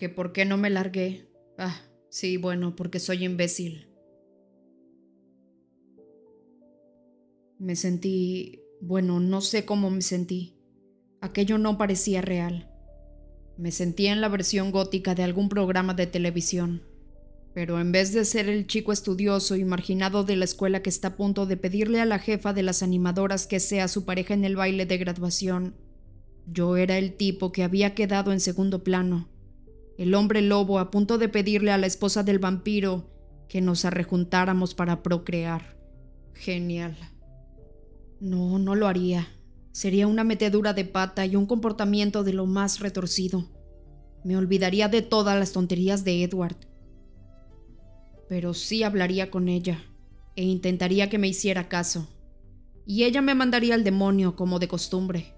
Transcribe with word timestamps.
¿Que 0.00 0.08
por 0.08 0.32
qué 0.32 0.46
no 0.46 0.56
me 0.56 0.70
largué? 0.70 1.28
Ah, 1.58 1.78
sí, 2.08 2.38
bueno, 2.38 2.74
porque 2.74 2.98
soy 2.98 3.22
imbécil. 3.22 3.90
Me 7.58 7.76
sentí... 7.76 8.62
bueno, 8.80 9.20
no 9.20 9.42
sé 9.42 9.66
cómo 9.66 9.90
me 9.90 10.00
sentí. 10.00 10.56
Aquello 11.20 11.58
no 11.58 11.76
parecía 11.76 12.22
real. 12.22 12.72
Me 13.58 13.72
sentía 13.72 14.14
en 14.14 14.22
la 14.22 14.30
versión 14.30 14.70
gótica 14.72 15.14
de 15.14 15.22
algún 15.22 15.50
programa 15.50 15.92
de 15.92 16.06
televisión. 16.06 16.82
Pero 17.52 17.78
en 17.78 17.92
vez 17.92 18.14
de 18.14 18.24
ser 18.24 18.48
el 18.48 18.66
chico 18.66 18.92
estudioso 18.92 19.54
y 19.54 19.66
marginado 19.66 20.24
de 20.24 20.36
la 20.36 20.46
escuela 20.46 20.80
que 20.80 20.88
está 20.88 21.08
a 21.08 21.16
punto 21.16 21.44
de 21.44 21.58
pedirle 21.58 22.00
a 22.00 22.06
la 22.06 22.18
jefa 22.18 22.54
de 22.54 22.62
las 22.62 22.82
animadoras 22.82 23.46
que 23.46 23.60
sea 23.60 23.86
su 23.86 24.06
pareja 24.06 24.32
en 24.32 24.46
el 24.46 24.56
baile 24.56 24.86
de 24.86 24.96
graduación, 24.96 25.74
yo 26.46 26.78
era 26.78 26.96
el 26.96 27.18
tipo 27.18 27.52
que 27.52 27.64
había 27.64 27.94
quedado 27.94 28.32
en 28.32 28.40
segundo 28.40 28.82
plano, 28.82 29.28
el 30.00 30.14
hombre 30.14 30.40
lobo 30.40 30.78
a 30.78 30.90
punto 30.90 31.18
de 31.18 31.28
pedirle 31.28 31.72
a 31.72 31.76
la 31.76 31.86
esposa 31.86 32.22
del 32.22 32.38
vampiro 32.38 33.10
que 33.50 33.60
nos 33.60 33.84
arrejuntáramos 33.84 34.74
para 34.74 35.02
procrear. 35.02 35.76
Genial. 36.32 36.96
No, 38.18 38.58
no 38.58 38.74
lo 38.76 38.88
haría. 38.88 39.28
Sería 39.72 40.06
una 40.06 40.24
metedura 40.24 40.72
de 40.72 40.86
pata 40.86 41.26
y 41.26 41.36
un 41.36 41.44
comportamiento 41.44 42.24
de 42.24 42.32
lo 42.32 42.46
más 42.46 42.80
retorcido. 42.80 43.50
Me 44.24 44.38
olvidaría 44.38 44.88
de 44.88 45.02
todas 45.02 45.38
las 45.38 45.52
tonterías 45.52 46.02
de 46.02 46.24
Edward. 46.24 46.56
Pero 48.26 48.54
sí 48.54 48.82
hablaría 48.82 49.30
con 49.30 49.50
ella 49.50 49.84
e 50.34 50.44
intentaría 50.44 51.10
que 51.10 51.18
me 51.18 51.28
hiciera 51.28 51.68
caso. 51.68 52.08
Y 52.86 53.04
ella 53.04 53.20
me 53.20 53.34
mandaría 53.34 53.74
al 53.74 53.84
demonio 53.84 54.34
como 54.34 54.60
de 54.60 54.68
costumbre. 54.68 55.34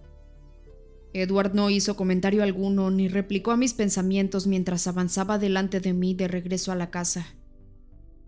Edward 1.15 1.55
no 1.55 1.69
hizo 1.69 1.95
comentario 1.95 2.43
alguno 2.43 2.91
ni 2.91 3.09
replicó 3.09 3.51
a 3.51 3.57
mis 3.57 3.75
pensamientos 3.75 4.47
mientras 4.47 4.87
avanzaba 4.87 5.39
delante 5.39 5.81
de 5.81 5.93
mí 5.93 6.15
de 6.15 6.29
regreso 6.29 6.73
a 6.73 6.77
la 6.77 6.91
casa. 6.91 7.27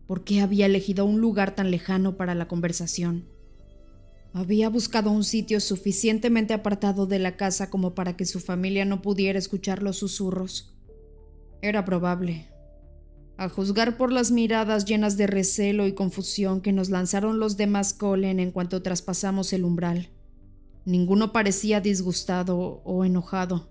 ¿Por 0.06 0.24
qué 0.24 0.40
había 0.40 0.66
elegido 0.66 1.06
un 1.06 1.20
lugar 1.20 1.54
tan 1.54 1.70
lejano 1.70 2.16
para 2.16 2.34
la 2.34 2.46
conversación? 2.46 3.26
Había 4.34 4.68
buscado 4.68 5.10
un 5.10 5.24
sitio 5.24 5.60
suficientemente 5.60 6.52
apartado 6.52 7.06
de 7.06 7.18
la 7.20 7.36
casa 7.36 7.70
como 7.70 7.94
para 7.94 8.16
que 8.16 8.26
su 8.26 8.40
familia 8.40 8.84
no 8.84 9.00
pudiera 9.00 9.38
escuchar 9.38 9.82
los 9.82 9.96
susurros. 9.96 10.74
Era 11.62 11.84
probable. 11.84 12.48
A 13.36 13.48
juzgar 13.48 13.96
por 13.96 14.12
las 14.12 14.30
miradas 14.30 14.84
llenas 14.84 15.16
de 15.16 15.26
recelo 15.26 15.86
y 15.86 15.94
confusión 15.94 16.60
que 16.60 16.72
nos 16.72 16.90
lanzaron 16.90 17.38
los 17.38 17.56
demás 17.56 17.94
Colen 17.94 18.40
en 18.40 18.50
cuanto 18.50 18.82
traspasamos 18.82 19.52
el 19.52 19.64
umbral. 19.64 20.10
Ninguno 20.86 21.32
parecía 21.32 21.80
disgustado 21.80 22.82
o 22.84 23.04
enojado, 23.04 23.70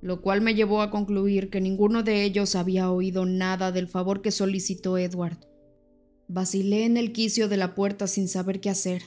lo 0.00 0.20
cual 0.22 0.40
me 0.40 0.54
llevó 0.54 0.82
a 0.82 0.90
concluir 0.90 1.50
que 1.50 1.60
ninguno 1.60 2.02
de 2.02 2.24
ellos 2.24 2.56
había 2.56 2.90
oído 2.90 3.26
nada 3.26 3.70
del 3.70 3.86
favor 3.86 4.22
que 4.22 4.32
solicitó 4.32 4.98
Edward. 4.98 5.38
Vacilé 6.28 6.84
en 6.84 6.96
el 6.96 7.12
quicio 7.12 7.48
de 7.48 7.56
la 7.56 7.74
puerta 7.76 8.08
sin 8.08 8.26
saber 8.26 8.60
qué 8.60 8.70
hacer. 8.70 9.02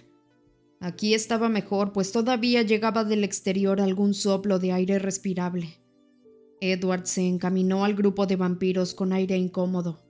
Aquí 0.80 1.14
estaba 1.14 1.50
mejor, 1.50 1.92
pues 1.92 2.14
todavía 2.14 2.62
llegaba 2.62 3.04
del 3.04 3.26
exterior 3.26 3.82
algún 3.82 4.14
soplo 4.14 4.60
de 4.60 4.72
aire 4.72 4.98
respirable. 4.98 5.82
Edward 6.62 7.06
se 7.06 7.28
encaminó 7.28 7.84
al 7.84 7.96
grupo 7.96 8.28
de 8.28 8.38
vampiros 8.38 8.94
con 8.94 9.12
aire 9.12 9.38
incómodo. 9.38 10.06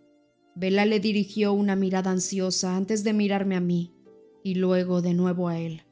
Bella 0.56 0.86
le 0.86 1.00
dirigió 1.00 1.54
una 1.54 1.76
mirada 1.76 2.12
ansiosa 2.12 2.76
antes 2.76 3.04
de 3.04 3.14
mirarme 3.14 3.56
a 3.56 3.62
mí 3.62 3.96
y 4.44 4.56
luego 4.56 5.02
de 5.02 5.16
nuevo 5.16 5.48
a 5.48 5.58
él. 5.60 5.84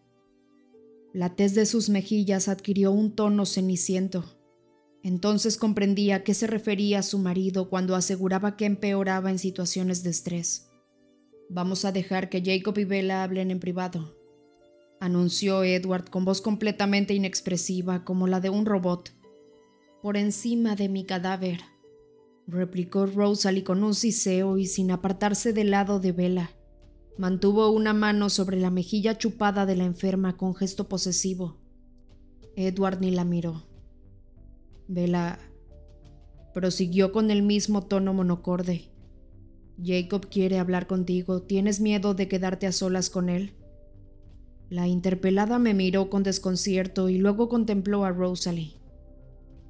La 1.18 1.36
tez 1.36 1.56
de 1.56 1.66
sus 1.66 1.90
mejillas 1.90 2.48
adquirió 2.48 2.92
un 2.92 3.16
tono 3.16 3.48
ceniciento. 3.48 4.24
Entonces 5.02 5.58
comprendía 5.58 6.18
a 6.18 6.24
qué 6.24 6.36
se 6.36 6.46
refería 6.46 7.02
su 7.02 7.18
marido 7.18 7.72
cuando 7.72 7.96
aseguraba 7.96 8.56
que 8.56 8.66
empeoraba 8.66 9.32
en 9.32 9.40
situaciones 9.40 10.04
de 10.04 10.12
estrés. 10.12 10.70
Vamos 11.50 11.86
a 11.86 11.92
dejar 11.92 12.30
que 12.30 12.44
Jacob 12.46 12.78
y 12.78 12.84
Bella 12.84 13.24
hablen 13.24 13.50
en 13.50 13.60
privado, 13.60 14.16
anunció 15.00 15.64
Edward 15.64 16.08
con 16.12 16.24
voz 16.24 16.40
completamente 16.40 17.16
inexpresiva 17.16 18.06
como 18.06 18.28
la 18.28 18.40
de 18.40 18.52
un 18.52 18.68
robot. 18.68 19.12
Por 20.04 20.18
encima 20.18 20.76
de 20.76 20.88
mi 20.88 21.04
cadáver, 21.04 21.62
replicó 22.46 23.08
Rosalie 23.08 23.64
con 23.64 23.84
un 23.84 23.96
siseo 23.96 24.60
y 24.60 24.68
sin 24.68 24.92
apartarse 24.92 25.52
del 25.52 25.72
lado 25.72 26.00
de 26.00 26.12
Bella. 26.12 26.57
Mantuvo 27.18 27.72
una 27.72 27.94
mano 27.94 28.30
sobre 28.30 28.60
la 28.60 28.70
mejilla 28.70 29.18
chupada 29.18 29.66
de 29.66 29.76
la 29.76 29.86
enferma 29.86 30.38
con 30.38 30.54
gesto 30.54 30.88
posesivo. 30.88 31.58
Edward 32.56 33.02
ni 33.02 33.12
la 33.12 33.26
miró. 33.26 33.64
Bella 34.88 35.40
prosiguió 36.54 37.12
con 37.12 37.32
el 37.32 37.42
mismo 37.42 37.84
tono 37.84 38.14
monocorde. 38.14 38.90
Jacob 39.84 40.28
quiere 40.30 40.60
hablar 40.60 40.88
contigo. 40.88 41.42
¿Tienes 41.42 41.80
miedo 41.80 42.14
de 42.14 42.28
quedarte 42.28 42.68
a 42.68 42.72
solas 42.72 43.10
con 43.10 43.30
él? 43.30 43.54
La 44.70 44.88
interpelada 44.88 45.60
me 45.60 45.74
miró 45.74 46.10
con 46.10 46.24
desconcierto 46.24 47.10
y 47.10 47.18
luego 47.18 47.48
contempló 47.50 48.06
a 48.06 48.12
Rosalie. 48.12 48.74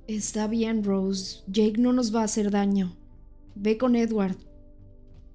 Está 0.08 0.48
bien, 0.48 0.84
Rose. 0.84 1.44
Jake 1.48 1.78
no 1.78 1.94
nos 1.94 2.16
va 2.16 2.22
a 2.22 2.26
hacer 2.26 2.52
daño. 2.52 2.96
Ve 3.56 3.78
con 3.78 3.96
Edward. 3.96 4.38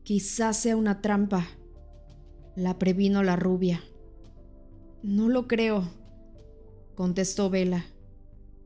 Quizás 0.03 0.57
sea 0.57 0.77
una 0.77 1.01
trampa. 1.01 1.47
La 2.55 2.79
previno 2.79 3.23
la 3.23 3.37
rubia. 3.37 3.83
No 5.03 5.31
lo 5.31 5.49
creo, 5.49 5.89
contestó 6.95 7.49
Bella. 7.49 7.87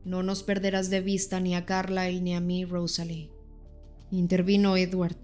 No 0.03 0.23
nos 0.23 0.43
perderás 0.43 0.89
de 0.89 0.99
vista 0.99 1.39
ni 1.39 1.55
a 1.55 1.65
Carlyle 1.65 2.21
ni 2.21 2.35
a 2.35 2.41
mí, 2.41 2.65
Rosalie. 2.65 3.29
Intervino 4.11 4.75
Edward. 4.75 5.15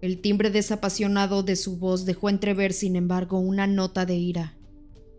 El 0.00 0.20
timbre 0.20 0.50
desapasionado 0.50 1.42
de 1.42 1.56
su 1.56 1.78
voz 1.78 2.04
dejó 2.04 2.28
entrever, 2.28 2.72
sin 2.72 2.94
embargo, 2.94 3.40
una 3.40 3.66
nota 3.66 4.06
de 4.06 4.14
ira. 4.14 4.56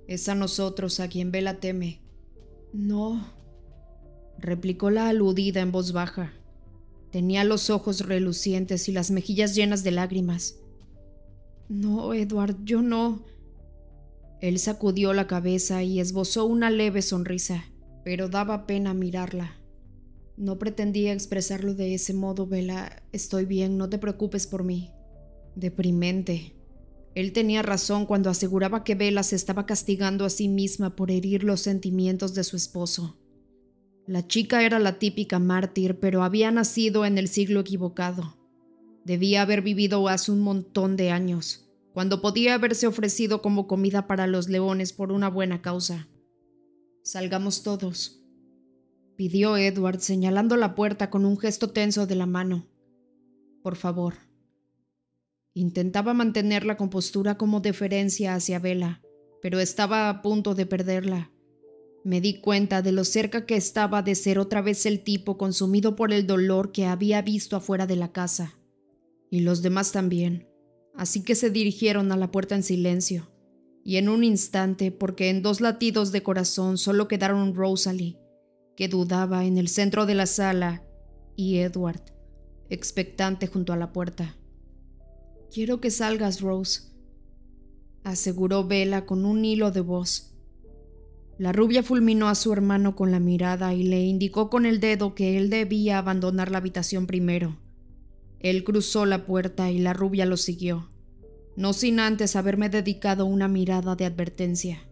Es 0.08 0.30
a 0.30 0.36
nosotros 0.36 1.00
a 1.02 1.10
quien 1.10 1.32
Vela 1.32 1.60
teme. 1.60 2.00
No, 2.72 3.34
replicó 4.40 4.90
la 4.90 5.10
aludida 5.10 5.60
en 5.60 5.74
voz 5.74 5.92
baja. 5.92 6.34
Tenía 7.12 7.44
los 7.44 7.70
ojos 7.70 8.08
relucientes 8.08 8.88
y 8.88 8.94
las 8.94 9.12
mejillas 9.12 9.56
llenas 9.56 9.84
de 9.84 9.92
lágrimas. 9.92 10.56
No, 11.72 12.14
Edward, 12.14 12.58
yo 12.66 12.82
no. 12.82 13.24
Él 14.42 14.60
sacudió 14.60 15.14
la 15.14 15.26
cabeza 15.26 15.84
y 15.84 16.02
esbozó 16.02 16.44
una 16.46 16.70
leve 16.70 17.02
sonrisa, 17.02 17.64
pero 18.04 18.28
daba 18.28 18.68
pena 18.68 18.94
mirarla. 18.94 19.56
No 20.36 20.60
pretendía 20.60 21.14
expresarlo 21.14 21.74
de 21.74 21.94
ese 21.94 22.14
modo, 22.14 22.46
Vela. 22.46 23.02
Estoy 23.14 23.46
bien, 23.46 23.78
no 23.78 23.88
te 23.88 24.00
preocupes 24.00 24.48
por 24.48 24.66
mí. 24.66 24.92
Deprimente. 25.56 26.58
Él 27.16 27.32
tenía 27.32 27.62
razón 27.62 28.06
cuando 28.06 28.30
aseguraba 28.30 28.84
que 28.84 28.96
Bella 28.96 29.24
se 29.24 29.38
estaba 29.38 29.66
castigando 29.66 30.26
a 30.26 30.30
sí 30.30 30.50
misma 30.50 30.98
por 30.98 31.10
herir 31.10 31.46
los 31.46 31.62
sentimientos 31.62 32.34
de 32.34 32.44
su 32.44 32.58
esposo. 32.58 33.18
La 34.06 34.28
chica 34.28 34.66
era 34.66 34.78
la 34.80 35.00
típica 35.00 35.40
mártir, 35.40 36.02
pero 36.02 36.24
había 36.24 36.52
nacido 36.52 37.06
en 37.06 37.18
el 37.18 37.30
siglo 37.30 37.62
equivocado. 37.62 38.41
Debía 39.06 39.42
haber 39.42 39.62
vivido 39.62 40.08
hace 40.08 40.32
un 40.32 40.42
montón 40.42 40.96
de 40.96 41.12
años, 41.12 41.68
cuando 41.94 42.22
podía 42.22 42.54
haberse 42.54 42.88
ofrecido 42.88 43.42
como 43.42 43.68
comida 43.68 44.08
para 44.08 44.28
los 44.28 44.48
leones 44.48 44.94
por 44.94 45.12
una 45.12 45.30
buena 45.30 45.62
causa. 45.62 46.08
Salgamos 47.04 47.64
todos, 47.64 48.22
pidió 49.16 49.58
Edward 49.58 50.00
señalando 50.00 50.56
la 50.56 50.76
puerta 50.76 51.10
con 51.10 51.26
un 51.26 51.38
gesto 51.38 51.70
tenso 51.70 52.08
de 52.08 52.16
la 52.16 52.26
mano. 52.26 52.68
Por 53.62 53.76
favor. 53.76 54.16
Intentaba 55.54 56.14
mantener 56.14 56.66
la 56.66 56.78
compostura 56.78 57.38
como 57.38 57.60
deferencia 57.60 58.36
hacia 58.36 58.60
Vela, 58.60 59.02
pero 59.42 59.60
estaba 59.60 60.10
a 60.10 60.22
punto 60.22 60.56
de 60.56 60.66
perderla. 60.66 61.32
Me 62.04 62.22
di 62.22 62.40
cuenta 62.40 62.82
de 62.82 62.94
lo 62.94 63.04
cerca 63.04 63.46
que 63.46 63.58
estaba 63.58 64.02
de 64.02 64.16
ser 64.16 64.40
otra 64.40 64.62
vez 64.62 64.86
el 64.86 65.04
tipo 65.04 65.38
consumido 65.38 65.96
por 65.96 66.14
el 66.14 66.26
dolor 66.26 66.72
que 66.72 66.86
había 66.86 67.22
visto 67.22 67.56
afuera 67.56 67.86
de 67.86 67.98
la 67.98 68.12
casa. 68.12 68.58
Y 69.32 69.40
los 69.40 69.64
demás 69.64 69.92
también. 69.92 70.48
Así 70.96 71.24
que 71.24 71.34
se 71.34 71.50
dirigieron 71.50 72.12
a 72.12 72.18
la 72.18 72.30
puerta 72.30 72.54
en 72.54 72.62
silencio. 72.62 73.32
Y 73.84 73.96
en 73.96 74.10
un 74.10 74.24
instante, 74.24 74.92
porque 74.92 75.30
en 75.30 75.42
dos 75.42 75.62
latidos 75.62 76.12
de 76.12 76.22
corazón 76.22 76.78
solo 76.78 77.08
quedaron 77.08 77.56
Rosalie, 77.56 78.20
que 78.76 78.88
dudaba 78.88 79.46
en 79.46 79.58
el 79.58 79.70
centro 79.70 80.06
de 80.06 80.14
la 80.14 80.28
sala, 80.28 80.84
y 81.36 81.58
Edward, 81.58 82.04
expectante 82.70 83.48
junto 83.48 83.74
a 83.74 83.78
la 83.78 83.92
puerta. 83.92 84.38
Quiero 85.52 85.82
que 85.82 85.92
salgas, 85.92 86.42
Rose, 86.42 86.92
aseguró 88.04 88.68
Bella 88.68 89.06
con 89.06 89.26
un 89.26 89.44
hilo 89.46 89.72
de 89.72 89.82
voz. 89.82 90.36
La 91.38 91.52
rubia 91.52 91.84
fulminó 91.84 92.28
a 92.28 92.36
su 92.36 92.54
hermano 92.54 92.96
con 92.96 93.12
la 93.12 93.20
mirada 93.20 93.74
y 93.74 93.84
le 93.84 94.02
indicó 94.02 94.50
con 94.50 94.66
el 94.66 94.80
dedo 94.80 95.16
que 95.16 95.38
él 95.38 95.50
debía 95.50 95.98
abandonar 95.98 96.52
la 96.52 96.60
habitación 96.60 97.08
primero. 97.08 97.58
Él 98.42 98.64
cruzó 98.64 99.06
la 99.06 99.26
puerta 99.26 99.70
y 99.70 99.80
la 99.80 99.94
rubia 99.94 100.26
lo 100.26 100.36
siguió, 100.36 100.90
no 101.56 101.74
sin 101.74 102.00
antes 102.00 102.36
haberme 102.36 102.70
dedicado 102.70 103.26
una 103.26 103.48
mirada 103.48 103.96
de 103.96 104.06
advertencia. 104.06 104.88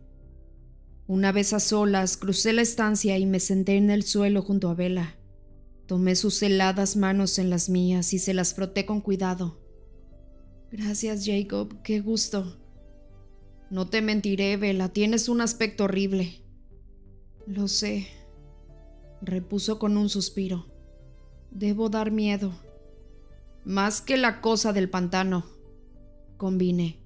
Una 1.08 1.32
vez 1.32 1.54
a 1.54 1.60
solas, 1.60 2.18
crucé 2.18 2.54
la 2.54 2.62
estancia 2.62 3.18
y 3.18 3.26
me 3.26 3.40
senté 3.40 3.78
en 3.78 3.90
el 3.90 4.04
suelo 4.04 4.44
junto 4.44 4.70
a 4.70 4.76
Bella. 4.76 5.18
Tomé 5.88 6.16
sus 6.16 6.44
heladas 6.44 6.96
manos 6.96 7.40
en 7.40 7.50
las 7.50 7.68
mías 7.68 8.14
y 8.14 8.20
se 8.20 8.36
las 8.36 8.54
froté 8.54 8.86
con 8.86 9.02
cuidado. 9.02 9.60
Gracias, 10.72 11.26
Jacob, 11.26 11.82
qué 11.82 12.00
gusto. 12.00 12.60
No 13.72 13.90
te 13.90 14.04
mentiré, 14.04 14.56
Vela, 14.58 14.90
tienes 14.90 15.30
un 15.30 15.42
aspecto 15.42 15.86
horrible. 15.86 16.44
Lo 17.48 17.68
sé, 17.68 18.08
repuso 19.20 19.80
con 19.80 19.98
un 19.98 20.10
suspiro. 20.10 20.68
Debo 21.50 21.90
dar 21.90 22.12
miedo. 22.12 22.54
Más 23.70 24.02
que 24.02 24.18
la 24.18 24.42
cosa 24.42 24.74
del 24.74 24.90
pantano, 24.90 25.46
convine. 26.38 26.98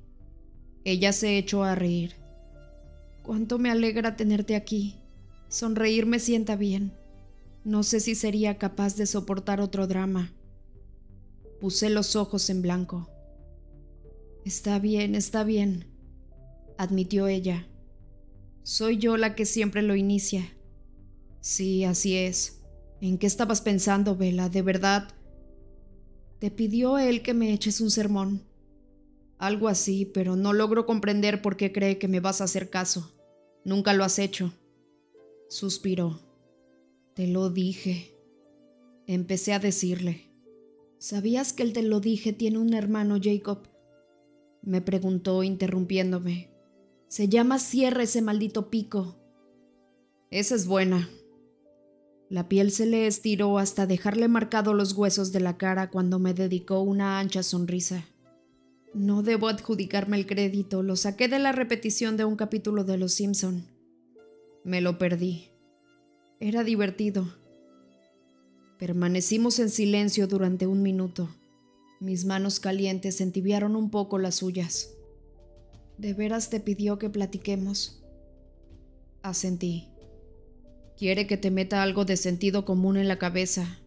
Ella 0.86 1.12
se 1.12 1.38
echó 1.38 1.66
a 1.66 1.76
reír. 1.76 2.16
Cuánto 3.22 3.60
me 3.60 3.70
alegra 3.70 4.16
tenerte 4.16 4.56
aquí. 4.56 4.96
Sonreír 5.50 6.06
me 6.06 6.20
sienta 6.20 6.56
bien. 6.56 6.94
No 7.66 7.84
sé 7.84 8.00
si 8.00 8.16
sería 8.16 8.60
capaz 8.60 8.96
de 8.96 9.08
soportar 9.08 9.60
otro 9.60 9.88
drama. 9.88 10.32
Puse 11.60 11.90
los 11.90 12.16
ojos 12.16 12.50
en 12.50 12.62
blanco. 12.62 13.10
Está 14.46 14.80
bien, 14.80 15.16
está 15.16 15.44
bien, 15.44 15.92
admitió 16.78 17.28
ella. 17.28 17.68
Soy 18.62 19.00
yo 19.00 19.18
la 19.18 19.36
que 19.36 19.46
siempre 19.46 19.82
lo 19.82 19.98
inicia. 19.98 20.54
Sí, 21.42 21.84
así 21.84 22.16
es. 22.16 22.62
¿En 23.02 23.18
qué 23.18 23.28
estabas 23.28 23.60
pensando, 23.60 24.16
Vela? 24.16 24.48
¿De 24.48 24.62
verdad? 24.62 25.14
Te 26.44 26.52
pidió 26.52 26.98
él 26.98 27.22
que 27.22 27.34
me 27.34 27.54
eches 27.54 27.80
un 27.80 27.90
sermón. 27.90 28.42
Algo 29.38 29.70
así, 29.70 30.04
pero 30.04 30.36
no 30.36 30.52
logro 30.52 30.86
comprender 30.86 31.42
por 31.42 31.56
qué 31.56 31.72
cree 31.72 31.98
que 31.98 32.10
me 32.10 32.20
vas 32.20 32.42
a 32.42 32.44
hacer 32.44 32.70
caso. 32.70 33.14
Nunca 33.64 33.94
lo 33.94 34.04
has 34.04 34.20
hecho. 34.20 34.52
Suspiró. 35.48 36.20
Te 37.14 37.28
lo 37.28 37.50
dije. 37.50 38.18
Empecé 39.08 39.54
a 39.54 39.60
decirle. 39.60 40.34
¿Sabías 40.98 41.54
que 41.54 41.64
el 41.64 41.72
te 41.72 41.82
lo 41.82 42.02
dije 42.02 42.34
tiene 42.34 42.58
un 42.58 42.74
hermano, 42.74 43.20
Jacob? 43.24 43.60
Me 44.62 44.82
preguntó 44.82 45.44
interrumpiéndome. 45.44 46.50
Se 47.08 47.30
llama 47.30 47.58
Cierra 47.58 48.04
ese 48.04 48.22
maldito 48.22 48.70
pico. 48.70 49.16
Esa 50.30 50.56
es 50.56 50.68
buena. 50.68 51.10
La 52.34 52.50
piel 52.50 52.72
se 52.72 52.88
le 52.88 53.06
estiró 53.06 53.60
hasta 53.60 53.86
dejarle 53.86 54.28
marcado 54.28 54.74
los 54.74 54.94
huesos 54.94 55.32
de 55.32 55.40
la 55.40 55.56
cara 55.56 55.92
cuando 55.92 56.18
me 56.18 56.34
dedicó 56.34 56.82
una 56.82 57.20
ancha 57.20 57.44
sonrisa. 57.44 58.06
No 58.96 59.22
debo 59.22 59.50
adjudicarme 59.50 60.18
el 60.18 60.26
crédito, 60.26 60.82
lo 60.82 60.96
saqué 60.96 61.28
de 61.28 61.38
la 61.38 61.52
repetición 61.52 62.18
de 62.18 62.26
un 62.26 62.36
capítulo 62.36 62.86
de 62.86 62.98
Los 62.98 63.14
Simpson. 63.14 63.68
Me 64.64 64.82
lo 64.82 64.98
perdí. 64.98 65.52
Era 66.40 66.64
divertido. 66.64 67.32
Permanecimos 68.80 69.60
en 69.60 69.70
silencio 69.70 70.26
durante 70.26 70.66
un 70.66 70.82
minuto. 70.82 71.30
Mis 72.00 72.26
manos 72.26 72.60
calientes 72.60 73.22
entibiaron 73.22 73.76
un 73.76 73.92
poco 73.92 74.18
las 74.18 74.34
suyas. 74.34 74.90
¿De 76.00 76.16
veras 76.16 76.50
te 76.50 76.60
pidió 76.60 76.98
que 76.98 77.12
platiquemos? 77.12 78.04
Asentí. 79.22 79.93
Quiere 80.98 81.28
que 81.28 81.38
te 81.38 81.52
meta 81.52 81.82
algo 81.82 82.06
de 82.06 82.18
sentido 82.18 82.66
común 82.66 82.98
en 82.98 83.08
la 83.08 83.18
cabeza. 83.18 83.80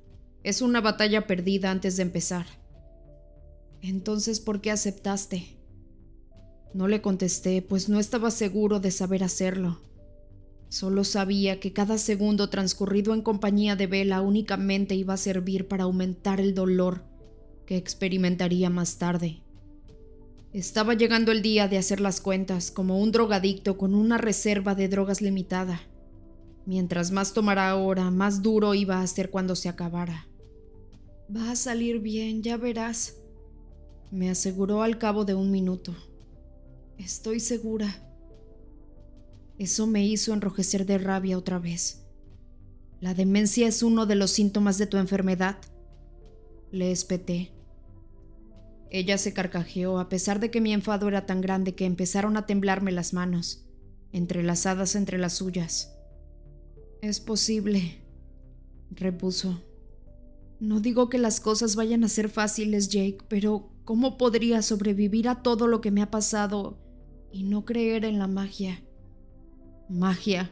Es 0.42 0.62
una 0.62 0.80
batalla 0.80 1.26
perdida 1.26 1.70
antes 1.70 1.96
de 1.96 2.02
empezar. 2.02 2.46
Entonces, 3.82 4.40
¿por 4.40 4.60
qué 4.60 4.70
aceptaste? 4.70 5.56
No 6.74 6.88
le 6.88 7.00
contesté, 7.00 7.62
pues 7.62 7.88
no 7.88 8.00
estaba 8.00 8.30
seguro 8.30 8.80
de 8.80 8.90
saber 8.90 9.22
hacerlo. 9.22 9.80
Solo 10.68 11.04
sabía 11.04 11.60
que 11.60 11.72
cada 11.72 11.96
segundo 11.96 12.50
transcurrido 12.50 13.14
en 13.14 13.22
compañía 13.22 13.76
de 13.76 13.86
Vela 13.86 14.20
únicamente 14.20 14.94
iba 14.94 15.14
a 15.14 15.18
servir 15.18 15.68
para 15.68 15.84
aumentar 15.84 16.40
el 16.40 16.54
dolor 16.54 17.04
que 17.66 17.76
experimentaría 17.76 18.68
más 18.68 18.98
tarde. 18.98 19.42
Estaba 20.52 20.94
llegando 20.94 21.32
el 21.32 21.42
día 21.42 21.68
de 21.68 21.78
hacer 21.78 22.00
las 22.00 22.20
cuentas 22.20 22.70
como 22.70 22.98
un 22.98 23.12
drogadicto 23.12 23.76
con 23.76 23.94
una 23.94 24.18
reserva 24.18 24.74
de 24.74 24.88
drogas 24.88 25.20
limitada. 25.20 25.80
Mientras 26.66 27.12
más 27.12 27.32
tomara 27.32 27.70
ahora, 27.70 28.10
más 28.10 28.42
duro 28.42 28.74
iba 28.74 29.00
a 29.00 29.06
ser 29.06 29.30
cuando 29.30 29.54
se 29.54 29.68
acabara. 29.68 30.26
Va 31.34 31.52
a 31.52 31.56
salir 31.56 32.00
bien, 32.00 32.42
ya 32.42 32.56
verás, 32.56 33.14
me 34.10 34.30
aseguró 34.30 34.82
al 34.82 34.98
cabo 34.98 35.24
de 35.24 35.34
un 35.34 35.50
minuto. 35.50 35.94
Estoy 36.98 37.40
segura. 37.40 38.02
Eso 39.58 39.86
me 39.86 40.04
hizo 40.06 40.32
enrojecer 40.32 40.86
de 40.86 40.98
rabia 40.98 41.38
otra 41.38 41.58
vez. 41.58 42.04
La 43.00 43.14
demencia 43.14 43.66
es 43.66 43.82
uno 43.82 44.06
de 44.06 44.14
los 44.14 44.30
síntomas 44.30 44.78
de 44.78 44.86
tu 44.86 44.96
enfermedad. 44.96 45.56
Le 46.70 46.92
espeté. 46.92 47.52
Ella 48.90 49.18
se 49.18 49.32
carcajeó 49.32 49.98
a 49.98 50.08
pesar 50.08 50.40
de 50.40 50.50
que 50.50 50.60
mi 50.60 50.72
enfado 50.72 51.08
era 51.08 51.26
tan 51.26 51.40
grande 51.40 51.74
que 51.74 51.84
empezaron 51.84 52.36
a 52.36 52.46
temblarme 52.46 52.92
las 52.92 53.12
manos, 53.12 53.66
entrelazadas 54.12 54.94
entre 54.94 55.18
las 55.18 55.34
suyas. 55.34 55.95
Es 57.02 57.20
posible, 57.20 58.02
repuso. 58.90 59.62
No 60.58 60.80
digo 60.80 61.08
que 61.08 61.18
las 61.18 61.40
cosas 61.40 61.76
vayan 61.76 62.02
a 62.04 62.08
ser 62.08 62.28
fáciles, 62.30 62.88
Jake, 62.88 63.18
pero 63.28 63.70
¿cómo 63.84 64.16
podría 64.16 64.62
sobrevivir 64.62 65.28
a 65.28 65.42
todo 65.42 65.66
lo 65.66 65.80
que 65.80 65.90
me 65.90 66.02
ha 66.02 66.10
pasado 66.10 66.78
y 67.30 67.44
no 67.44 67.64
creer 67.64 68.04
en 68.04 68.18
la 68.18 68.26
magia? 68.26 68.82
Magia. 69.88 70.50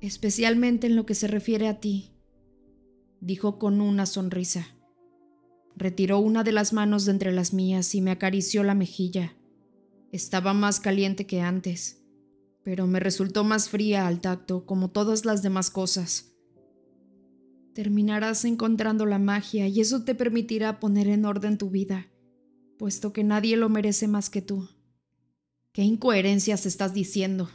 Especialmente 0.00 0.88
en 0.88 0.96
lo 0.96 1.06
que 1.06 1.14
se 1.14 1.28
refiere 1.28 1.68
a 1.68 1.80
ti, 1.80 2.12
dijo 3.20 3.58
con 3.58 3.80
una 3.80 4.06
sonrisa. 4.06 4.76
Retiró 5.76 6.18
una 6.18 6.42
de 6.42 6.52
las 6.52 6.72
manos 6.72 7.04
de 7.04 7.12
entre 7.12 7.32
las 7.32 7.52
mías 7.52 7.94
y 7.94 8.00
me 8.00 8.10
acarició 8.10 8.64
la 8.64 8.74
mejilla. 8.74 9.36
Estaba 10.10 10.54
más 10.54 10.80
caliente 10.80 11.26
que 11.26 11.40
antes, 11.40 11.95
pero 12.66 12.88
me 12.88 12.98
resultó 12.98 13.44
más 13.44 13.68
fría 13.68 14.08
al 14.08 14.20
tacto, 14.20 14.66
como 14.66 14.90
todas 14.90 15.24
las 15.24 15.40
demás 15.40 15.70
cosas. 15.70 16.34
Terminarás 17.74 18.44
encontrando 18.44 19.06
la 19.06 19.20
magia 19.20 19.68
y 19.68 19.80
eso 19.80 20.02
te 20.02 20.16
permitirá 20.16 20.80
poner 20.80 21.06
en 21.06 21.26
orden 21.26 21.58
tu 21.58 21.70
vida, 21.70 22.08
puesto 22.76 23.12
que 23.12 23.22
nadie 23.22 23.56
lo 23.56 23.68
merece 23.68 24.08
más 24.08 24.30
que 24.30 24.42
tú. 24.42 24.68
¿Qué 25.70 25.82
incoherencias 25.82 26.66
estás 26.66 26.92
diciendo? 26.92 27.48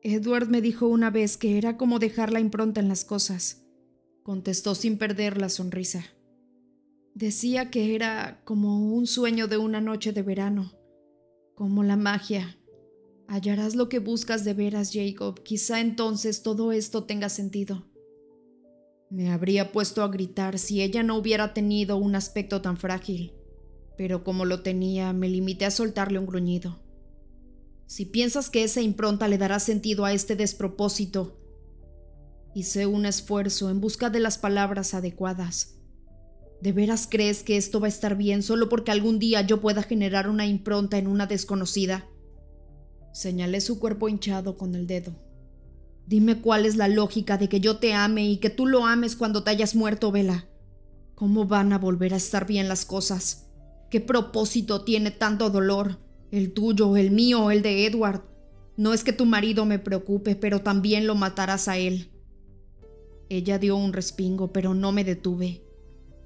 Edward 0.00 0.48
me 0.48 0.62
dijo 0.62 0.88
una 0.88 1.10
vez 1.10 1.36
que 1.36 1.58
era 1.58 1.76
como 1.76 1.98
dejar 1.98 2.32
la 2.32 2.40
impronta 2.40 2.80
en 2.80 2.88
las 2.88 3.04
cosas, 3.04 3.66
contestó 4.22 4.74
sin 4.74 4.96
perder 4.96 5.36
la 5.38 5.50
sonrisa. 5.50 6.06
Decía 7.12 7.70
que 7.70 7.94
era 7.94 8.40
como 8.46 8.94
un 8.94 9.06
sueño 9.06 9.46
de 9.46 9.58
una 9.58 9.82
noche 9.82 10.14
de 10.14 10.22
verano, 10.22 10.72
como 11.54 11.82
la 11.82 11.96
magia. 11.96 12.56
Hallarás 13.28 13.74
lo 13.74 13.88
que 13.88 13.98
buscas 13.98 14.44
de 14.44 14.54
veras, 14.54 14.92
Jacob. 14.92 15.42
Quizá 15.42 15.80
entonces 15.80 16.42
todo 16.42 16.72
esto 16.72 17.04
tenga 17.04 17.28
sentido. 17.28 17.86
Me 19.10 19.30
habría 19.30 19.72
puesto 19.72 20.02
a 20.02 20.08
gritar 20.08 20.58
si 20.58 20.82
ella 20.82 21.02
no 21.02 21.16
hubiera 21.16 21.54
tenido 21.54 21.96
un 21.96 22.16
aspecto 22.16 22.60
tan 22.60 22.76
frágil, 22.76 23.32
pero 23.96 24.24
como 24.24 24.44
lo 24.44 24.62
tenía, 24.62 25.12
me 25.12 25.28
limité 25.28 25.64
a 25.64 25.70
soltarle 25.70 26.18
un 26.18 26.26
gruñido. 26.26 26.80
Si 27.86 28.06
piensas 28.06 28.50
que 28.50 28.64
esa 28.64 28.80
impronta 28.80 29.28
le 29.28 29.38
dará 29.38 29.60
sentido 29.60 30.04
a 30.04 30.12
este 30.12 30.36
despropósito, 30.36 31.38
hice 32.54 32.86
un 32.86 33.06
esfuerzo 33.06 33.70
en 33.70 33.80
busca 33.80 34.10
de 34.10 34.20
las 34.20 34.38
palabras 34.38 34.94
adecuadas. 34.94 35.76
¿De 36.60 36.72
veras 36.72 37.06
crees 37.10 37.42
que 37.42 37.56
esto 37.56 37.78
va 37.80 37.86
a 37.86 37.90
estar 37.90 38.16
bien 38.16 38.42
solo 38.42 38.68
porque 38.68 38.90
algún 38.90 39.18
día 39.18 39.42
yo 39.42 39.60
pueda 39.60 39.82
generar 39.82 40.28
una 40.28 40.46
impronta 40.46 40.98
en 40.98 41.06
una 41.06 41.26
desconocida? 41.26 42.08
Señalé 43.14 43.62
su 43.62 43.78
cuerpo 43.78 44.10
hinchado 44.10 44.58
con 44.58 44.74
el 44.74 44.86
dedo. 44.86 45.14
Dime 46.06 46.42
cuál 46.42 46.66
es 46.66 46.76
la 46.76 46.88
lógica 46.88 47.38
de 47.38 47.48
que 47.48 47.60
yo 47.60 47.78
te 47.78 47.94
ame 47.94 48.28
y 48.28 48.36
que 48.36 48.50
tú 48.50 48.66
lo 48.66 48.84
ames 48.84 49.16
cuando 49.16 49.42
te 49.42 49.52
hayas 49.52 49.74
muerto, 49.74 50.12
Vela. 50.12 50.46
¿Cómo 51.14 51.46
van 51.46 51.72
a 51.72 51.78
volver 51.78 52.12
a 52.12 52.18
estar 52.18 52.46
bien 52.46 52.68
las 52.68 52.84
cosas? 52.84 53.46
¿Qué 53.88 54.00
propósito 54.00 54.84
tiene 54.84 55.12
tanto 55.12 55.48
dolor? 55.48 56.04
el 56.36 56.52
tuyo, 56.52 56.96
el 56.96 57.12
mío, 57.12 57.52
el 57.52 57.62
de 57.62 57.86
Edward. 57.86 58.22
No 58.76 58.92
es 58.92 59.04
que 59.04 59.12
tu 59.12 59.24
marido 59.24 59.66
me 59.66 59.78
preocupe, 59.78 60.34
pero 60.34 60.62
también 60.62 61.06
lo 61.06 61.14
matarás 61.14 61.68
a 61.68 61.78
él. 61.78 62.10
Ella 63.28 63.58
dio 63.60 63.76
un 63.76 63.92
respingo, 63.92 64.52
pero 64.52 64.74
no 64.74 64.90
me 64.90 65.04
detuve. 65.04 65.62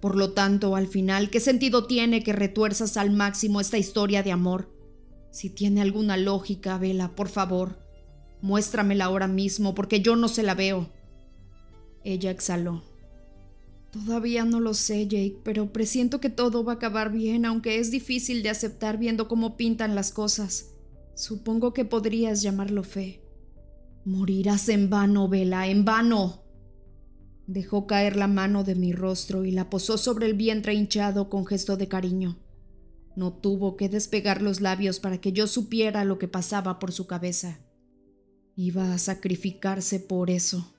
Por 0.00 0.16
lo 0.16 0.33
tanto, 0.33 0.76
al 0.76 0.87
final, 0.87 1.28
¿qué 1.28 1.40
sentido 1.40 1.87
tiene 1.87 2.23
que 2.23 2.33
retuerzas 2.33 2.97
al 2.97 3.11
máximo 3.11 3.61
esta 3.61 3.76
historia 3.76 4.23
de 4.23 4.33
amor? 4.33 4.77
Si 5.30 5.50
tiene 5.50 5.80
alguna 5.80 6.16
lógica, 6.16 6.78
Vela, 6.78 7.14
por 7.14 7.28
favor, 7.28 7.78
muéstramela 8.40 9.06
ahora 9.06 9.28
mismo, 9.28 9.75
porque 9.75 10.00
yo 10.00 10.16
no 10.16 10.28
se 10.28 10.42
la 10.42 10.54
veo. 10.54 10.90
Ella 12.04 12.30
exhaló. 12.30 12.82
Todavía 13.90 14.44
no 14.44 14.61
lo 14.61 14.75
sé, 14.75 15.06
Jake, 15.06 15.40
pero 15.44 15.73
presiento 15.73 16.20
que 16.20 16.28
todo 16.28 16.62
va 16.62 16.73
a 16.73 16.76
acabar 16.76 17.11
bien, 17.11 17.44
aunque 17.44 17.78
es 17.78 17.90
difícil 17.90 18.42
de 18.42 18.50
aceptar 18.50 18.99
viendo 18.99 19.28
cómo 19.28 19.56
pintan 19.56 19.94
las 19.94 20.12
cosas. 20.12 20.75
Supongo 21.14 21.73
que 21.73 21.85
podrías 21.85 22.42
llamarlo 22.42 22.85
fe. 22.85 23.23
Morirás 24.04 24.68
en 24.68 24.90
vano, 24.90 25.28
Vela, 25.28 25.68
en 25.68 25.85
vano. 25.85 26.42
Dejó 27.47 27.87
caer 27.87 28.16
la 28.16 28.28
mano 28.28 28.62
de 28.62 28.75
mi 28.75 28.92
rostro 28.92 29.44
y 29.44 29.50
la 29.50 29.70
posó 29.70 29.97
sobre 29.97 30.26
el 30.26 30.35
vientre 30.35 30.75
hinchado 30.75 31.30
con 31.30 31.47
gesto 31.47 31.76
de 31.76 31.88
cariño. 31.88 32.38
No 33.19 33.33
tuvo 33.33 33.77
que 33.77 33.89
despegar 33.89 34.43
los 34.43 34.61
labios 34.61 35.01
para 35.01 35.21
que 35.21 35.33
yo 35.33 35.49
supiera 35.49 36.05
lo 36.05 36.21
que 36.21 36.29
pasaba 36.29 36.79
por 36.79 36.93
su 36.93 37.09
cabeza. 37.09 37.59
Iba 38.55 38.95
a 38.95 38.99
sacrificarse 38.99 39.99
por 39.99 40.31
eso. 40.31 40.73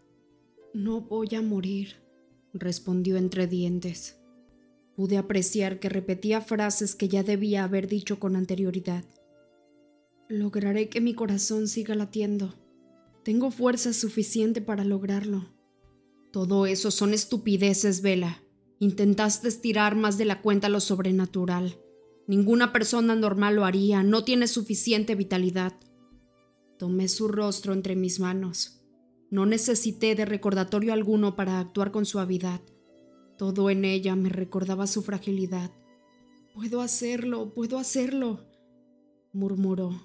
No 0.73 1.01
voy 1.01 1.35
a 1.35 1.41
morir, 1.41 1.97
respondió 2.53 3.17
entre 3.17 3.47
dientes. 3.47 4.21
Pude 4.95 5.17
apreciar 5.17 5.81
que 5.81 5.89
repetía 5.89 6.39
frases 6.39 6.95
que 6.95 7.09
ya 7.09 7.23
debía 7.23 7.65
haber 7.65 7.89
dicho 7.89 8.21
con 8.21 8.37
anterioridad. 8.37 9.03
Lograré 10.29 10.87
que 10.87 11.01
mi 11.01 11.13
corazón 11.13 11.67
siga 11.67 11.93
latiendo. 11.93 12.53
Tengo 13.25 13.51
fuerza 13.51 13.91
suficiente 13.91 14.61
para 14.61 14.85
lograrlo. 14.85 15.49
Todo 16.31 16.67
eso 16.67 16.89
son 16.89 17.13
estupideces, 17.13 18.01
Vela. 18.01 18.41
Intentaste 18.79 19.49
estirar 19.49 19.97
más 19.97 20.17
de 20.17 20.23
la 20.23 20.41
cuenta 20.41 20.69
lo 20.69 20.79
sobrenatural. 20.79 21.77
Ninguna 22.29 22.71
persona 22.71 23.15
normal 23.15 23.55
lo 23.55 23.65
haría, 23.65 24.03
no 24.03 24.23
tiene 24.23 24.47
suficiente 24.47 25.15
vitalidad. 25.15 25.73
Tomé 26.77 27.07
su 27.07 27.27
rostro 27.27 27.73
entre 27.73 27.95
mis 27.95 28.19
manos. 28.19 28.83
No 29.31 29.47
necesité 29.47 30.13
de 30.13 30.25
recordatorio 30.25 30.93
alguno 30.93 31.35
para 31.35 31.59
actuar 31.59 31.89
con 31.89 32.05
suavidad. 32.05 32.61
Todo 33.39 33.71
en 33.71 33.83
ella 33.83 34.15
me 34.15 34.29
recordaba 34.29 34.85
su 34.85 35.01
fragilidad. 35.01 35.71
Puedo 36.53 36.81
hacerlo, 36.81 37.51
puedo 37.55 37.79
hacerlo, 37.79 38.45
murmuró. 39.33 39.99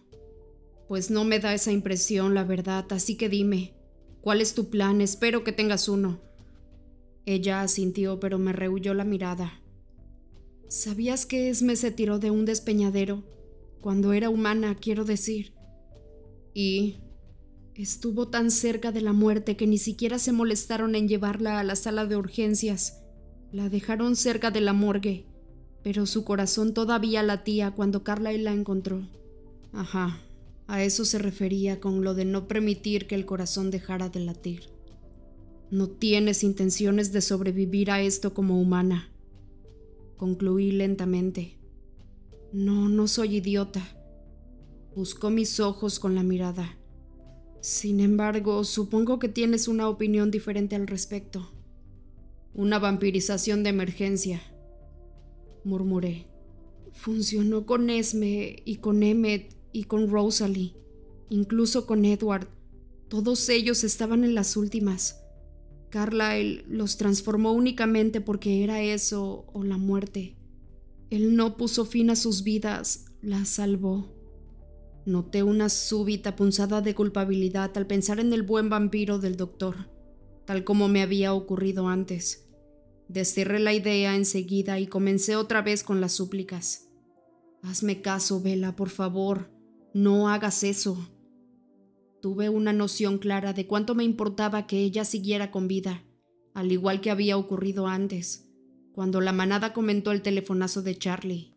Pues 0.88 1.10
no 1.10 1.24
me 1.24 1.40
da 1.40 1.52
esa 1.52 1.72
impresión, 1.72 2.32
la 2.32 2.44
verdad, 2.44 2.86
así 2.92 3.18
que 3.18 3.28
dime, 3.28 3.74
¿cuál 4.22 4.40
es 4.40 4.54
tu 4.54 4.70
plan? 4.70 5.02
Espero 5.02 5.44
que 5.44 5.52
tengas 5.52 5.90
uno. 5.90 6.22
Ella 7.26 7.60
asintió, 7.60 8.18
pero 8.18 8.38
me 8.38 8.54
rehuyó 8.54 8.94
la 8.94 9.04
mirada. 9.04 9.60
¿Sabías 10.68 11.26
que 11.26 11.50
Esme 11.50 11.76
se 11.76 11.90
tiró 11.90 12.18
de 12.18 12.30
un 12.30 12.44
despeñadero? 12.44 13.22
Cuando 13.80 14.12
era 14.12 14.30
humana, 14.30 14.76
quiero 14.76 15.04
decir. 15.04 15.52
Y 16.54 16.96
estuvo 17.74 18.28
tan 18.28 18.50
cerca 18.50 18.92
de 18.92 19.00
la 19.00 19.12
muerte 19.12 19.56
que 19.56 19.66
ni 19.66 19.78
siquiera 19.78 20.18
se 20.18 20.32
molestaron 20.32 20.94
en 20.94 21.08
llevarla 21.08 21.60
a 21.60 21.64
la 21.64 21.76
sala 21.76 22.06
de 22.06 22.16
urgencias. 22.16 23.02
La 23.52 23.68
dejaron 23.68 24.16
cerca 24.16 24.50
de 24.50 24.60
la 24.60 24.72
morgue, 24.72 25.26
pero 25.82 26.06
su 26.06 26.24
corazón 26.24 26.74
todavía 26.74 27.22
latía 27.22 27.72
cuando 27.72 28.02
Carlyle 28.02 28.42
la 28.42 28.52
encontró. 28.52 29.06
Ajá, 29.72 30.20
a 30.66 30.82
eso 30.82 31.04
se 31.04 31.18
refería 31.18 31.78
con 31.80 32.02
lo 32.02 32.14
de 32.14 32.24
no 32.24 32.48
permitir 32.48 33.06
que 33.06 33.14
el 33.14 33.26
corazón 33.26 33.70
dejara 33.70 34.08
de 34.08 34.20
latir. 34.20 34.70
No 35.70 35.88
tienes 35.88 36.42
intenciones 36.42 37.12
de 37.12 37.20
sobrevivir 37.20 37.90
a 37.90 38.00
esto 38.00 38.32
como 38.32 38.60
humana. 38.60 39.10
Concluí 40.16 40.70
lentamente. 40.72 41.58
No, 42.52 42.88
no 42.88 43.08
soy 43.08 43.36
idiota. 43.36 43.82
Buscó 44.94 45.30
mis 45.30 45.58
ojos 45.58 45.98
con 45.98 46.14
la 46.14 46.22
mirada. 46.22 46.78
Sin 47.60 47.98
embargo, 47.98 48.62
supongo 48.62 49.18
que 49.18 49.28
tienes 49.28 49.66
una 49.66 49.88
opinión 49.88 50.30
diferente 50.30 50.76
al 50.76 50.86
respecto. 50.86 51.50
Una 52.52 52.78
vampirización 52.78 53.64
de 53.64 53.70
emergencia, 53.70 54.40
murmuré. 55.64 56.28
Funcionó 56.92 57.66
con 57.66 57.90
Esme 57.90 58.62
y 58.64 58.76
con 58.76 59.02
Emmet 59.02 59.56
y 59.72 59.84
con 59.84 60.08
Rosalie, 60.08 60.76
incluso 61.30 61.86
con 61.86 62.04
Edward. 62.04 62.46
Todos 63.08 63.48
ellos 63.48 63.82
estaban 63.82 64.22
en 64.22 64.36
las 64.36 64.56
últimas. 64.56 65.23
Carlyle 65.94 66.64
los 66.66 66.96
transformó 66.96 67.52
únicamente 67.52 68.20
porque 68.20 68.64
era 68.64 68.82
eso 68.82 69.46
o 69.52 69.62
la 69.62 69.76
muerte. 69.76 70.36
Él 71.08 71.36
no 71.36 71.56
puso 71.56 71.84
fin 71.84 72.10
a 72.10 72.16
sus 72.16 72.42
vidas, 72.42 73.04
las 73.22 73.48
salvó. 73.48 74.12
Noté 75.06 75.44
una 75.44 75.68
súbita 75.68 76.34
punzada 76.34 76.80
de 76.80 76.96
culpabilidad 76.96 77.70
al 77.78 77.86
pensar 77.86 78.18
en 78.18 78.32
el 78.32 78.42
buen 78.42 78.68
vampiro 78.68 79.20
del 79.20 79.36
doctor, 79.36 79.88
tal 80.46 80.64
como 80.64 80.88
me 80.88 81.00
había 81.00 81.32
ocurrido 81.32 81.86
antes. 81.86 82.48
Desterré 83.06 83.60
la 83.60 83.72
idea 83.72 84.16
enseguida 84.16 84.80
y 84.80 84.88
comencé 84.88 85.36
otra 85.36 85.62
vez 85.62 85.84
con 85.84 86.00
las 86.00 86.10
súplicas. 86.10 86.88
Hazme 87.62 88.02
caso, 88.02 88.40
Vela, 88.42 88.74
por 88.74 88.90
favor. 88.90 89.48
No 89.92 90.28
hagas 90.28 90.64
eso. 90.64 91.08
Tuve 92.24 92.48
una 92.48 92.72
noción 92.72 93.18
clara 93.18 93.52
de 93.52 93.66
cuánto 93.66 93.94
me 93.94 94.02
importaba 94.02 94.66
que 94.66 94.78
ella 94.78 95.04
siguiera 95.04 95.50
con 95.50 95.68
vida, 95.68 96.04
al 96.54 96.72
igual 96.72 97.02
que 97.02 97.10
había 97.10 97.36
ocurrido 97.36 97.86
antes, 97.86 98.48
cuando 98.92 99.20
la 99.20 99.32
manada 99.32 99.74
comentó 99.74 100.10
el 100.10 100.22
telefonazo 100.22 100.80
de 100.80 100.96
Charlie. 100.96 101.52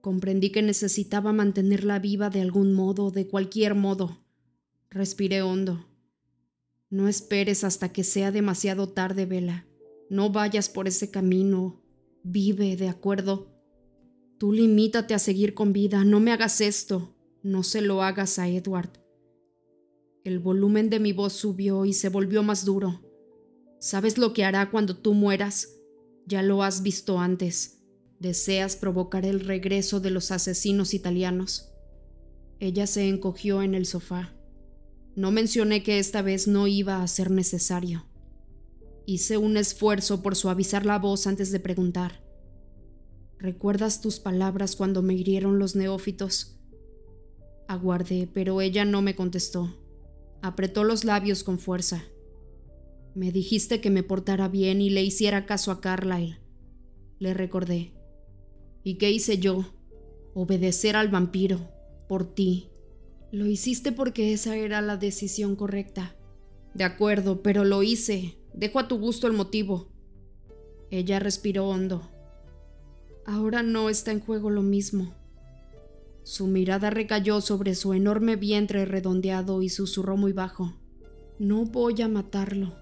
Comprendí 0.00 0.50
que 0.50 0.62
necesitaba 0.62 1.32
mantenerla 1.32 2.00
viva 2.00 2.28
de 2.28 2.40
algún 2.40 2.72
modo, 2.72 3.12
de 3.12 3.28
cualquier 3.28 3.76
modo. 3.76 4.18
Respiré 4.90 5.42
hondo. 5.42 5.86
No 6.90 7.06
esperes 7.06 7.62
hasta 7.62 7.92
que 7.92 8.02
sea 8.02 8.32
demasiado 8.32 8.88
tarde, 8.88 9.26
Vela. 9.26 9.68
No 10.10 10.30
vayas 10.30 10.68
por 10.68 10.88
ese 10.88 11.12
camino. 11.12 11.84
Vive, 12.24 12.74
¿de 12.74 12.88
acuerdo? 12.88 13.46
Tú 14.38 14.50
limítate 14.50 15.14
a 15.14 15.20
seguir 15.20 15.54
con 15.54 15.72
vida. 15.72 16.04
No 16.04 16.18
me 16.18 16.32
hagas 16.32 16.60
esto. 16.60 17.14
No 17.44 17.62
se 17.62 17.80
lo 17.80 18.02
hagas 18.02 18.40
a 18.40 18.48
Edward. 18.48 19.03
El 20.24 20.38
volumen 20.38 20.88
de 20.88 21.00
mi 21.00 21.12
voz 21.12 21.34
subió 21.34 21.84
y 21.84 21.92
se 21.92 22.08
volvió 22.08 22.42
más 22.42 22.64
duro. 22.64 23.02
¿Sabes 23.78 24.16
lo 24.16 24.32
que 24.32 24.42
hará 24.42 24.70
cuando 24.70 24.96
tú 24.96 25.12
mueras? 25.12 25.68
Ya 26.26 26.42
lo 26.42 26.62
has 26.62 26.82
visto 26.82 27.18
antes. 27.20 27.82
Deseas 28.20 28.76
provocar 28.76 29.26
el 29.26 29.40
regreso 29.40 30.00
de 30.00 30.08
los 30.08 30.30
asesinos 30.30 30.94
italianos. 30.94 31.74
Ella 32.58 32.86
se 32.86 33.06
encogió 33.06 33.60
en 33.62 33.74
el 33.74 33.84
sofá. 33.84 34.32
No 35.14 35.30
mencioné 35.30 35.82
que 35.82 35.98
esta 35.98 36.22
vez 36.22 36.48
no 36.48 36.66
iba 36.68 37.02
a 37.02 37.06
ser 37.06 37.30
necesario. 37.30 38.06
Hice 39.04 39.36
un 39.36 39.58
esfuerzo 39.58 40.22
por 40.22 40.36
suavizar 40.36 40.86
la 40.86 40.98
voz 40.98 41.26
antes 41.26 41.52
de 41.52 41.60
preguntar. 41.60 42.24
¿Recuerdas 43.38 44.00
tus 44.00 44.20
palabras 44.20 44.74
cuando 44.74 45.02
me 45.02 45.12
hirieron 45.12 45.58
los 45.58 45.76
neófitos? 45.76 46.58
Aguardé, 47.68 48.26
pero 48.32 48.62
ella 48.62 48.86
no 48.86 49.02
me 49.02 49.14
contestó. 49.14 49.83
Apretó 50.44 50.84
los 50.84 51.04
labios 51.04 51.42
con 51.42 51.58
fuerza. 51.58 52.04
Me 53.14 53.32
dijiste 53.32 53.80
que 53.80 53.88
me 53.88 54.02
portara 54.02 54.46
bien 54.46 54.82
y 54.82 54.90
le 54.90 55.02
hiciera 55.02 55.46
caso 55.46 55.70
a 55.70 55.80
Carlyle. 55.80 56.38
Le 57.18 57.32
recordé. 57.32 57.94
¿Y 58.82 58.98
qué 58.98 59.10
hice 59.10 59.38
yo? 59.38 59.64
Obedecer 60.34 60.96
al 60.96 61.08
vampiro, 61.08 61.70
por 62.10 62.34
ti. 62.34 62.68
Lo 63.32 63.46
hiciste 63.46 63.90
porque 63.90 64.34
esa 64.34 64.54
era 64.54 64.82
la 64.82 64.98
decisión 64.98 65.56
correcta. 65.56 66.14
De 66.74 66.84
acuerdo, 66.84 67.42
pero 67.42 67.64
lo 67.64 67.82
hice. 67.82 68.36
Dejo 68.52 68.80
a 68.80 68.86
tu 68.86 68.98
gusto 68.98 69.26
el 69.26 69.32
motivo. 69.32 69.88
Ella 70.90 71.20
respiró 71.20 71.68
hondo. 71.70 72.10
Ahora 73.24 73.62
no 73.62 73.88
está 73.88 74.12
en 74.12 74.20
juego 74.20 74.50
lo 74.50 74.60
mismo. 74.60 75.14
Su 76.24 76.46
mirada 76.46 76.88
recayó 76.88 77.42
sobre 77.42 77.74
su 77.74 77.92
enorme 77.92 78.36
vientre 78.36 78.86
redondeado 78.86 79.60
y 79.60 79.68
susurró 79.68 80.16
muy 80.16 80.32
bajo. 80.32 80.74
No 81.38 81.66
voy 81.66 82.00
a 82.00 82.08
matarlo. 82.08 82.74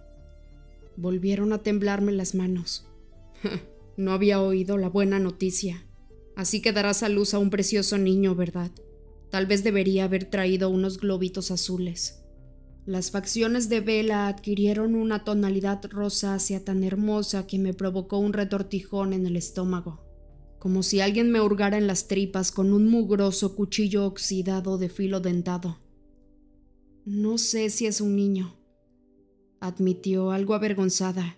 Volvieron 0.96 1.52
a 1.52 1.58
temblarme 1.58 2.12
las 2.12 2.36
manos. 2.36 2.86
no 3.96 4.12
había 4.12 4.40
oído 4.40 4.78
la 4.78 4.88
buena 4.88 5.18
noticia. 5.18 5.84
Así 6.36 6.62
que 6.62 6.72
darás 6.72 7.02
a 7.02 7.08
luz 7.08 7.34
a 7.34 7.40
un 7.40 7.50
precioso 7.50 7.98
niño, 7.98 8.36
¿verdad? 8.36 8.70
Tal 9.30 9.46
vez 9.46 9.64
debería 9.64 10.04
haber 10.04 10.26
traído 10.26 10.70
unos 10.70 10.98
globitos 10.98 11.50
azules. 11.50 12.22
Las 12.86 13.10
facciones 13.10 13.68
de 13.68 13.80
Vela 13.80 14.28
adquirieron 14.28 14.94
una 14.94 15.24
tonalidad 15.24 15.84
rosácea 15.90 16.64
tan 16.64 16.84
hermosa 16.84 17.46
que 17.46 17.58
me 17.58 17.74
provocó 17.74 18.18
un 18.18 18.32
retortijón 18.32 19.12
en 19.12 19.26
el 19.26 19.36
estómago, 19.36 20.04
como 20.62 20.84
si 20.84 21.00
alguien 21.00 21.32
me 21.32 21.40
hurgara 21.40 21.76
en 21.76 21.88
las 21.88 22.06
tripas 22.06 22.52
con 22.52 22.72
un 22.72 22.86
mugroso 22.86 23.56
cuchillo 23.56 24.06
oxidado 24.06 24.78
de 24.78 24.88
filo 24.88 25.18
dentado. 25.18 25.80
No 27.04 27.36
sé 27.36 27.68
si 27.68 27.86
es 27.86 28.00
un 28.00 28.14
niño, 28.14 28.54
admitió 29.58 30.30
algo 30.30 30.54
avergonzada, 30.54 31.36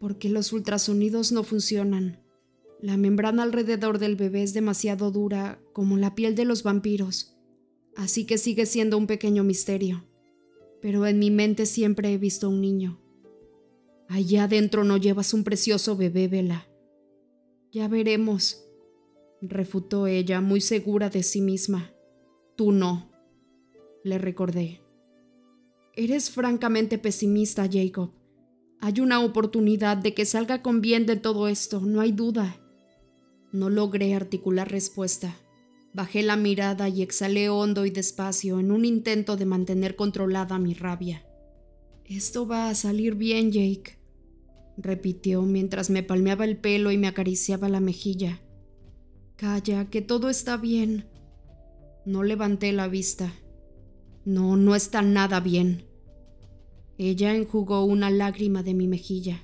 porque 0.00 0.30
los 0.30 0.54
ultrasonidos 0.54 1.30
no 1.30 1.44
funcionan. 1.44 2.22
La 2.80 2.96
membrana 2.96 3.42
alrededor 3.42 3.98
del 3.98 4.16
bebé 4.16 4.42
es 4.42 4.54
demasiado 4.54 5.10
dura, 5.10 5.60
como 5.74 5.98
la 5.98 6.14
piel 6.14 6.34
de 6.34 6.46
los 6.46 6.62
vampiros, 6.62 7.36
así 7.96 8.24
que 8.24 8.38
sigue 8.38 8.64
siendo 8.64 8.96
un 8.96 9.06
pequeño 9.06 9.44
misterio 9.44 10.06
pero 10.86 11.04
en 11.04 11.18
mi 11.18 11.32
mente 11.32 11.66
siempre 11.66 12.12
he 12.12 12.16
visto 12.16 12.48
un 12.48 12.60
niño. 12.60 13.00
Allá 14.08 14.44
adentro 14.44 14.84
no 14.84 14.96
llevas 14.96 15.34
un 15.34 15.42
precioso 15.42 15.96
bebé, 15.96 16.28
Vela. 16.28 16.68
Ya 17.76 17.88
veremos, 17.88 18.64
refutó 19.42 20.06
ella, 20.06 20.40
muy 20.40 20.62
segura 20.62 21.10
de 21.10 21.22
sí 21.22 21.42
misma. 21.42 21.92
Tú 22.56 22.72
no, 22.72 23.12
le 24.02 24.16
recordé. 24.16 24.80
Eres 25.94 26.30
francamente 26.30 26.96
pesimista, 26.96 27.68
Jacob. 27.70 28.12
Hay 28.80 29.00
una 29.00 29.22
oportunidad 29.22 29.98
de 29.98 30.14
que 30.14 30.24
salga 30.24 30.62
con 30.62 30.80
bien 30.80 31.04
de 31.04 31.16
todo 31.16 31.48
esto, 31.48 31.80
no 31.80 32.00
hay 32.00 32.12
duda. 32.12 32.56
No 33.52 33.68
logré 33.68 34.14
articular 34.14 34.70
respuesta. 34.70 35.36
Bajé 35.92 36.22
la 36.22 36.38
mirada 36.38 36.88
y 36.88 37.02
exhalé 37.02 37.50
hondo 37.50 37.84
y 37.84 37.90
despacio 37.90 38.58
en 38.58 38.70
un 38.70 38.86
intento 38.86 39.36
de 39.36 39.44
mantener 39.44 39.96
controlada 39.96 40.58
mi 40.58 40.72
rabia. 40.72 41.26
Esto 42.06 42.46
va 42.48 42.70
a 42.70 42.74
salir 42.74 43.16
bien, 43.16 43.52
Jake, 43.52 43.98
repitió 44.76 45.42
mientras 45.42 45.90
me 45.90 46.02
palmeaba 46.02 46.44
el 46.44 46.56
pelo 46.56 46.90
y 46.90 46.98
me 46.98 47.06
acariciaba 47.06 47.68
la 47.68 47.80
mejilla. 47.80 48.42
Calla, 49.36 49.90
que 49.90 50.02
todo 50.02 50.30
está 50.30 50.56
bien. 50.56 51.08
No 52.04 52.22
levanté 52.22 52.72
la 52.72 52.88
vista. 52.88 53.32
No, 54.24 54.56
no 54.56 54.74
está 54.74 55.02
nada 55.02 55.40
bien. 55.40 55.84
Ella 56.98 57.34
enjugó 57.34 57.84
una 57.84 58.10
lágrima 58.10 58.62
de 58.62 58.74
mi 58.74 58.88
mejilla. 58.88 59.42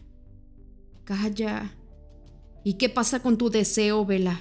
Calla. 1.04 1.76
¿Y 2.64 2.74
qué 2.74 2.88
pasa 2.88 3.20
con 3.20 3.36
tu 3.36 3.50
deseo, 3.50 4.06
Vela? 4.06 4.40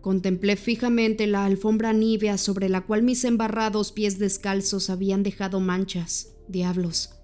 Contemplé 0.00 0.56
fijamente 0.56 1.26
la 1.26 1.44
alfombra 1.44 1.92
nívea 1.92 2.38
sobre 2.38 2.68
la 2.68 2.82
cual 2.82 3.02
mis 3.02 3.24
embarrados 3.24 3.90
pies 3.90 4.18
descalzos 4.18 4.90
habían 4.90 5.22
dejado 5.22 5.58
manchas. 5.58 6.34
Diablos. 6.48 7.17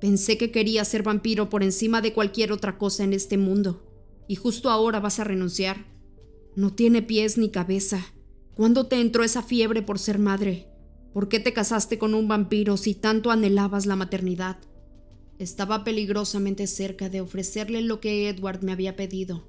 Pensé 0.00 0.38
que 0.38 0.50
quería 0.50 0.84
ser 0.84 1.02
vampiro 1.02 1.50
por 1.50 1.62
encima 1.62 2.00
de 2.00 2.12
cualquier 2.12 2.52
otra 2.52 2.78
cosa 2.78 3.04
en 3.04 3.12
este 3.12 3.36
mundo. 3.36 3.86
Y 4.28 4.36
justo 4.36 4.70
ahora 4.70 5.00
vas 5.00 5.20
a 5.20 5.24
renunciar. 5.24 5.86
No 6.56 6.72
tiene 6.72 7.02
pies 7.02 7.36
ni 7.36 7.50
cabeza. 7.50 8.14
¿Cuándo 8.54 8.86
te 8.86 9.00
entró 9.00 9.24
esa 9.24 9.42
fiebre 9.42 9.82
por 9.82 9.98
ser 9.98 10.18
madre? 10.18 10.68
¿Por 11.12 11.28
qué 11.28 11.40
te 11.40 11.52
casaste 11.52 11.98
con 11.98 12.14
un 12.14 12.28
vampiro 12.28 12.76
si 12.76 12.94
tanto 12.94 13.30
anhelabas 13.30 13.86
la 13.86 13.96
maternidad? 13.96 14.58
Estaba 15.38 15.84
peligrosamente 15.84 16.66
cerca 16.66 17.08
de 17.08 17.20
ofrecerle 17.20 17.82
lo 17.82 18.00
que 18.00 18.28
Edward 18.28 18.62
me 18.62 18.72
había 18.72 18.96
pedido. 18.96 19.48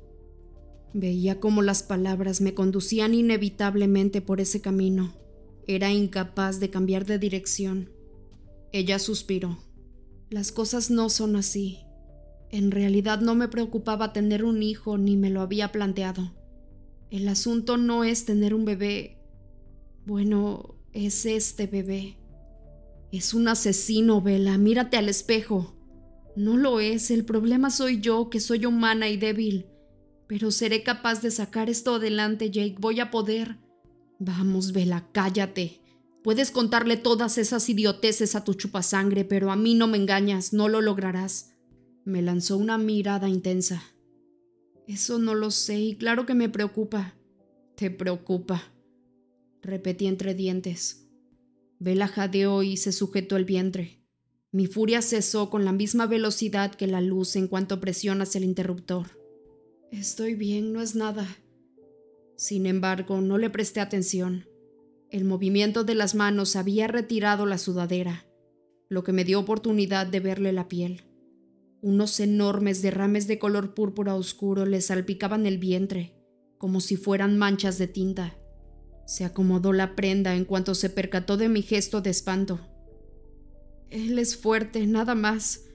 Veía 0.94 1.40
cómo 1.40 1.62
las 1.62 1.84
palabras 1.84 2.42
me 2.42 2.54
conducían 2.54 3.14
inevitablemente 3.14 4.22
por 4.22 4.42
ese 4.42 4.62
camino. 4.62 5.14
Era 5.68 5.92
incapaz 5.92 6.60
de 6.60 6.70
cambiar 6.70 7.06
de 7.06 7.20
dirección. 7.20 7.90
Ella 8.74 9.00
suspiró. 9.00 9.60
Las 10.32 10.54
cosas 10.54 10.90
no 10.90 11.10
son 11.10 11.36
así. 11.36 11.80
En 12.52 12.72
realidad 12.72 13.20
no 13.20 13.36
me 13.36 13.50
preocupaba 13.50 14.14
tener 14.14 14.46
un 14.46 14.64
hijo 14.64 14.98
ni 14.98 15.18
me 15.18 15.30
lo 15.30 15.42
había 15.42 15.74
planteado. 15.74 16.34
El 17.10 17.28
asunto 17.28 17.76
no 17.76 18.06
es 18.06 18.24
tener 18.24 18.54
un 18.54 18.64
bebé. 18.64 19.18
Bueno, 20.06 20.76
es 20.94 21.26
este 21.26 21.68
bebé. 21.68 22.18
Es 23.12 23.34
un 23.34 23.50
asesino, 23.50 24.22
Vela. 24.22 24.58
Mírate 24.58 24.96
al 24.96 25.10
espejo. 25.10 25.76
No 26.38 26.56
lo 26.56 26.80
es. 26.80 27.12
El 27.12 27.26
problema 27.26 27.70
soy 27.70 28.00
yo, 28.00 28.30
que 28.30 28.40
soy 28.40 28.66
humana 28.66 29.10
y 29.10 29.18
débil. 29.18 29.66
Pero 30.28 30.50
seré 30.50 30.82
capaz 30.82 31.22
de 31.22 31.32
sacar 31.32 31.70
esto 31.70 31.96
adelante, 31.96 32.52
Jake. 32.52 32.78
Voy 32.80 33.02
a 33.02 33.12
poder. 33.12 33.58
Vamos, 34.18 34.72
Vela, 34.72 35.10
cállate. 35.12 35.81
Puedes 36.24 36.52
contarle 36.52 36.98
todas 36.98 37.38
esas 37.38 37.68
idioteces 37.70 38.36
a 38.36 38.44
tu 38.44 38.54
chupasangre, 38.54 39.26
pero 39.26 39.52
a 39.52 39.56
mí 39.56 39.76
no 39.76 39.88
me 39.88 39.98
engañas, 39.98 40.54
no 40.54 40.70
lo 40.70 40.82
lograrás. 40.82 41.54
Me 42.06 42.22
lanzó 42.22 42.58
una 42.58 42.78
mirada 42.78 43.28
intensa. 43.28 43.84
Eso 44.88 45.20
no 45.20 45.36
lo 45.36 45.52
sé 45.52 45.80
y 45.80 45.96
claro 45.96 46.26
que 46.26 46.36
me 46.36 46.50
preocupa. 46.50 47.16
Te 47.76 47.90
preocupa 47.90 48.72
repetí 49.62 50.08
entre 50.08 50.34
dientes. 50.34 51.08
Vela 51.80 52.08
jadeó 52.08 52.64
y 52.64 52.78
se 52.78 52.92
sujetó 52.92 53.38
el 53.38 53.46
vientre. 53.46 54.04
Mi 54.52 54.68
furia 54.68 55.02
cesó 55.02 55.50
con 55.50 55.66
la 55.66 55.72
misma 55.72 56.08
velocidad 56.08 56.76
que 56.76 56.88
la 56.88 57.02
luz 57.02 57.36
en 57.36 57.48
cuanto 57.48 57.80
presionas 57.80 58.36
el 58.36 58.44
interruptor. 58.44 59.08
Estoy 59.92 60.36
bien, 60.36 60.74
no 60.74 60.82
es 60.82 60.96
nada. 60.96 61.28
Sin 62.36 62.66
embargo, 62.66 63.22
no 63.22 63.38
le 63.38 63.50
presté 63.50 63.80
atención. 63.80 64.46
El 65.12 65.26
movimiento 65.26 65.84
de 65.84 65.94
las 65.94 66.16
manos 66.16 66.56
había 66.56 66.88
retirado 66.88 67.46
la 67.46 67.58
sudadera, 67.58 68.26
lo 68.88 69.04
que 69.04 69.12
me 69.12 69.26
dio 69.26 69.42
oportunidad 69.42 70.08
de 70.08 70.22
verle 70.22 70.54
la 70.54 70.70
piel. 70.70 71.04
Unos 71.82 72.18
enormes 72.22 72.82
derrames 72.82 73.28
de 73.28 73.38
color 73.38 73.74
púrpura 73.74 74.16
oscuro 74.16 74.66
le 74.66 74.80
salpicaban 74.80 75.46
el 75.46 75.58
vientre, 75.58 76.16
como 76.58 76.80
si 76.80 76.96
fueran 76.96 77.38
manchas 77.38 77.78
de 77.78 77.88
tinta. 77.88 78.38
Se 79.06 79.26
acomodó 79.26 79.74
la 79.74 79.98
prenda 79.98 80.34
en 80.34 80.46
cuanto 80.46 80.76
se 80.76 80.90
percató 80.90 81.36
de 81.36 81.50
mi 81.50 81.62
gesto 81.62 82.00
de 82.00 82.10
espanto. 82.10 82.62
Él 83.90 84.18
es 84.18 84.38
fuerte, 84.38 84.88
nada 84.88 85.14
más, 85.14 85.66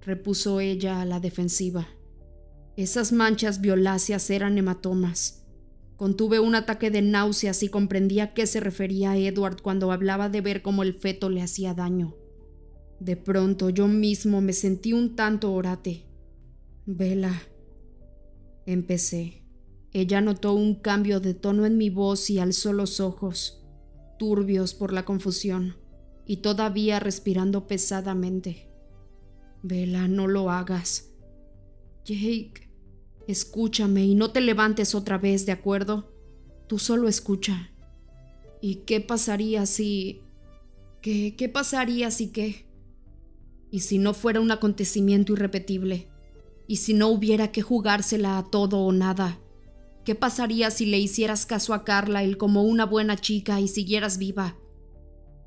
repuso 0.00 0.60
ella 0.60 1.02
a 1.02 1.04
la 1.04 1.20
defensiva. 1.20 1.86
Esas 2.78 3.12
manchas 3.12 3.60
violáceas 3.60 4.30
eran 4.30 4.56
hematomas. 4.56 5.44
Contuve 5.98 6.38
un 6.38 6.54
ataque 6.54 6.92
de 6.92 7.02
náuseas 7.02 7.64
y 7.64 7.68
comprendí 7.68 8.20
a 8.20 8.32
qué 8.32 8.46
se 8.46 8.60
refería 8.60 9.16
Edward 9.16 9.60
cuando 9.60 9.90
hablaba 9.90 10.28
de 10.28 10.40
ver 10.40 10.62
cómo 10.62 10.84
el 10.84 10.94
feto 10.94 11.28
le 11.28 11.42
hacía 11.42 11.74
daño. 11.74 12.14
De 13.00 13.16
pronto 13.16 13.68
yo 13.68 13.88
mismo 13.88 14.40
me 14.40 14.52
sentí 14.52 14.92
un 14.92 15.16
tanto 15.16 15.52
orate. 15.52 16.06
Vela. 16.86 17.42
Empecé. 18.64 19.42
Ella 19.92 20.20
notó 20.20 20.54
un 20.54 20.76
cambio 20.76 21.18
de 21.18 21.34
tono 21.34 21.66
en 21.66 21.76
mi 21.76 21.90
voz 21.90 22.30
y 22.30 22.38
alzó 22.38 22.72
los 22.72 23.00
ojos, 23.00 23.66
turbios 24.20 24.74
por 24.74 24.92
la 24.92 25.04
confusión, 25.04 25.78
y 26.26 26.38
todavía 26.38 27.00
respirando 27.00 27.66
pesadamente. 27.66 28.70
Vela, 29.64 30.06
no 30.06 30.28
lo 30.28 30.52
hagas. 30.52 31.10
Jake, 32.04 32.67
escúchame 33.28 34.04
y 34.06 34.14
no 34.14 34.30
te 34.32 34.40
levantes 34.40 34.94
otra 34.94 35.18
vez, 35.18 35.44
¿de 35.46 35.52
acuerdo? 35.52 36.10
Tú 36.66 36.78
solo 36.78 37.08
escucha. 37.08 37.70
¿Y 38.60 38.76
qué 38.86 39.00
pasaría 39.00 39.66
si... 39.66 40.22
¿Qué, 41.02 41.36
qué 41.36 41.48
pasaría 41.48 42.10
si 42.10 42.32
qué? 42.32 42.66
¿Y 43.70 43.80
si 43.80 43.98
no 43.98 44.14
fuera 44.14 44.40
un 44.40 44.50
acontecimiento 44.50 45.34
irrepetible? 45.34 46.08
¿Y 46.66 46.76
si 46.76 46.94
no 46.94 47.08
hubiera 47.08 47.52
que 47.52 47.62
jugársela 47.62 48.38
a 48.38 48.44
todo 48.44 48.78
o 48.78 48.92
nada? 48.92 49.38
¿Qué 50.04 50.14
pasaría 50.14 50.70
si 50.70 50.86
le 50.86 50.98
hicieras 50.98 51.44
caso 51.44 51.74
a 51.74 51.84
Carla 51.84 52.24
él 52.24 52.38
como 52.38 52.62
una 52.62 52.86
buena 52.86 53.16
chica 53.16 53.60
y 53.60 53.68
siguieras 53.68 54.16
viva? 54.16 54.56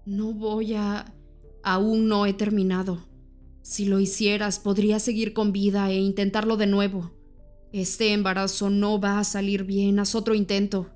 No 0.06 0.34
voy 0.34 0.76
a... 0.76 1.16
Aún 1.64 2.08
no 2.08 2.28
he 2.28 2.34
terminado. 2.34 3.08
Si 3.64 3.86
lo 3.86 4.00
hicieras, 4.00 4.60
podría 4.60 5.00
seguir 5.00 5.34
con 5.34 5.52
vida 5.52 5.90
e 5.90 5.96
intentarlo 5.96 6.58
de 6.58 6.68
nuevo. 6.68 7.12
Este 7.74 8.12
embarazo 8.12 8.70
no 8.70 9.00
va 9.00 9.20
a 9.20 9.24
salir 9.24 9.64
bien, 9.64 10.00
haz 10.00 10.14
otro 10.14 10.36
intento. 10.36 10.90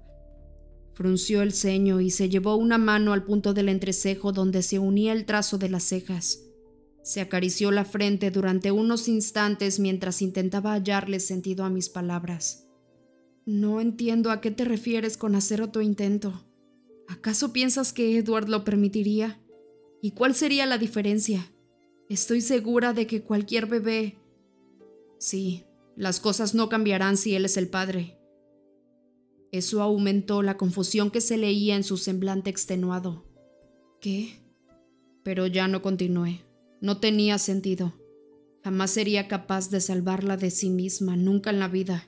Frunció 0.93 1.41
el 1.41 1.53
ceño 1.53 2.01
y 2.01 2.09
se 2.09 2.29
llevó 2.29 2.55
una 2.55 2.77
mano 2.77 3.13
al 3.13 3.23
punto 3.23 3.53
del 3.53 3.69
entrecejo 3.69 4.31
donde 4.31 4.61
se 4.61 4.79
unía 4.79 5.13
el 5.13 5.25
trazo 5.25 5.57
de 5.57 5.69
las 5.69 5.83
cejas. 5.83 6.41
Se 7.01 7.21
acarició 7.21 7.71
la 7.71 7.85
frente 7.85 8.31
durante 8.31 8.71
unos 8.71 9.07
instantes 9.07 9.79
mientras 9.79 10.21
intentaba 10.21 10.73
hallarle 10.73 11.19
sentido 11.19 11.63
a 11.63 11.69
mis 11.69 11.87
palabras. 11.87 12.67
No 13.45 13.79
entiendo 13.79 14.31
a 14.31 14.41
qué 14.41 14.51
te 14.51 14.65
refieres 14.65 15.15
con 15.15 15.35
hacer 15.35 15.61
otro 15.61 15.81
intento. 15.81 16.45
¿Acaso 17.07 17.53
piensas 17.53 17.93
que 17.93 18.17
Edward 18.17 18.49
lo 18.49 18.63
permitiría? 18.63 19.39
¿Y 20.01 20.11
cuál 20.11 20.33
sería 20.33 20.65
la 20.65 20.77
diferencia? 20.77 21.51
Estoy 22.09 22.41
segura 22.41 22.93
de 22.93 23.07
que 23.07 23.21
cualquier 23.21 23.65
bebé... 23.67 24.17
Sí, 25.19 25.63
las 25.95 26.19
cosas 26.19 26.53
no 26.55 26.69
cambiarán 26.69 27.17
si 27.17 27.35
él 27.35 27.45
es 27.45 27.57
el 27.57 27.69
padre. 27.69 28.17
Eso 29.51 29.81
aumentó 29.81 30.41
la 30.41 30.57
confusión 30.57 31.11
que 31.11 31.21
se 31.21 31.37
leía 31.37 31.75
en 31.75 31.83
su 31.83 31.97
semblante 31.97 32.49
extenuado. 32.49 33.25
¿Qué? 34.01 34.41
Pero 35.23 35.47
ya 35.47 35.67
no 35.67 35.81
continué. 35.81 36.41
No 36.81 36.97
tenía 36.97 37.37
sentido. 37.37 37.93
Jamás 38.63 38.91
sería 38.91 39.27
capaz 39.27 39.69
de 39.69 39.79
salvarla 39.79 40.37
de 40.37 40.51
sí 40.51 40.69
misma, 40.69 41.15
nunca 41.15 41.51
en 41.51 41.59
la 41.59 41.67
vida. 41.67 42.07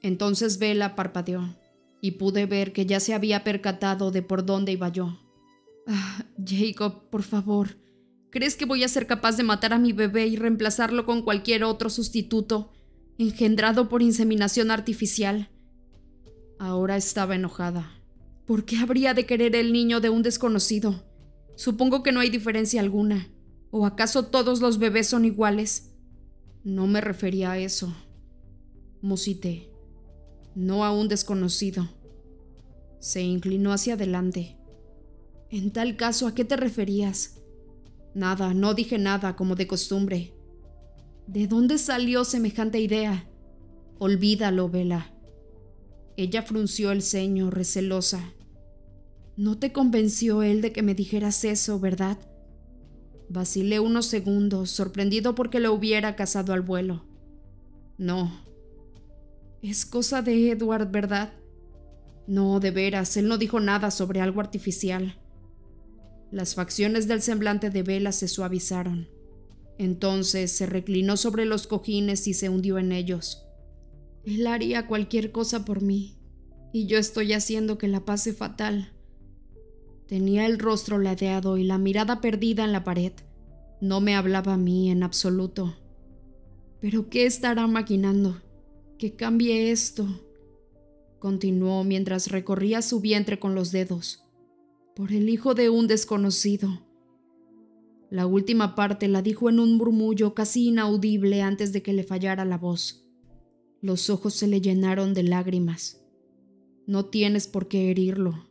Entonces 0.00 0.58
Vela 0.58 0.96
parpadeó 0.96 1.56
y 2.00 2.12
pude 2.12 2.46
ver 2.46 2.72
que 2.72 2.86
ya 2.86 3.00
se 3.00 3.14
había 3.14 3.44
percatado 3.44 4.10
de 4.10 4.22
por 4.22 4.46
dónde 4.46 4.72
iba 4.72 4.88
yo. 4.88 5.18
Ah, 5.86 6.24
Jacob, 6.44 7.10
por 7.10 7.22
favor, 7.22 7.76
¿crees 8.30 8.56
que 8.56 8.64
voy 8.64 8.82
a 8.82 8.88
ser 8.88 9.06
capaz 9.06 9.36
de 9.36 9.42
matar 9.42 9.72
a 9.72 9.78
mi 9.78 9.92
bebé 9.92 10.26
y 10.26 10.36
reemplazarlo 10.36 11.04
con 11.04 11.22
cualquier 11.22 11.64
otro 11.64 11.90
sustituto, 11.90 12.72
engendrado 13.22 13.88
por 13.88 14.02
inseminación 14.02 14.70
artificial? 14.70 15.48
Ahora 16.58 16.96
estaba 16.96 17.34
enojada. 17.34 17.90
¿Por 18.46 18.64
qué 18.64 18.76
habría 18.78 19.14
de 19.14 19.24
querer 19.26 19.56
el 19.56 19.72
niño 19.72 20.00
de 20.00 20.10
un 20.10 20.22
desconocido? 20.22 21.02
Supongo 21.56 22.02
que 22.02 22.12
no 22.12 22.20
hay 22.20 22.30
diferencia 22.30 22.80
alguna. 22.80 23.28
¿O 23.70 23.86
acaso 23.86 24.26
todos 24.26 24.60
los 24.60 24.78
bebés 24.78 25.08
son 25.08 25.24
iguales? 25.24 25.92
No 26.64 26.86
me 26.86 27.00
refería 27.00 27.52
a 27.52 27.58
eso. 27.58 27.94
Musité 29.00 29.72
no 30.54 30.84
a 30.84 30.92
un 30.92 31.08
desconocido. 31.08 31.88
Se 32.98 33.22
inclinó 33.22 33.72
hacia 33.72 33.94
adelante. 33.94 34.56
En 35.50 35.72
tal 35.72 35.96
caso, 35.96 36.26
¿a 36.26 36.34
qué 36.34 36.44
te 36.44 36.56
referías? 36.56 37.38
Nada, 38.14 38.54
no 38.54 38.74
dije 38.74 38.98
nada, 38.98 39.36
como 39.36 39.54
de 39.54 39.66
costumbre. 39.66 40.34
¿De 41.26 41.46
dónde 41.46 41.78
salió 41.78 42.24
semejante 42.24 42.80
idea? 42.80 43.28
Olvídalo, 43.98 44.68
Vela. 44.68 45.12
Ella 46.16 46.42
frunció 46.42 46.92
el 46.92 47.02
ceño, 47.02 47.50
recelosa. 47.50 48.32
No 49.36 49.58
te 49.58 49.72
convenció 49.72 50.42
él 50.42 50.60
de 50.60 50.72
que 50.72 50.82
me 50.82 50.94
dijeras 50.94 51.44
eso, 51.44 51.80
¿verdad? 51.80 52.18
Vacilé 53.28 53.80
unos 53.80 54.06
segundos, 54.06 54.70
sorprendido 54.70 55.34
porque 55.34 55.58
lo 55.58 55.72
hubiera 55.72 56.16
casado 56.16 56.52
al 56.52 56.60
vuelo. 56.60 57.04
No. 57.96 58.30
Es 59.62 59.86
cosa 59.86 60.20
de 60.20 60.50
Edward, 60.50 60.90
¿verdad? 60.90 61.32
No, 62.26 62.60
de 62.60 62.70
veras, 62.72 63.16
él 63.16 63.28
no 63.28 63.38
dijo 63.38 63.58
nada 63.58 63.90
sobre 63.90 64.20
algo 64.20 64.40
artificial. 64.40 65.18
Las 66.30 66.54
facciones 66.54 67.08
del 67.08 67.22
semblante 67.22 67.70
de 67.70 67.82
Vela 67.82 68.12
se 68.12 68.28
suavizaron. 68.28 69.08
Entonces 69.78 70.52
se 70.52 70.66
reclinó 70.66 71.16
sobre 71.16 71.44
los 71.44 71.66
cojines 71.66 72.26
y 72.28 72.34
se 72.34 72.48
hundió 72.48 72.78
en 72.78 72.92
ellos. 72.92 73.46
Él 74.24 74.46
haría 74.46 74.86
cualquier 74.86 75.32
cosa 75.32 75.64
por 75.64 75.82
mí, 75.82 76.18
y 76.72 76.86
yo 76.86 76.98
estoy 76.98 77.32
haciendo 77.32 77.78
que 77.78 77.88
la 77.88 78.04
pase 78.04 78.32
fatal. 78.32 78.92
Tenía 80.06 80.46
el 80.46 80.58
rostro 80.58 80.98
ladeado 80.98 81.56
y 81.56 81.64
la 81.64 81.78
mirada 81.78 82.20
perdida 82.20 82.64
en 82.64 82.72
la 82.72 82.84
pared. 82.84 83.12
No 83.80 84.00
me 84.00 84.14
hablaba 84.14 84.54
a 84.54 84.58
mí 84.58 84.90
en 84.90 85.02
absoluto. 85.02 85.74
¿Pero 86.80 87.08
qué 87.08 87.26
estará 87.26 87.66
maquinando? 87.66 88.40
Que 88.98 89.16
cambie 89.16 89.70
esto. 89.70 90.06
Continuó 91.18 91.82
mientras 91.82 92.30
recorría 92.30 92.82
su 92.82 93.00
vientre 93.00 93.38
con 93.38 93.54
los 93.54 93.72
dedos. 93.72 94.24
Por 94.94 95.12
el 95.12 95.28
hijo 95.28 95.54
de 95.54 95.70
un 95.70 95.86
desconocido. 95.86 96.84
La 98.12 98.26
última 98.26 98.74
parte 98.74 99.08
la 99.08 99.22
dijo 99.22 99.48
en 99.48 99.58
un 99.58 99.78
murmullo 99.78 100.34
casi 100.34 100.68
inaudible 100.68 101.40
antes 101.40 101.72
de 101.72 101.82
que 101.82 101.94
le 101.94 102.04
fallara 102.04 102.44
la 102.44 102.58
voz. 102.58 103.06
Los 103.80 104.10
ojos 104.10 104.34
se 104.34 104.46
le 104.46 104.60
llenaron 104.60 105.14
de 105.14 105.22
lágrimas. 105.22 106.04
No 106.86 107.06
tienes 107.06 107.46
por 107.46 107.68
qué 107.68 107.90
herirlo, 107.90 108.46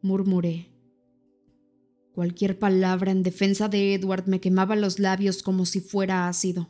murmuré. 0.00 0.68
Cualquier 2.14 2.56
palabra 2.56 3.10
en 3.10 3.24
defensa 3.24 3.68
de 3.68 3.94
Edward 3.94 4.28
me 4.28 4.40
quemaba 4.40 4.76
los 4.76 5.00
labios 5.00 5.42
como 5.42 5.66
si 5.66 5.80
fuera 5.80 6.28
ácido, 6.28 6.68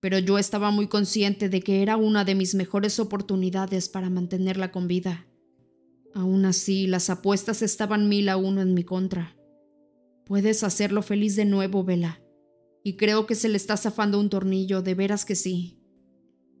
pero 0.00 0.18
yo 0.18 0.38
estaba 0.38 0.72
muy 0.72 0.88
consciente 0.88 1.48
de 1.48 1.60
que 1.60 1.82
era 1.82 1.96
una 1.96 2.24
de 2.24 2.34
mis 2.34 2.56
mejores 2.56 2.98
oportunidades 2.98 3.88
para 3.88 4.10
mantenerla 4.10 4.72
con 4.72 4.88
vida. 4.88 5.24
Aún 6.16 6.46
así, 6.46 6.88
las 6.88 7.10
apuestas 7.10 7.62
estaban 7.62 8.08
mil 8.08 8.28
a 8.28 8.36
uno 8.36 8.60
en 8.60 8.74
mi 8.74 8.82
contra. 8.82 9.36
Puedes 10.26 10.62
hacerlo 10.62 11.02
feliz 11.02 11.36
de 11.36 11.44
nuevo, 11.44 11.84
Vela. 11.84 12.20
Y 12.84 12.96
creo 12.96 13.26
que 13.26 13.34
se 13.34 13.48
le 13.48 13.56
está 13.56 13.76
zafando 13.76 14.18
un 14.18 14.30
tornillo, 14.30 14.82
de 14.82 14.94
veras 14.94 15.24
que 15.24 15.34
sí. 15.34 15.78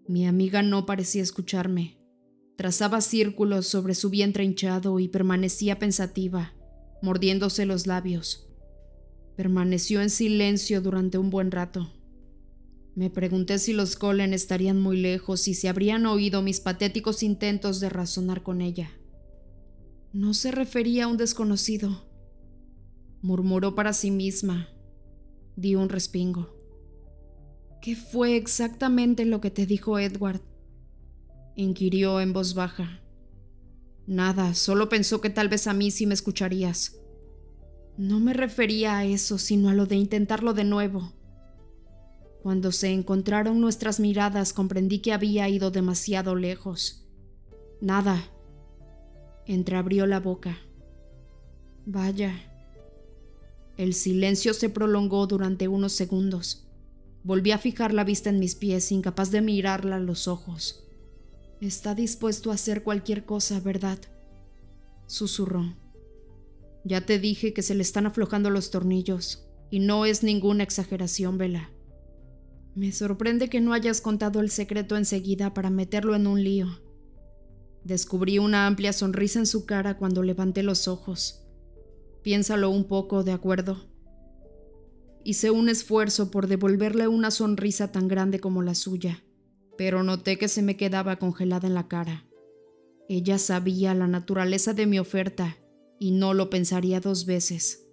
Mi 0.08 0.26
amiga 0.26 0.62
no 0.62 0.86
parecía 0.86 1.22
escucharme. 1.22 1.98
Trazaba 2.56 3.00
círculos 3.00 3.66
sobre 3.66 3.94
su 3.94 4.10
vientre 4.10 4.44
hinchado 4.44 5.00
y 5.00 5.08
permanecía 5.08 5.78
pensativa, 5.78 6.54
mordiéndose 7.02 7.66
los 7.66 7.86
labios. 7.86 8.48
Permaneció 9.36 10.02
en 10.02 10.10
silencio 10.10 10.80
durante 10.80 11.18
un 11.18 11.30
buen 11.30 11.50
rato. 11.50 11.90
Me 12.94 13.08
pregunté 13.08 13.58
si 13.58 13.72
los 13.72 13.96
Colen 13.96 14.34
estarían 14.34 14.80
muy 14.80 14.98
lejos 14.98 15.48
y 15.48 15.54
si 15.54 15.66
habrían 15.66 16.04
oído 16.04 16.42
mis 16.42 16.60
patéticos 16.60 17.22
intentos 17.22 17.80
de 17.80 17.88
razonar 17.88 18.42
con 18.42 18.60
ella. 18.60 18.90
No 20.12 20.34
se 20.34 20.50
refería 20.50 21.04
a 21.04 21.06
un 21.06 21.16
desconocido. 21.16 22.11
Murmuró 23.22 23.74
para 23.74 23.92
sí 23.92 24.10
misma. 24.10 24.68
Dio 25.56 25.80
un 25.80 25.88
respingo. 25.88 26.54
¿Qué 27.80 27.96
fue 27.96 28.36
exactamente 28.36 29.24
lo 29.24 29.40
que 29.40 29.50
te 29.50 29.66
dijo 29.66 29.98
Edward? 29.98 30.40
inquirió 31.56 32.20
en 32.20 32.32
voz 32.32 32.54
baja. 32.54 33.00
Nada, 34.06 34.54
solo 34.54 34.88
pensó 34.88 35.20
que 35.20 35.30
tal 35.30 35.48
vez 35.48 35.66
a 35.66 35.74
mí 35.74 35.90
sí 35.90 36.06
me 36.06 36.14
escucharías. 36.14 36.96
No 37.96 38.20
me 38.20 38.32
refería 38.32 38.98
a 38.98 39.04
eso, 39.04 39.38
sino 39.38 39.68
a 39.68 39.74
lo 39.74 39.86
de 39.86 39.96
intentarlo 39.96 40.54
de 40.54 40.64
nuevo. 40.64 41.12
Cuando 42.42 42.72
se 42.72 42.90
encontraron 42.90 43.60
nuestras 43.60 44.00
miradas 44.00 44.52
comprendí 44.52 44.98
que 44.98 45.12
había 45.12 45.48
ido 45.48 45.70
demasiado 45.70 46.34
lejos. 46.34 47.06
Nada. 47.80 48.24
Entreabrió 49.46 50.06
la 50.06 50.18
boca. 50.18 50.58
Vaya. 51.86 52.51
El 53.76 53.94
silencio 53.94 54.54
se 54.54 54.68
prolongó 54.68 55.26
durante 55.26 55.68
unos 55.68 55.92
segundos. 55.92 56.66
Volví 57.24 57.52
a 57.52 57.58
fijar 57.58 57.94
la 57.94 58.04
vista 58.04 58.30
en 58.30 58.38
mis 58.38 58.54
pies, 58.54 58.92
incapaz 58.92 59.30
de 59.30 59.40
mirarla 59.40 59.96
a 59.96 60.00
los 60.00 60.28
ojos. 60.28 60.84
Está 61.60 61.94
dispuesto 61.94 62.50
a 62.50 62.54
hacer 62.54 62.82
cualquier 62.82 63.24
cosa, 63.24 63.60
¿verdad? 63.60 63.98
Susurró. 65.06 65.76
Ya 66.84 67.06
te 67.06 67.18
dije 67.18 67.52
que 67.52 67.62
se 67.62 67.74
le 67.74 67.82
están 67.82 68.06
aflojando 68.06 68.50
los 68.50 68.70
tornillos, 68.70 69.46
y 69.70 69.78
no 69.78 70.04
es 70.04 70.22
ninguna 70.22 70.64
exageración, 70.64 71.38
Vela. 71.38 71.70
Me 72.74 72.90
sorprende 72.90 73.48
que 73.48 73.60
no 73.60 73.72
hayas 73.72 74.00
contado 74.00 74.40
el 74.40 74.50
secreto 74.50 74.96
enseguida 74.96 75.54
para 75.54 75.70
meterlo 75.70 76.14
en 76.16 76.26
un 76.26 76.42
lío. 76.42 76.80
Descubrí 77.84 78.38
una 78.38 78.66
amplia 78.66 78.92
sonrisa 78.92 79.38
en 79.38 79.46
su 79.46 79.66
cara 79.66 79.96
cuando 79.98 80.22
levanté 80.22 80.62
los 80.62 80.88
ojos. 80.88 81.41
Piénsalo 82.22 82.70
un 82.70 82.84
poco, 82.84 83.24
¿de 83.24 83.32
acuerdo? 83.32 83.78
Hice 85.24 85.50
un 85.50 85.68
esfuerzo 85.68 86.30
por 86.30 86.46
devolverle 86.46 87.08
una 87.08 87.30
sonrisa 87.30 87.92
tan 87.92 88.08
grande 88.08 88.40
como 88.40 88.62
la 88.62 88.74
suya, 88.74 89.24
pero 89.76 90.02
noté 90.02 90.38
que 90.38 90.48
se 90.48 90.62
me 90.62 90.76
quedaba 90.76 91.16
congelada 91.16 91.68
en 91.68 91.74
la 91.74 91.88
cara. 91.88 92.24
Ella 93.08 93.38
sabía 93.38 93.94
la 93.94 94.06
naturaleza 94.06 94.74
de 94.74 94.86
mi 94.86 94.98
oferta 94.98 95.56
y 95.98 96.12
no 96.12 96.34
lo 96.34 96.50
pensaría 96.50 97.00
dos 97.00 97.26
veces. 97.26 97.86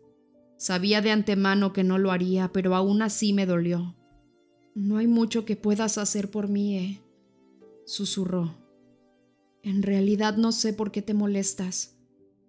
Sabía 0.57 1.01
de 1.01 1.11
antemano 1.11 1.73
que 1.73 1.83
no 1.83 1.97
lo 1.97 2.11
haría, 2.11 2.51
pero 2.51 2.75
aún 2.75 3.01
así 3.01 3.33
me 3.33 3.45
dolió. 3.45 3.95
No 4.75 4.97
hay 4.97 5.07
mucho 5.07 5.45
que 5.45 5.55
puedas 5.55 5.97
hacer 5.97 6.29
por 6.29 6.47
mí, 6.47 6.77
¿eh? 6.77 7.01
susurró. 7.85 8.57
En 9.63 9.81
realidad 9.83 10.37
no 10.37 10.51
sé 10.51 10.73
por 10.73 10.91
qué 10.91 11.01
te 11.01 11.13
molestas. 11.13 11.97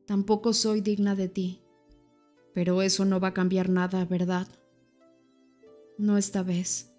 Tampoco 0.06 0.52
soy 0.52 0.80
digna 0.80 1.14
de 1.14 1.28
ti. 1.28 1.59
Pero 2.54 2.82
eso 2.82 3.04
no 3.04 3.20
va 3.20 3.28
a 3.28 3.34
cambiar 3.34 3.68
nada, 3.68 4.04
¿verdad? 4.04 4.48
No 5.98 6.18
esta 6.18 6.42
vez. 6.42 6.92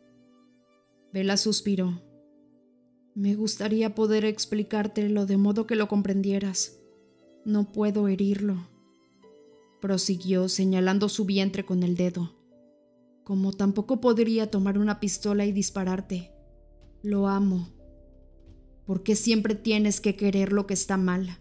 Vela 1.12 1.36
suspiró. 1.38 2.02
Me 3.16 3.36
gustaría 3.36 3.94
poder 3.94 4.24
explicártelo 4.24 5.26
de 5.26 5.38
modo 5.38 5.68
que 5.68 5.76
lo 5.76 5.88
comprendieras. 5.88 6.80
No 7.44 7.72
puedo 7.72 8.08
herirlo. 8.08 8.70
Prosiguió 9.82 10.48
señalando 10.48 11.10
su 11.10 11.26
vientre 11.26 11.66
con 11.66 11.84
el 11.84 11.98
dedo. 11.98 12.36
Como 13.24 13.52
tampoco 13.52 14.00
podría 14.00 14.50
tomar 14.50 14.78
una 14.78 15.00
pistola 15.00 15.46
y 15.46 15.52
dispararte. 15.52 16.32
Lo 17.02 17.28
amo. 17.28 17.70
¿Por 18.86 19.04
qué 19.04 19.16
siempre 19.16 19.56
tienes 19.56 20.00
que 20.00 20.16
querer 20.16 20.54
lo 20.54 20.68
que 20.68 20.74
está 20.74 20.98
mal? 20.98 21.40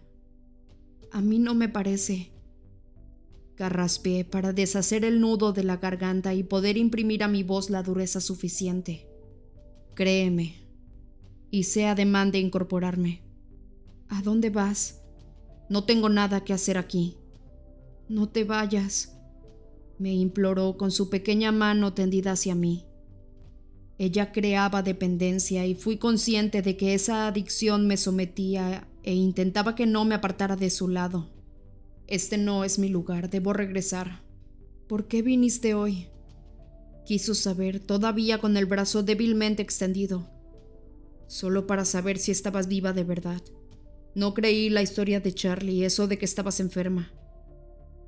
A 1.11 1.21
mí 1.21 1.39
no 1.39 1.53
me 1.55 1.69
parece. 1.69 2.31
Carraspeé 3.61 4.25
para 4.25 4.53
deshacer 4.53 5.05
el 5.05 5.21
nudo 5.21 5.53
de 5.53 5.63
la 5.63 5.77
garganta 5.77 6.33
y 6.33 6.41
poder 6.41 6.77
imprimir 6.77 7.21
a 7.21 7.27
mi 7.27 7.43
voz 7.43 7.69
la 7.69 7.83
dureza 7.83 8.19
suficiente. 8.19 9.07
Créeme. 9.93 10.55
Hice 11.51 11.85
ademán 11.85 12.31
de 12.31 12.39
incorporarme. 12.39 13.21
¿A 14.09 14.23
dónde 14.23 14.49
vas? 14.49 15.03
No 15.69 15.83
tengo 15.83 16.09
nada 16.09 16.43
que 16.43 16.53
hacer 16.53 16.79
aquí. 16.79 17.17
No 18.09 18.29
te 18.29 18.45
vayas, 18.45 19.15
me 19.99 20.11
imploró 20.11 20.75
con 20.75 20.89
su 20.89 21.11
pequeña 21.11 21.51
mano 21.51 21.93
tendida 21.93 22.31
hacia 22.31 22.55
mí. 22.55 22.87
Ella 23.99 24.31
creaba 24.31 24.81
dependencia 24.81 25.67
y 25.67 25.75
fui 25.75 25.97
consciente 25.97 26.63
de 26.63 26.77
que 26.77 26.95
esa 26.95 27.27
adicción 27.27 27.85
me 27.85 27.97
sometía 27.97 28.87
e 29.03 29.13
intentaba 29.13 29.75
que 29.75 29.85
no 29.85 30.03
me 30.03 30.15
apartara 30.15 30.55
de 30.55 30.71
su 30.71 30.87
lado. 30.87 31.40
Este 32.11 32.37
no 32.37 32.65
es 32.65 32.77
mi 32.77 32.89
lugar, 32.89 33.29
debo 33.29 33.53
regresar. 33.53 34.21
¿Por 34.89 35.07
qué 35.07 35.21
viniste 35.21 35.73
hoy? 35.73 36.09
Quiso 37.05 37.33
saber, 37.33 37.79
todavía 37.79 38.37
con 38.37 38.57
el 38.57 38.65
brazo 38.65 39.01
débilmente 39.01 39.61
extendido, 39.61 40.29
solo 41.27 41.67
para 41.67 41.85
saber 41.85 42.17
si 42.17 42.31
estabas 42.31 42.67
viva 42.67 42.91
de 42.91 43.05
verdad. 43.05 43.41
No 44.13 44.33
creí 44.33 44.69
la 44.69 44.81
historia 44.81 45.21
de 45.21 45.31
Charlie, 45.31 45.85
eso 45.85 46.09
de 46.09 46.17
que 46.17 46.25
estabas 46.25 46.59
enferma. 46.59 47.13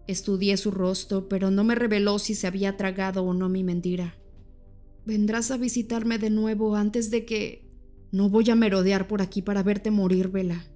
Estudié 0.05 0.57
su 0.57 0.71
rostro, 0.71 1.29
pero 1.29 1.49
no 1.49 1.63
me 1.63 1.73
reveló 1.73 2.19
si 2.19 2.35
se 2.35 2.45
había 2.45 2.75
tragado 2.75 3.23
o 3.23 3.33
no 3.33 3.47
mi 3.47 3.63
mentira. 3.63 4.17
Vendrás 5.05 5.49
a 5.49 5.55
visitarme 5.55 6.17
de 6.17 6.29
nuevo 6.29 6.75
antes 6.75 7.09
de 7.09 7.23
que... 7.23 7.71
No 8.11 8.29
voy 8.29 8.49
a 8.49 8.55
merodear 8.55 9.07
por 9.07 9.21
aquí 9.21 9.41
para 9.41 9.63
verte 9.63 9.91
morir, 9.91 10.27
Vela. 10.27 10.67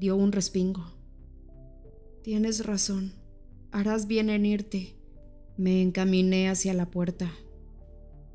Dio 0.00 0.16
un 0.16 0.32
respingo. 0.32 1.01
Tienes 2.22 2.64
razón. 2.64 3.14
Harás 3.72 4.06
bien 4.06 4.30
en 4.30 4.46
irte. 4.46 4.96
Me 5.56 5.82
encaminé 5.82 6.48
hacia 6.48 6.72
la 6.72 6.90
puerta. 6.90 7.32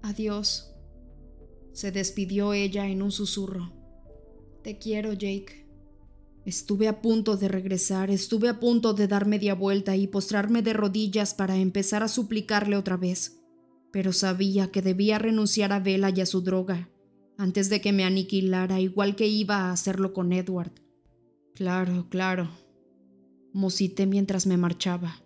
Adiós. 0.02 0.74
Se 1.72 1.92
despidió 1.92 2.54
ella 2.54 2.88
en 2.88 3.02
un 3.02 3.12
susurro. 3.12 3.72
Te 4.62 4.78
quiero, 4.78 5.14
Jake. 5.14 5.68
Estuve 6.46 6.88
a 6.88 7.02
punto 7.02 7.38
de 7.38 7.48
regresar, 7.48 8.10
estuve 8.10 8.50
a 8.50 8.60
punto 8.60 8.94
de 8.94 9.08
dar 9.08 9.26
media 9.26 9.54
vuelta 9.54 9.96
y 9.96 10.08
postrarme 10.08 10.62
de 10.62 10.74
rodillas 10.74 11.34
para 11.34 11.58
empezar 11.58 12.04
a 12.04 12.08
suplicarle 12.08 12.78
otra 12.78 12.96
vez, 12.96 13.42
pero 13.92 14.14
sabía 14.14 14.72
que 14.72 14.82
debía 14.82 15.20
renunciar 15.20 15.74
a 15.74 15.80
Vela 15.80 16.10
y 16.16 16.22
a 16.22 16.26
su 16.26 16.42
droga, 16.42 16.90
antes 17.38 17.70
de 17.70 17.82
que 17.82 17.92
me 17.92 18.06
aniquilara 18.06 18.80
igual 18.80 19.18
que 19.18 19.28
iba 19.28 19.58
a 19.58 19.72
hacerlo 19.74 20.14
con 20.14 20.32
Edward. 20.32 20.72
Claro, 21.54 22.08
claro. 22.10 22.50
Musité 23.54 24.06
mientras 24.06 24.46
me 24.46 24.58
marchaba. 24.58 25.24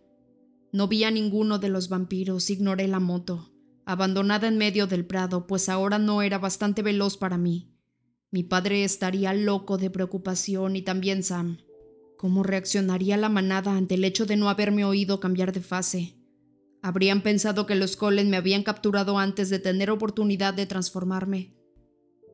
No 0.71 0.87
vi 0.87 1.03
a 1.03 1.11
ninguno 1.11 1.59
de 1.59 1.69
los 1.69 1.89
vampiros, 1.89 2.49
ignoré 2.49 2.87
la 2.87 2.99
moto, 2.99 3.51
abandonada 3.85 4.47
en 4.47 4.57
medio 4.57 4.87
del 4.87 5.05
prado, 5.05 5.47
pues 5.47 5.67
ahora 5.67 5.99
no 5.99 6.21
era 6.21 6.37
bastante 6.37 6.81
veloz 6.81 7.17
para 7.17 7.37
mí. 7.37 7.73
Mi 8.29 8.43
padre 8.43 8.85
estaría 8.85 9.33
loco 9.33 9.77
de 9.77 9.89
preocupación 9.89 10.77
y 10.77 10.81
también 10.81 11.23
Sam. 11.23 11.57
¿Cómo 12.17 12.43
reaccionaría 12.43 13.17
la 13.17 13.27
manada 13.27 13.75
ante 13.75 13.95
el 13.95 14.05
hecho 14.05 14.25
de 14.25 14.37
no 14.37 14.49
haberme 14.49 14.85
oído 14.85 15.19
cambiar 15.19 15.51
de 15.51 15.61
fase? 15.61 16.15
Habrían 16.81 17.23
pensado 17.23 17.65
que 17.65 17.75
los 17.75 17.97
Colen 17.97 18.29
me 18.29 18.37
habían 18.37 18.63
capturado 18.63 19.17
antes 19.17 19.49
de 19.49 19.59
tener 19.59 19.91
oportunidad 19.91 20.53
de 20.53 20.67
transformarme. 20.67 21.53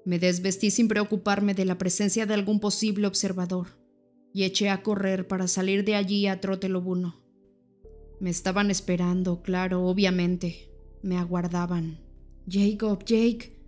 Me 0.06 0.20
desvestí 0.20 0.70
sin 0.70 0.88
preocuparme 0.88 1.54
de 1.54 1.66
la 1.66 1.78
presencia 1.78 2.26
de 2.26 2.34
algún 2.34 2.60
posible 2.60 3.08
observador 3.08 3.87
y 4.38 4.44
eché 4.44 4.70
a 4.70 4.84
correr 4.84 5.28
para 5.28 5.48
salir 5.48 5.84
de 5.84 5.96
allí 5.96 6.28
a 6.28 6.40
trote 6.40 6.70
lobuno. 6.70 7.16
Me 8.20 8.30
estaban 8.30 8.70
esperando, 8.70 9.42
claro, 9.42 9.84
obviamente. 9.88 10.72
Me 11.02 11.18
aguardaban. 11.18 12.02
Jacob, 12.48 13.04
Jake, 13.04 13.60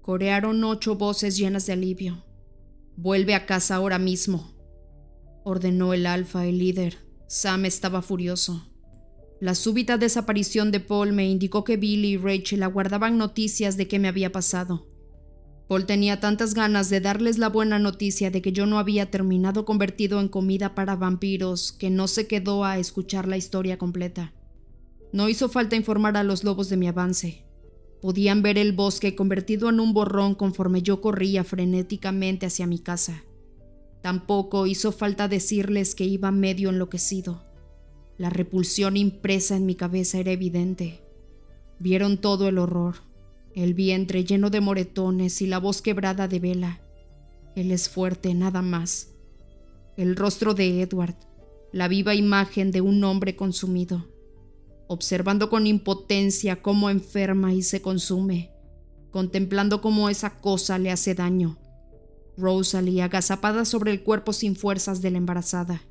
Corearon 0.00 0.64
ocho 0.64 0.94
voces 0.94 1.36
llenas 1.36 1.66
de 1.66 1.74
alivio. 1.74 2.24
Vuelve 2.96 3.34
a 3.34 3.44
casa 3.44 3.74
ahora 3.74 3.98
mismo, 3.98 4.54
ordenó 5.44 5.92
el 5.92 6.06
alfa, 6.06 6.46
el 6.46 6.56
líder. 6.56 6.96
Sam 7.26 7.66
estaba 7.66 8.00
furioso. 8.00 8.66
La 9.42 9.54
súbita 9.54 9.98
desaparición 9.98 10.72
de 10.72 10.80
Paul 10.80 11.12
me 11.12 11.28
indicó 11.28 11.64
que 11.64 11.76
Billy 11.76 12.12
y 12.12 12.16
Rachel 12.16 12.62
aguardaban 12.62 13.18
noticias 13.18 13.76
de 13.76 13.88
qué 13.88 13.98
me 13.98 14.08
había 14.08 14.32
pasado. 14.32 14.86
Paul 15.72 15.86
tenía 15.86 16.20
tantas 16.20 16.52
ganas 16.52 16.90
de 16.90 17.00
darles 17.00 17.38
la 17.38 17.48
buena 17.48 17.78
noticia 17.78 18.30
de 18.30 18.42
que 18.42 18.52
yo 18.52 18.66
no 18.66 18.78
había 18.78 19.10
terminado 19.10 19.64
convertido 19.64 20.20
en 20.20 20.28
comida 20.28 20.74
para 20.74 20.96
vampiros 20.96 21.72
que 21.72 21.88
no 21.88 22.08
se 22.08 22.26
quedó 22.26 22.66
a 22.66 22.76
escuchar 22.76 23.26
la 23.26 23.38
historia 23.38 23.78
completa. 23.78 24.34
No 25.14 25.30
hizo 25.30 25.48
falta 25.48 25.74
informar 25.74 26.18
a 26.18 26.24
los 26.24 26.44
lobos 26.44 26.68
de 26.68 26.76
mi 26.76 26.88
avance. 26.88 27.46
Podían 28.02 28.42
ver 28.42 28.58
el 28.58 28.74
bosque 28.74 29.14
convertido 29.14 29.70
en 29.70 29.80
un 29.80 29.94
borrón 29.94 30.34
conforme 30.34 30.82
yo 30.82 31.00
corría 31.00 31.42
frenéticamente 31.42 32.44
hacia 32.44 32.66
mi 32.66 32.78
casa. 32.78 33.24
Tampoco 34.02 34.66
hizo 34.66 34.92
falta 34.92 35.26
decirles 35.26 35.94
que 35.94 36.04
iba 36.04 36.30
medio 36.32 36.68
enloquecido. 36.68 37.46
La 38.18 38.28
repulsión 38.28 38.98
impresa 38.98 39.56
en 39.56 39.64
mi 39.64 39.74
cabeza 39.74 40.18
era 40.18 40.32
evidente. 40.32 41.00
Vieron 41.78 42.18
todo 42.18 42.46
el 42.46 42.58
horror, 42.58 42.96
el 43.54 43.74
vientre 43.74 44.24
lleno 44.24 44.50
de 44.50 44.60
moretones 44.60 45.42
y 45.42 45.46
la 45.46 45.58
voz 45.58 45.82
quebrada 45.82 46.28
de 46.28 46.38
vela. 46.38 46.80
Él 47.54 47.70
es 47.70 47.88
fuerte, 47.88 48.34
nada 48.34 48.62
más. 48.62 49.10
El 49.96 50.16
rostro 50.16 50.54
de 50.54 50.82
Edward, 50.82 51.16
la 51.72 51.88
viva 51.88 52.14
imagen 52.14 52.70
de 52.70 52.80
un 52.80 53.02
hombre 53.04 53.36
consumido 53.36 54.12
observando 54.92 55.48
con 55.48 55.66
impotencia 55.66 56.60
cómo 56.60 56.90
enferma 56.90 57.54
y 57.54 57.62
se 57.62 57.80
consume, 57.80 58.52
contemplando 59.10 59.80
cómo 59.80 60.10
esa 60.10 60.38
cosa 60.38 60.78
le 60.78 60.90
hace 60.90 61.14
daño. 61.14 61.58
Rosalie 62.36 63.02
agazapada 63.02 63.64
sobre 63.64 63.90
el 63.90 64.02
cuerpo 64.02 64.32
sin 64.34 64.54
fuerzas 64.54 65.00
de 65.00 65.10
la 65.10 65.18
embarazada. 65.18 65.82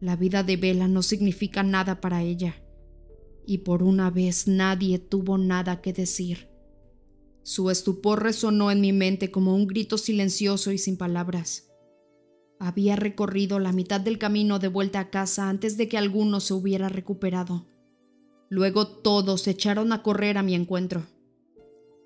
La 0.00 0.16
vida 0.16 0.42
de 0.42 0.56
Bella 0.56 0.88
no 0.88 1.02
significa 1.02 1.62
nada 1.62 2.00
para 2.00 2.22
ella, 2.22 2.56
y 3.46 3.58
por 3.58 3.84
una 3.84 4.10
vez 4.10 4.48
nadie 4.48 4.98
tuvo 4.98 5.38
nada 5.38 5.80
que 5.80 5.92
decir. 5.92 6.47
Su 7.48 7.70
estupor 7.70 8.22
resonó 8.22 8.70
en 8.70 8.82
mi 8.82 8.92
mente 8.92 9.30
como 9.30 9.54
un 9.54 9.66
grito 9.66 9.96
silencioso 9.96 10.70
y 10.70 10.76
sin 10.76 10.98
palabras. 10.98 11.70
Había 12.60 12.94
recorrido 12.94 13.58
la 13.58 13.72
mitad 13.72 14.02
del 14.02 14.18
camino 14.18 14.58
de 14.58 14.68
vuelta 14.68 15.00
a 15.00 15.08
casa 15.08 15.48
antes 15.48 15.78
de 15.78 15.88
que 15.88 15.96
alguno 15.96 16.40
se 16.40 16.52
hubiera 16.52 16.90
recuperado. 16.90 17.66
Luego 18.50 18.86
todos 18.86 19.40
se 19.40 19.52
echaron 19.52 19.94
a 19.94 20.02
correr 20.02 20.36
a 20.36 20.42
mi 20.42 20.54
encuentro. 20.54 21.06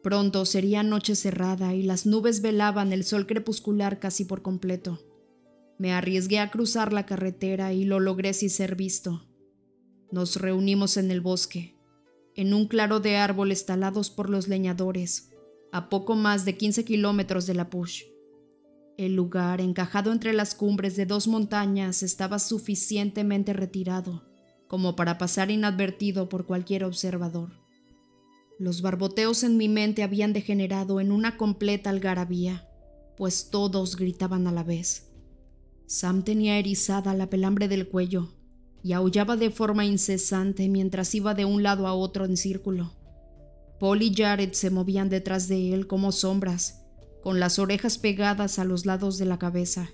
Pronto 0.05 0.47
sería 0.47 0.85
noche 0.85 1.17
cerrada 1.17 1.75
y 1.75 1.83
las 1.83 2.07
nubes 2.07 2.41
velaban 2.41 2.93
el 2.93 3.03
sol 3.03 3.27
crepuscular 3.27 3.99
casi 3.99 4.25
por 4.25 4.43
completo. 4.43 5.01
Me 5.77 5.93
arriesgué 5.93 6.39
a 6.39 6.53
cruzar 6.53 6.93
la 6.93 7.05
carretera 7.05 7.73
y 7.73 7.85
lo 7.85 7.99
logré 7.99 8.33
sin 8.33 8.49
ser 8.49 8.77
visto. 8.77 9.27
Nos 10.13 10.37
reunimos 10.37 10.97
en 10.99 11.11
el 11.11 11.21
bosque, 11.21 11.75
en 12.37 12.55
un 12.55 12.69
claro 12.69 13.01
de 13.01 13.17
árboles 13.17 13.67
talados 13.67 14.09
por 14.09 14.31
los 14.31 14.47
leñadores, 14.47 15.32
a 15.73 15.89
poco 15.89 16.15
más 16.15 16.45
de 16.45 16.57
15 16.57 16.85
kilómetros 16.85 17.47
de 17.47 17.55
la 17.55 17.71
Push. 17.71 18.03
El 18.99 19.17
lugar, 19.17 19.61
encajado 19.61 20.13
entre 20.13 20.35
las 20.35 20.55
cumbres 20.55 20.97
de 20.97 21.07
dos 21.07 21.27
montañas, 21.27 22.03
estaba 22.03 22.39
suficientemente 22.39 23.53
retirado 23.53 24.31
como 24.69 24.97
para 24.97 25.19
pasar 25.19 25.51
inadvertido 25.51 26.31
por 26.31 26.47
cualquier 26.47 26.85
observador. 26.85 27.51
Los 28.59 28.81
barboteos 28.81 29.43
en 29.45 29.59
mi 29.59 29.69
mente 29.69 30.03
habían 30.03 30.33
degenerado 30.33 30.99
en 30.99 31.13
una 31.13 31.37
completa 31.37 31.91
algarabía, 31.91 32.67
pues 33.19 33.51
todos 33.51 33.97
gritaban 33.97 34.47
a 34.47 34.53
la 34.53 34.63
vez. 34.63 35.13
Sam 35.87 36.23
tenía 36.23 36.59
erizada 36.59 37.13
la 37.13 37.29
pelambre 37.29 37.69
del 37.69 37.87
cuello 37.87 38.33
y 38.83 38.95
aullaba 38.95 39.37
de 39.37 39.51
forma 39.51 39.85
incesante 39.85 40.71
mientras 40.71 41.15
iba 41.15 41.35
de 41.35 41.45
un 41.45 41.63
lado 41.63 41.87
a 41.87 41.93
otro 41.93 42.25
en 42.25 42.39
círculo. 42.39 42.95
Paul 43.83 44.01
y 44.01 44.15
Jared 44.15 44.53
se 44.53 44.71
movían 44.71 45.09
detrás 45.09 45.49
de 45.49 45.75
él 45.75 45.89
como 45.89 46.13
sombras, 46.13 46.85
con 47.21 47.41
las 47.41 47.59
orejas 47.59 47.99
pegadas 47.99 48.61
a 48.61 48.65
los 48.65 48.87
lados 48.87 49.19
de 49.19 49.25
la 49.25 49.41
cabeza. 49.41 49.91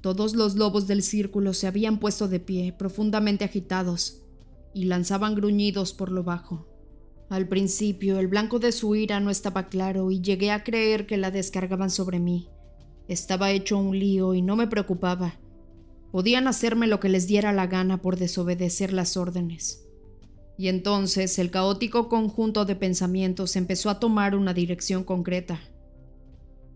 Todos 0.00 0.34
los 0.34 0.54
lobos 0.54 0.86
del 0.86 1.02
círculo 1.02 1.52
se 1.52 1.66
habían 1.66 2.00
puesto 2.00 2.26
de 2.26 2.40
pie, 2.40 2.72
profundamente 2.72 3.44
agitados, 3.44 4.22
y 4.72 4.84
lanzaban 4.84 5.34
gruñidos 5.34 5.92
por 5.92 6.10
lo 6.10 6.24
bajo. 6.24 6.68
Al 7.28 7.48
principio 7.48 8.18
el 8.18 8.28
blanco 8.28 8.58
de 8.58 8.72
su 8.72 8.96
ira 8.96 9.20
no 9.20 9.28
estaba 9.28 9.68
claro 9.68 10.10
y 10.10 10.22
llegué 10.22 10.50
a 10.50 10.64
creer 10.64 11.06
que 11.06 11.18
la 11.18 11.30
descargaban 11.30 11.90
sobre 11.90 12.18
mí. 12.18 12.48
Estaba 13.08 13.50
hecho 13.50 13.76
un 13.76 13.98
lío 13.98 14.32
y 14.32 14.40
no 14.40 14.56
me 14.56 14.68
preocupaba. 14.68 15.38
Podían 16.12 16.48
hacerme 16.48 16.86
lo 16.86 16.98
que 16.98 17.10
les 17.10 17.26
diera 17.26 17.52
la 17.52 17.66
gana 17.66 18.00
por 18.00 18.16
desobedecer 18.16 18.94
las 18.94 19.18
órdenes. 19.18 19.84
Y 20.60 20.68
entonces 20.68 21.38
el 21.38 21.50
caótico 21.50 22.10
conjunto 22.10 22.66
de 22.66 22.76
pensamientos 22.76 23.56
empezó 23.56 23.88
a 23.88 23.98
tomar 23.98 24.36
una 24.36 24.52
dirección 24.52 25.04
concreta. 25.04 25.58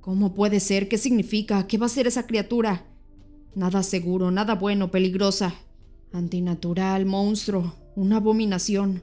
¿Cómo 0.01 0.33
puede 0.33 0.59
ser? 0.59 0.89
¿Qué 0.89 0.97
significa? 0.97 1.67
¿Qué 1.67 1.77
va 1.77 1.85
a 1.85 1.91
ser 1.91 2.07
esa 2.07 2.27
criatura? 2.27 2.87
Nada 3.55 3.83
seguro, 3.83 4.31
nada 4.31 4.55
bueno, 4.55 4.91
peligrosa. 4.91 5.53
Antinatural, 6.15 7.05
monstruo, 7.05 7.75
una 7.95 8.17
abominación. 8.17 9.03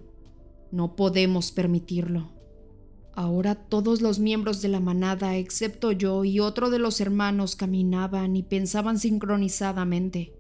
No 0.72 0.96
podemos 0.96 1.52
permitirlo. 1.52 2.32
Ahora 3.14 3.54
todos 3.54 4.02
los 4.02 4.18
miembros 4.18 4.64
de 4.64 4.70
la 4.70 4.80
manada, 4.80 5.36
excepto 5.36 5.92
yo 5.92 6.24
y 6.24 6.40
otro 6.40 6.72
de 6.72 6.80
los 6.80 7.02
hermanos, 7.02 7.56
caminaban 7.56 8.36
y 8.36 8.42
pensaban 8.42 8.98
sincronizadamente. 8.98 10.34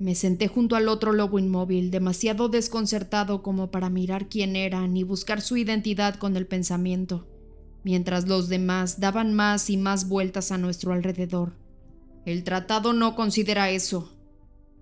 Me 0.00 0.14
senté 0.14 0.48
junto 0.48 0.76
al 0.76 0.88
otro 0.88 1.12
lobo 1.12 1.38
inmóvil, 1.38 1.90
demasiado 1.90 2.48
desconcertado 2.48 3.42
como 3.42 3.70
para 3.70 3.90
mirar 3.90 4.30
quién 4.30 4.56
era 4.56 4.88
ni 4.88 5.02
buscar 5.02 5.42
su 5.42 5.58
identidad 5.58 6.14
con 6.14 6.38
el 6.38 6.46
pensamiento, 6.46 7.28
mientras 7.84 8.26
los 8.26 8.48
demás 8.48 8.98
daban 8.98 9.34
más 9.34 9.68
y 9.68 9.76
más 9.76 10.08
vueltas 10.08 10.52
a 10.52 10.58
nuestro 10.58 10.94
alrededor. 10.94 11.52
El 12.24 12.44
tratado 12.44 12.94
no 12.94 13.14
considera 13.14 13.70
eso. 13.70 14.10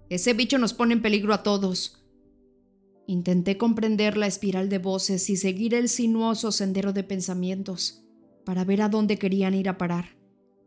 Ese 0.08 0.34
bicho 0.34 0.56
nos 0.56 0.72
pone 0.72 0.94
en 0.94 1.02
peligro 1.02 1.34
a 1.34 1.42
todos. 1.42 2.00
Intenté 3.08 3.58
comprender 3.58 4.16
la 4.16 4.28
espiral 4.28 4.68
de 4.68 4.78
voces 4.78 5.28
y 5.30 5.36
seguir 5.36 5.74
el 5.74 5.88
sinuoso 5.88 6.52
sendero 6.52 6.92
de 6.92 7.02
pensamientos 7.02 8.04
para 8.44 8.62
ver 8.62 8.82
a 8.82 8.88
dónde 8.88 9.18
querían 9.18 9.54
ir 9.54 9.68
a 9.68 9.78
parar, 9.78 10.16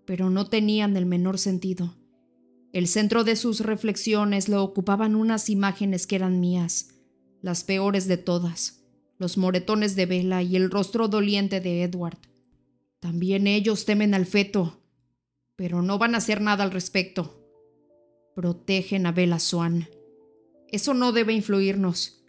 pero 0.03 0.29
no 0.29 0.47
tenían 0.47 0.97
el 0.97 1.05
menor 1.05 1.39
sentido. 1.39 2.00
El 2.73 2.87
centro 2.87 3.25
de 3.25 3.35
sus 3.35 3.59
reflexiones 3.59 4.47
lo 4.47 4.63
ocupaban 4.63 5.15
unas 5.15 5.49
imágenes 5.49 6.07
que 6.07 6.15
eran 6.15 6.39
mías, 6.39 6.95
las 7.41 7.65
peores 7.65 8.07
de 8.07 8.17
todas, 8.17 8.83
los 9.17 9.37
moretones 9.37 9.97
de 9.97 10.05
Vela 10.05 10.41
y 10.41 10.55
el 10.55 10.71
rostro 10.71 11.09
doliente 11.09 11.59
de 11.59 11.83
Edward. 11.83 12.17
También 13.01 13.45
ellos 13.45 13.83
temen 13.83 14.13
al 14.13 14.25
feto, 14.25 14.79
pero 15.57 15.81
no 15.81 15.97
van 15.97 16.15
a 16.15 16.19
hacer 16.19 16.39
nada 16.39 16.63
al 16.63 16.71
respecto. 16.71 17.45
Protegen 18.35 19.05
a 19.05 19.11
Bella 19.11 19.39
Swan. 19.39 19.89
Eso 20.69 20.93
no 20.93 21.11
debe 21.11 21.33
influirnos. 21.33 22.23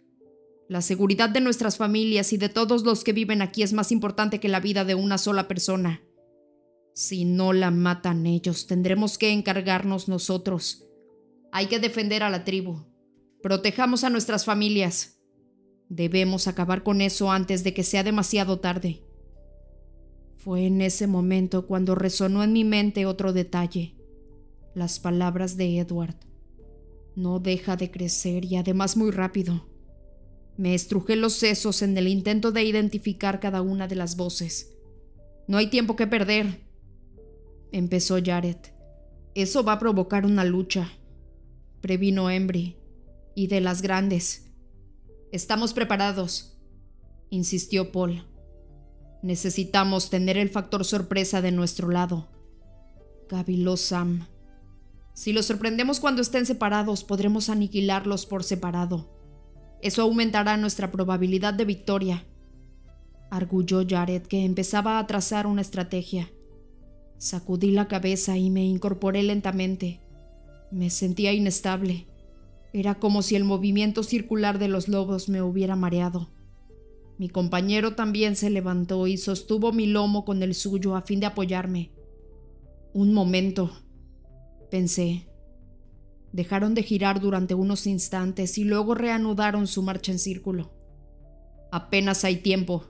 La 0.67 0.81
seguridad 0.81 1.29
de 1.29 1.39
nuestras 1.39 1.77
familias 1.77 2.33
y 2.33 2.37
de 2.37 2.49
todos 2.49 2.83
los 2.83 3.05
que 3.05 3.13
viven 3.13 3.41
aquí 3.41 3.63
es 3.63 3.71
más 3.71 3.93
importante 3.93 4.41
que 4.41 4.49
la 4.49 4.59
vida 4.59 4.83
de 4.83 4.95
una 4.95 5.17
sola 5.17 5.47
persona. 5.47 6.01
Si 6.93 7.25
no 7.25 7.53
la 7.53 7.71
matan 7.71 8.25
ellos, 8.25 8.67
tendremos 8.67 9.17
que 9.17 9.31
encargarnos 9.31 10.07
nosotros. 10.07 10.85
Hay 11.51 11.67
que 11.67 11.79
defender 11.79 12.23
a 12.23 12.29
la 12.29 12.43
tribu. 12.43 12.85
Protejamos 13.41 14.03
a 14.03 14.09
nuestras 14.09 14.45
familias. 14.45 15.19
Debemos 15.89 16.47
acabar 16.47 16.83
con 16.83 17.01
eso 17.01 17.31
antes 17.31 17.63
de 17.63 17.73
que 17.73 17.83
sea 17.83 18.03
demasiado 18.03 18.59
tarde. 18.59 19.03
Fue 20.37 20.65
en 20.65 20.81
ese 20.81 21.07
momento 21.07 21.67
cuando 21.67 21.95
resonó 21.95 22.43
en 22.43 22.53
mi 22.53 22.63
mente 22.63 23.05
otro 23.05 23.33
detalle, 23.33 23.95
las 24.75 24.99
palabras 24.99 25.57
de 25.57 25.79
Edward. 25.79 26.15
No 27.15 27.39
deja 27.39 27.75
de 27.75 27.91
crecer 27.91 28.45
y 28.45 28.55
además 28.55 28.97
muy 28.97 29.11
rápido. 29.11 29.67
Me 30.57 30.75
estrujé 30.75 31.15
los 31.15 31.33
sesos 31.33 31.81
en 31.81 31.97
el 31.97 32.07
intento 32.07 32.51
de 32.51 32.63
identificar 32.63 33.39
cada 33.39 33.61
una 33.61 33.87
de 33.87 33.95
las 33.95 34.15
voces. 34.15 34.75
No 35.47 35.57
hay 35.57 35.67
tiempo 35.67 35.95
que 35.95 36.07
perder, 36.07 36.62
empezó 37.73 38.17
Jared. 38.23 38.57
Eso 39.35 39.63
va 39.63 39.73
a 39.73 39.79
provocar 39.79 40.25
una 40.25 40.45
lucha, 40.45 40.89
previno 41.81 42.29
Embry, 42.29 42.77
y 43.35 43.47
de 43.47 43.59
las 43.59 43.81
grandes. 43.81 44.45
Estamos 45.31 45.73
preparados, 45.73 46.57
insistió 47.29 47.91
Paul. 47.91 48.25
Necesitamos 49.23 50.09
tener 50.09 50.37
el 50.37 50.49
factor 50.49 50.85
sorpresa 50.85 51.41
de 51.41 51.51
nuestro 51.51 51.89
lado. 51.89 52.29
Gabiló 53.27 53.75
Sam. 53.75 54.27
Si 55.13 55.33
los 55.33 55.47
sorprendemos 55.47 55.99
cuando 55.99 56.21
estén 56.21 56.45
separados, 56.45 57.03
podremos 57.03 57.49
aniquilarlos 57.49 58.25
por 58.25 58.43
separado. 58.43 59.09
Eso 59.81 60.03
aumentará 60.03 60.57
nuestra 60.57 60.91
probabilidad 60.91 61.53
de 61.53 61.65
victoria. 61.65 62.25
Arguyó 63.31 63.83
Jared, 63.87 64.23
que 64.23 64.45
empezaba 64.45 64.99
a 64.99 65.07
trazar 65.07 65.47
una 65.47 65.61
estrategia. 65.61 66.29
Sacudí 67.17 67.71
la 67.71 67.87
cabeza 67.87 68.37
y 68.37 68.49
me 68.49 68.65
incorporé 68.65 69.23
lentamente. 69.23 70.01
Me 70.71 70.89
sentía 70.89 71.33
inestable. 71.33 72.07
Era 72.73 72.95
como 72.95 73.21
si 73.21 73.35
el 73.35 73.43
movimiento 73.43 74.03
circular 74.03 74.59
de 74.59 74.67
los 74.67 74.87
lobos 74.87 75.29
me 75.29 75.41
hubiera 75.41 75.75
mareado. 75.75 76.29
Mi 77.17 77.29
compañero 77.29 77.95
también 77.95 78.35
se 78.35 78.49
levantó 78.49 79.07
y 79.07 79.17
sostuvo 79.17 79.71
mi 79.71 79.85
lomo 79.85 80.25
con 80.25 80.41
el 80.41 80.55
suyo 80.55 80.95
a 80.95 81.03
fin 81.03 81.19
de 81.19 81.27
apoyarme. 81.27 81.91
Un 82.93 83.13
momento, 83.13 83.71
pensé. 84.71 85.27
Dejaron 86.31 86.73
de 86.73 86.81
girar 86.81 87.21
durante 87.21 87.53
unos 87.53 87.85
instantes 87.85 88.57
y 88.57 88.63
luego 88.63 88.95
reanudaron 88.95 89.67
su 89.67 89.83
marcha 89.83 90.11
en 90.11 90.19
círculo. 90.19 90.73
Apenas 91.71 92.23
hay 92.23 92.37
tiempo, 92.37 92.85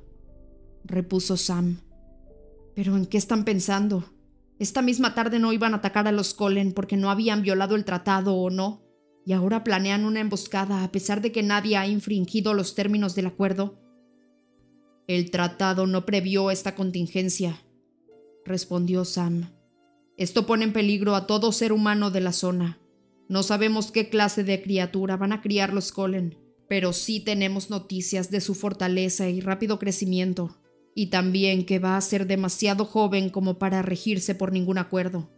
repuso 0.86 1.36
Sam. 1.36 1.82
¿Pero 2.76 2.96
en 2.98 3.06
qué 3.06 3.18
están 3.18 3.46
pensando? 3.46 4.06
Esta 4.60 4.82
misma 4.82 5.14
tarde 5.14 5.40
no 5.40 5.54
iban 5.54 5.74
a 5.74 5.78
atacar 5.78 6.08
a 6.08 6.12
los 6.12 6.34
Colen 6.34 6.74
porque 6.74 6.98
no 6.98 7.10
habían 7.12 7.42
violado 7.42 7.76
el 7.76 7.86
tratado 7.86 8.36
o 8.36 8.50
no, 8.50 8.84
y 9.26 9.34
ahora 9.34 9.64
planean 9.64 10.06
una 10.06 10.20
emboscada 10.20 10.84
a 10.84 10.92
pesar 10.92 11.22
de 11.22 11.32
que 11.32 11.44
nadie 11.44 11.78
ha 11.78 11.88
infringido 11.88 12.54
los 12.54 12.76
términos 12.76 13.16
del 13.16 13.28
acuerdo. 13.28 13.80
El 15.08 15.32
tratado 15.32 15.88
no 15.88 16.06
previó 16.06 16.52
esta 16.52 16.76
contingencia, 16.76 17.62
respondió 18.46 19.06
Sam. 19.06 19.52
Esto 20.18 20.46
pone 20.46 20.66
en 20.66 20.74
peligro 20.74 21.16
a 21.16 21.28
todo 21.28 21.52
ser 21.52 21.74
humano 21.74 22.12
de 22.12 22.22
la 22.22 22.32
zona. 22.32 22.80
No 23.28 23.44
sabemos 23.44 23.92
qué 23.92 24.10
clase 24.10 24.44
de 24.44 24.62
criatura 24.62 25.18
van 25.18 25.34
a 25.34 25.42
criar 25.42 25.74
los 25.74 25.92
Colen, 25.92 26.38
pero 26.70 26.94
sí 26.94 27.20
tenemos 27.20 27.70
noticias 27.70 28.30
de 28.30 28.42
su 28.42 28.56
fortaleza 28.56 29.30
y 29.30 29.42
rápido 29.42 29.80
crecimiento, 29.80 30.58
y 30.96 31.08
también 31.08 31.66
que 31.66 31.80
va 31.80 31.98
a 31.98 32.02
ser 32.02 32.28
demasiado 32.28 32.86
joven 32.86 33.30
como 33.30 33.58
para 33.58 33.82
regirse 33.82 34.36
por 34.36 34.52
ningún 34.52 34.78
acuerdo. 34.78 35.30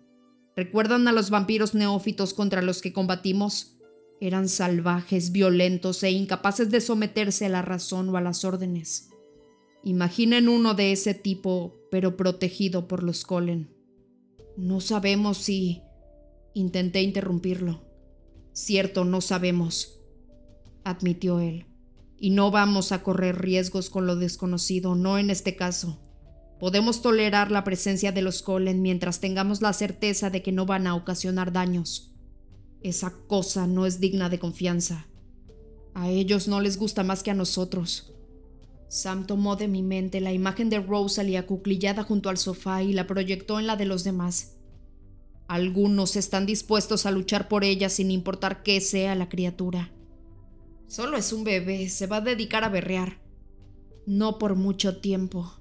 ¿Recuerdan 0.56 1.08
a 1.08 1.12
los 1.12 1.30
vampiros 1.30 1.76
neófitos 1.76 2.34
contra 2.34 2.62
los 2.62 2.82
que 2.82 2.94
combatimos? 2.94 3.78
Eran 4.22 4.48
salvajes, 4.48 5.32
violentos 5.32 6.02
e 6.04 6.12
incapaces 6.12 6.72
de 6.72 6.80
someterse 6.82 7.46
a 7.46 7.50
la 7.50 7.62
razón 7.62 8.10
o 8.10 8.18
a 8.18 8.22
las 8.22 8.46
órdenes. 8.46 9.10
Imaginen 9.84 10.48
uno 10.50 10.74
de 10.74 10.92
ese 10.94 11.14
tipo, 11.14 11.76
pero 11.92 12.16
protegido 12.18 12.88
por 12.88 13.04
los 13.04 13.24
Colen. 13.26 13.70
No 14.58 14.80
sabemos 14.80 15.38
si... 15.38 15.82
Intenté 16.54 17.02
interrumpirlo. 17.02 17.84
Cierto, 18.54 19.04
no 19.04 19.20
sabemos, 19.20 20.00
admitió 20.86 21.42
él. 21.42 21.66
Y 22.18 22.30
no 22.30 22.52
vamos 22.52 22.92
a 22.92 23.04
correr 23.04 23.42
riesgos 23.42 23.90
con 23.90 24.08
lo 24.08 24.16
desconocido, 24.16 24.96
no 24.96 25.18
en 25.18 25.30
este 25.30 25.56
caso. 25.56 26.00
Podemos 26.60 27.02
tolerar 27.02 27.52
la 27.52 27.64
presencia 27.64 28.12
de 28.12 28.22
los 28.22 28.42
Colen 28.42 28.82
mientras 28.82 29.20
tengamos 29.20 29.62
la 29.62 29.74
certeza 29.74 30.30
de 30.30 30.42
que 30.42 30.52
no 30.52 30.66
van 30.66 30.88
a 30.88 30.96
ocasionar 30.96 31.52
daños. 31.52 32.14
Esa 32.82 33.14
cosa 33.28 33.68
no 33.68 33.86
es 33.86 34.00
digna 34.00 34.30
de 34.30 34.40
confianza. 34.40 35.08
A 35.94 36.10
ellos 36.10 36.48
no 36.48 36.62
les 36.62 36.78
gusta 36.78 37.04
más 37.04 37.24
que 37.24 37.32
a 37.32 37.36
nosotros. 37.36 38.14
Sam 38.88 39.26
tomó 39.28 39.56
de 39.56 39.68
mi 39.68 39.82
mente 39.82 40.22
la 40.22 40.32
imagen 40.32 40.70
de 40.70 40.80
Rosalie 40.80 41.38
acuclillada 41.38 42.04
junto 42.04 42.30
al 42.30 42.38
sofá 42.38 42.84
y 42.84 42.94
la 42.94 43.08
proyectó 43.08 43.60
en 43.60 43.68
la 43.68 43.76
de 43.76 43.86
los 43.86 44.04
demás. 44.04 44.58
Algunos 45.48 46.16
están 46.16 46.46
dispuestos 46.46 47.06
a 47.06 47.12
luchar 47.12 47.48
por 47.48 47.64
ella 47.64 47.90
sin 47.90 48.12
importar 48.12 48.64
qué 48.64 48.82
sea 48.82 49.16
la 49.16 49.30
criatura. 49.30 49.92
Solo 50.88 51.18
es 51.18 51.34
un 51.34 51.44
bebé, 51.44 51.90
se 51.90 52.08
va 52.08 52.18
a 52.18 52.22
dedicar 52.22 52.64
a 52.64 52.70
berrear. 52.70 53.20
No 54.06 54.38
por 54.38 54.56
mucho 54.56 54.98
tiempo, 54.98 55.52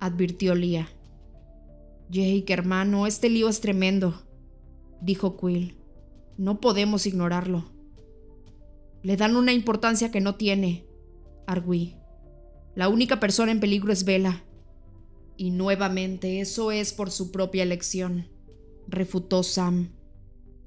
advirtió 0.00 0.54
Lia. 0.54 0.88
Jake, 2.10 2.52
hermano, 2.52 3.06
este 3.06 3.28
lío 3.28 3.48
es 3.48 3.60
tremendo, 3.60 4.22
dijo 5.00 5.36
Quill. 5.36 5.76
No 6.36 6.60
podemos 6.60 7.06
ignorarlo. 7.06 7.64
Le 9.02 9.16
dan 9.16 9.36
una 9.36 9.52
importancia 9.52 10.10
que 10.10 10.20
no 10.20 10.36
tiene, 10.36 10.86
arguí. 11.46 11.96
La 12.74 12.88
única 12.88 13.20
persona 13.20 13.52
en 13.52 13.60
peligro 13.60 13.92
es 13.92 14.04
Vela. 14.04 14.44
Y 15.36 15.50
nuevamente 15.50 16.40
eso 16.40 16.72
es 16.72 16.92
por 16.92 17.10
su 17.10 17.32
propia 17.32 17.62
elección 17.62 18.32
refutó 18.88 19.42
Sam. 19.42 19.90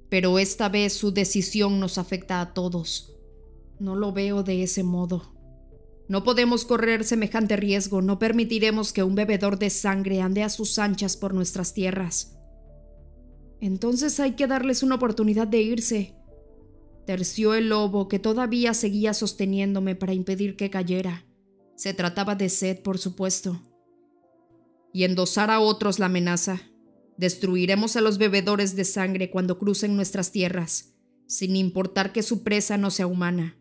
Pero 0.10 0.40
esta 0.40 0.70
vez 0.70 0.94
su 0.94 1.12
decisión 1.12 1.80
nos 1.80 1.98
afecta 1.98 2.42
a 2.42 2.54
todos. 2.54 3.15
No 3.80 3.96
lo 3.96 4.12
veo 4.14 4.44
de 4.44 4.64
ese 4.64 4.84
modo. 4.84 5.36
No 6.08 6.24
podemos 6.24 6.66
correr 6.66 7.04
semejante 7.04 7.56
riesgo, 7.56 8.02
no 8.02 8.20
permitiremos 8.20 8.94
que 8.94 9.04
un 9.04 9.16
bebedor 9.16 9.58
de 9.58 9.70
sangre 9.72 10.22
ande 10.22 10.44
a 10.44 10.50
sus 10.50 10.78
anchas 10.78 11.18
por 11.18 11.34
nuestras 11.34 11.74
tierras. 11.74 12.38
Entonces 13.60 14.20
hay 14.20 14.34
que 14.34 14.46
darles 14.46 14.84
una 14.84 14.96
oportunidad 14.96 15.48
de 15.48 15.62
irse. 15.62 16.16
Terció 17.08 17.56
el 17.56 17.70
lobo, 17.70 18.08
que 18.08 18.20
todavía 18.20 18.74
seguía 18.74 19.14
sosteniéndome 19.14 19.96
para 19.96 20.14
impedir 20.14 20.56
que 20.56 20.70
cayera. 20.70 21.26
Se 21.76 21.94
trataba 21.94 22.36
de 22.36 22.50
Seth, 22.50 22.84
por 22.84 23.00
supuesto. 23.00 23.62
Y 24.94 25.04
endosar 25.04 25.50
a 25.50 25.60
otros 25.60 26.00
la 26.00 26.06
amenaza. 26.06 26.62
Destruiremos 27.18 27.96
a 27.96 28.02
los 28.02 28.18
bebedores 28.18 28.76
de 28.76 28.86
sangre 28.86 29.32
cuando 29.32 29.58
crucen 29.58 29.96
nuestras 29.96 30.32
tierras, 30.32 30.94
sin 31.28 31.56
importar 31.56 32.12
que 32.12 32.24
su 32.24 32.44
presa 32.44 32.78
no 32.78 32.92
sea 32.92 33.08
humana. 33.08 33.58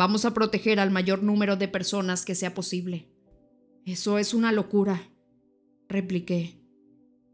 Vamos 0.00 0.24
a 0.24 0.32
proteger 0.32 0.80
al 0.80 0.90
mayor 0.90 1.22
número 1.22 1.56
de 1.56 1.68
personas 1.68 2.24
que 2.24 2.34
sea 2.34 2.54
posible. 2.54 3.12
Eso 3.84 4.16
es 4.16 4.32
una 4.32 4.50
locura, 4.50 5.12
repliqué. 5.90 6.58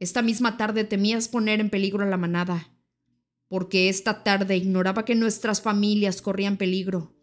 Esta 0.01 0.21
misma 0.21 0.57
tarde 0.57 0.83
temías 0.83 1.29
poner 1.29 1.61
en 1.61 1.71
peligro 1.71 2.03
a 2.03 2.09
la 2.09 2.17
manada, 2.17 2.77
porque 3.47 3.89
esta 3.89 4.25
tarde 4.25 4.57
ignoraba 4.57 5.05
que 5.05 5.15
nuestras 5.15 5.63
familias 5.63 6.21
corrían 6.21 6.57
peligro. 6.57 7.15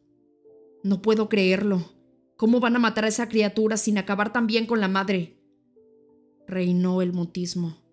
No 0.82 1.02
puedo 1.02 1.28
creerlo. 1.28 1.92
¿Cómo 2.38 2.62
van 2.62 2.78
a 2.78 2.80
matar 2.80 3.04
a 3.04 3.10
esa 3.10 3.28
criatura 3.28 3.76
sin 3.76 3.98
acabar 3.98 4.32
también 4.32 4.66
con 4.66 4.80
la 4.80 4.88
madre? 4.88 5.44
Reinó 6.48 7.02
el 7.02 7.12
mutismo 7.12 7.84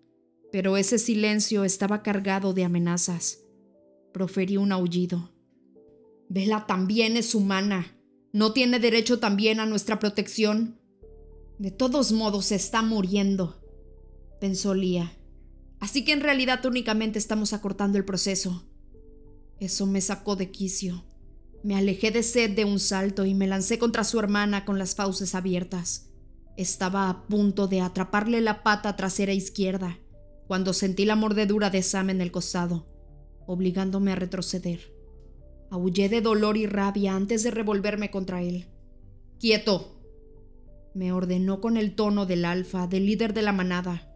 pero 0.51 0.75
ese 0.75 0.99
silencio 0.99 1.63
estaba 1.63 2.03
cargado 2.03 2.53
de 2.53 2.65
amenazas. 2.65 3.41
Proferí 4.11 4.57
un 4.57 4.73
aullido. 4.73 5.31
Vela 6.33 6.65
también 6.65 7.17
es 7.17 7.35
humana. 7.35 7.93
¿No 8.31 8.53
tiene 8.53 8.79
derecho 8.79 9.19
también 9.19 9.59
a 9.59 9.65
nuestra 9.65 9.99
protección? 9.99 10.79
De 11.59 11.71
todos 11.71 12.13
modos 12.13 12.53
está 12.53 12.81
muriendo, 12.81 13.61
pensó 14.39 14.73
Lía. 14.73 15.11
Así 15.81 16.05
que 16.05 16.13
en 16.13 16.21
realidad 16.21 16.65
únicamente 16.65 17.19
estamos 17.19 17.51
acortando 17.51 17.97
el 17.97 18.05
proceso. 18.05 18.65
Eso 19.59 19.85
me 19.87 19.99
sacó 19.99 20.37
de 20.37 20.51
quicio. 20.51 21.03
Me 21.65 21.75
alejé 21.75 22.11
de 22.11 22.23
Sed 22.23 22.51
de 22.51 22.63
un 22.63 22.79
salto 22.79 23.25
y 23.25 23.33
me 23.33 23.47
lancé 23.47 23.77
contra 23.77 24.05
su 24.05 24.17
hermana 24.17 24.63
con 24.63 24.79
las 24.79 24.95
fauces 24.95 25.35
abiertas. 25.35 26.13
Estaba 26.55 27.09
a 27.09 27.27
punto 27.27 27.67
de 27.67 27.81
atraparle 27.81 28.39
la 28.39 28.63
pata 28.63 28.95
trasera 28.95 29.33
izquierda 29.33 29.99
cuando 30.47 30.71
sentí 30.71 31.03
la 31.03 31.17
mordedura 31.17 31.69
de 31.69 31.83
Sam 31.83 32.09
en 32.09 32.21
el 32.21 32.31
costado, 32.31 32.87
obligándome 33.47 34.13
a 34.13 34.15
retroceder. 34.15 35.00
Aullé 35.71 36.09
de 36.09 36.21
dolor 36.21 36.57
y 36.57 36.67
rabia 36.67 37.15
antes 37.15 37.43
de 37.43 37.49
revolverme 37.49 38.11
contra 38.11 38.43
él. 38.43 38.67
¡Quieto! 39.39 39.97
me 40.93 41.13
ordenó 41.13 41.61
con 41.61 41.77
el 41.77 41.95
tono 41.95 42.25
del 42.25 42.45
alfa, 42.45 42.87
del 42.87 43.05
líder 43.05 43.33
de 43.33 43.41
la 43.41 43.53
manada. 43.53 44.07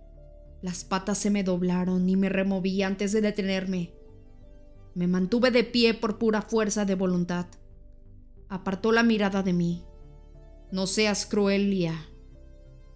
Las 0.62 0.84
patas 0.84 1.18
se 1.18 1.30
me 1.30 1.44
doblaron 1.44 2.10
y 2.10 2.16
me 2.16 2.30
removí 2.30 2.82
antes 2.82 3.12
de 3.12 3.22
detenerme. 3.22 3.94
Me 4.94 5.08
mantuve 5.08 5.52
de 5.52 5.64
pie 5.64 5.94
por 5.94 6.18
pura 6.18 6.42
fuerza 6.42 6.86
de 6.86 6.96
voluntad. 6.96 7.48
Apartó 8.50 8.92
la 8.92 9.04
mirada 9.04 9.44
de 9.44 9.54
mí. 9.54 9.84
No 10.72 10.88
seas 10.88 11.26
cruel, 11.26 11.70
Lía, 11.70 12.10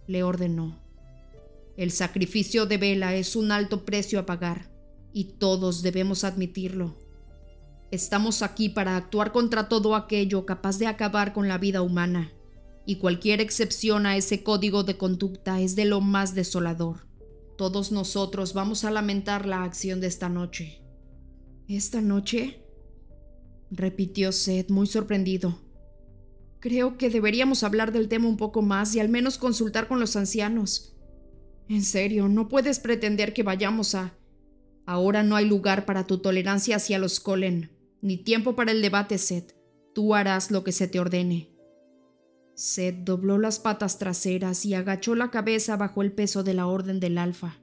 le 0.07 0.23
ordenó. 0.23 0.79
El 1.77 1.91
sacrificio 1.91 2.65
de 2.65 2.77
Vela 2.77 3.15
es 3.15 3.35
un 3.35 3.51
alto 3.51 3.85
precio 3.85 4.19
a 4.19 4.25
pagar, 4.25 4.69
y 5.13 5.35
todos 5.37 5.81
debemos 5.81 6.23
admitirlo. 6.23 6.97
Estamos 7.91 8.43
aquí 8.43 8.69
para 8.69 8.97
actuar 8.97 9.31
contra 9.31 9.67
todo 9.67 9.95
aquello 9.95 10.45
capaz 10.45 10.77
de 10.77 10.85
acabar 10.85 11.33
con 11.33 11.47
la 11.47 11.57
vida 11.57 11.81
humana, 11.81 12.31
y 12.85 12.97
cualquier 12.97 13.41
excepción 13.41 14.05
a 14.05 14.15
ese 14.15 14.43
código 14.43 14.83
de 14.83 14.97
conducta 14.97 15.59
es 15.59 15.75
de 15.75 15.85
lo 15.85 15.99
más 15.99 16.35
desolador. 16.35 17.07
Todos 17.57 17.91
nosotros 17.91 18.53
vamos 18.53 18.85
a 18.85 18.91
lamentar 18.91 19.47
la 19.47 19.63
acción 19.63 20.01
de 20.01 20.07
esta 20.07 20.29
noche. 20.29 20.83
¿Esta 21.67 21.99
noche? 21.99 22.63
repitió 23.71 24.31
Seth 24.31 24.69
muy 24.69 24.87
sorprendido. 24.87 25.59
Creo 26.59 26.97
que 26.97 27.09
deberíamos 27.09 27.63
hablar 27.63 27.91
del 27.91 28.07
tema 28.07 28.27
un 28.27 28.37
poco 28.37 28.61
más 28.61 28.95
y 28.95 28.99
al 28.99 29.09
menos 29.09 29.37
consultar 29.37 29.87
con 29.87 29.99
los 29.99 30.15
ancianos. 30.15 30.95
En 31.67 31.83
serio, 31.83 32.27
no 32.27 32.49
puedes 32.49 32.79
pretender 32.79 33.33
que 33.33 33.43
vayamos 33.43 33.95
a... 33.95 34.15
Ahora 34.85 35.23
no 35.23 35.35
hay 35.35 35.45
lugar 35.45 35.85
para 35.85 36.07
tu 36.07 36.17
tolerancia 36.17 36.77
hacia 36.77 36.97
los 36.97 37.19
Colen, 37.19 37.69
ni 38.01 38.17
tiempo 38.17 38.55
para 38.55 38.71
el 38.71 38.81
debate, 38.81 39.17
Seth. 39.17 39.55
Tú 39.93 40.15
harás 40.15 40.51
lo 40.51 40.63
que 40.63 40.71
se 40.71 40.87
te 40.87 40.99
ordene. 40.99 41.49
Seth 42.55 43.03
dobló 43.05 43.37
las 43.37 43.59
patas 43.59 43.99
traseras 43.99 44.65
y 44.65 44.73
agachó 44.73 45.15
la 45.15 45.31
cabeza 45.31 45.77
bajo 45.77 46.01
el 46.01 46.11
peso 46.11 46.43
de 46.43 46.53
la 46.53 46.67
orden 46.67 46.99
del 46.99 47.17
alfa. 47.17 47.57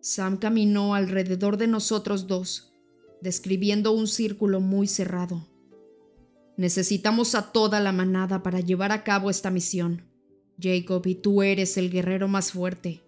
Sam 0.00 0.38
caminó 0.38 0.94
alrededor 0.94 1.56
de 1.56 1.66
nosotros 1.66 2.26
dos, 2.26 2.72
describiendo 3.20 3.92
un 3.92 4.06
círculo 4.06 4.60
muy 4.60 4.86
cerrado. 4.86 5.48
Necesitamos 6.56 7.34
a 7.34 7.52
toda 7.52 7.78
la 7.78 7.92
manada 7.92 8.42
para 8.42 8.60
llevar 8.60 8.90
a 8.90 9.04
cabo 9.04 9.30
esta 9.30 9.50
misión. 9.50 10.02
Jacob, 10.60 11.06
y 11.06 11.14
tú 11.14 11.42
eres 11.42 11.76
el 11.76 11.90
guerrero 11.90 12.26
más 12.26 12.52
fuerte. 12.52 13.02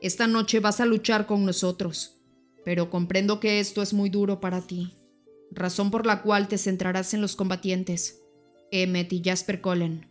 Esta 0.00 0.26
noche 0.26 0.60
vas 0.60 0.80
a 0.80 0.86
luchar 0.86 1.26
con 1.26 1.44
nosotros, 1.44 2.20
pero 2.64 2.90
comprendo 2.90 3.40
que 3.40 3.58
esto 3.58 3.82
es 3.82 3.92
muy 3.92 4.10
duro 4.10 4.38
para 4.38 4.60
ti, 4.60 4.94
razón 5.54 5.90
por 5.90 6.06
la 6.06 6.22
cual 6.22 6.48
te 6.48 6.58
centrarás 6.58 7.14
en 7.14 7.20
los 7.20 7.36
combatientes, 7.36 8.22
Emmet 8.70 9.12
y 9.12 9.22
Jasper 9.24 9.60
Cullen. 9.60 10.10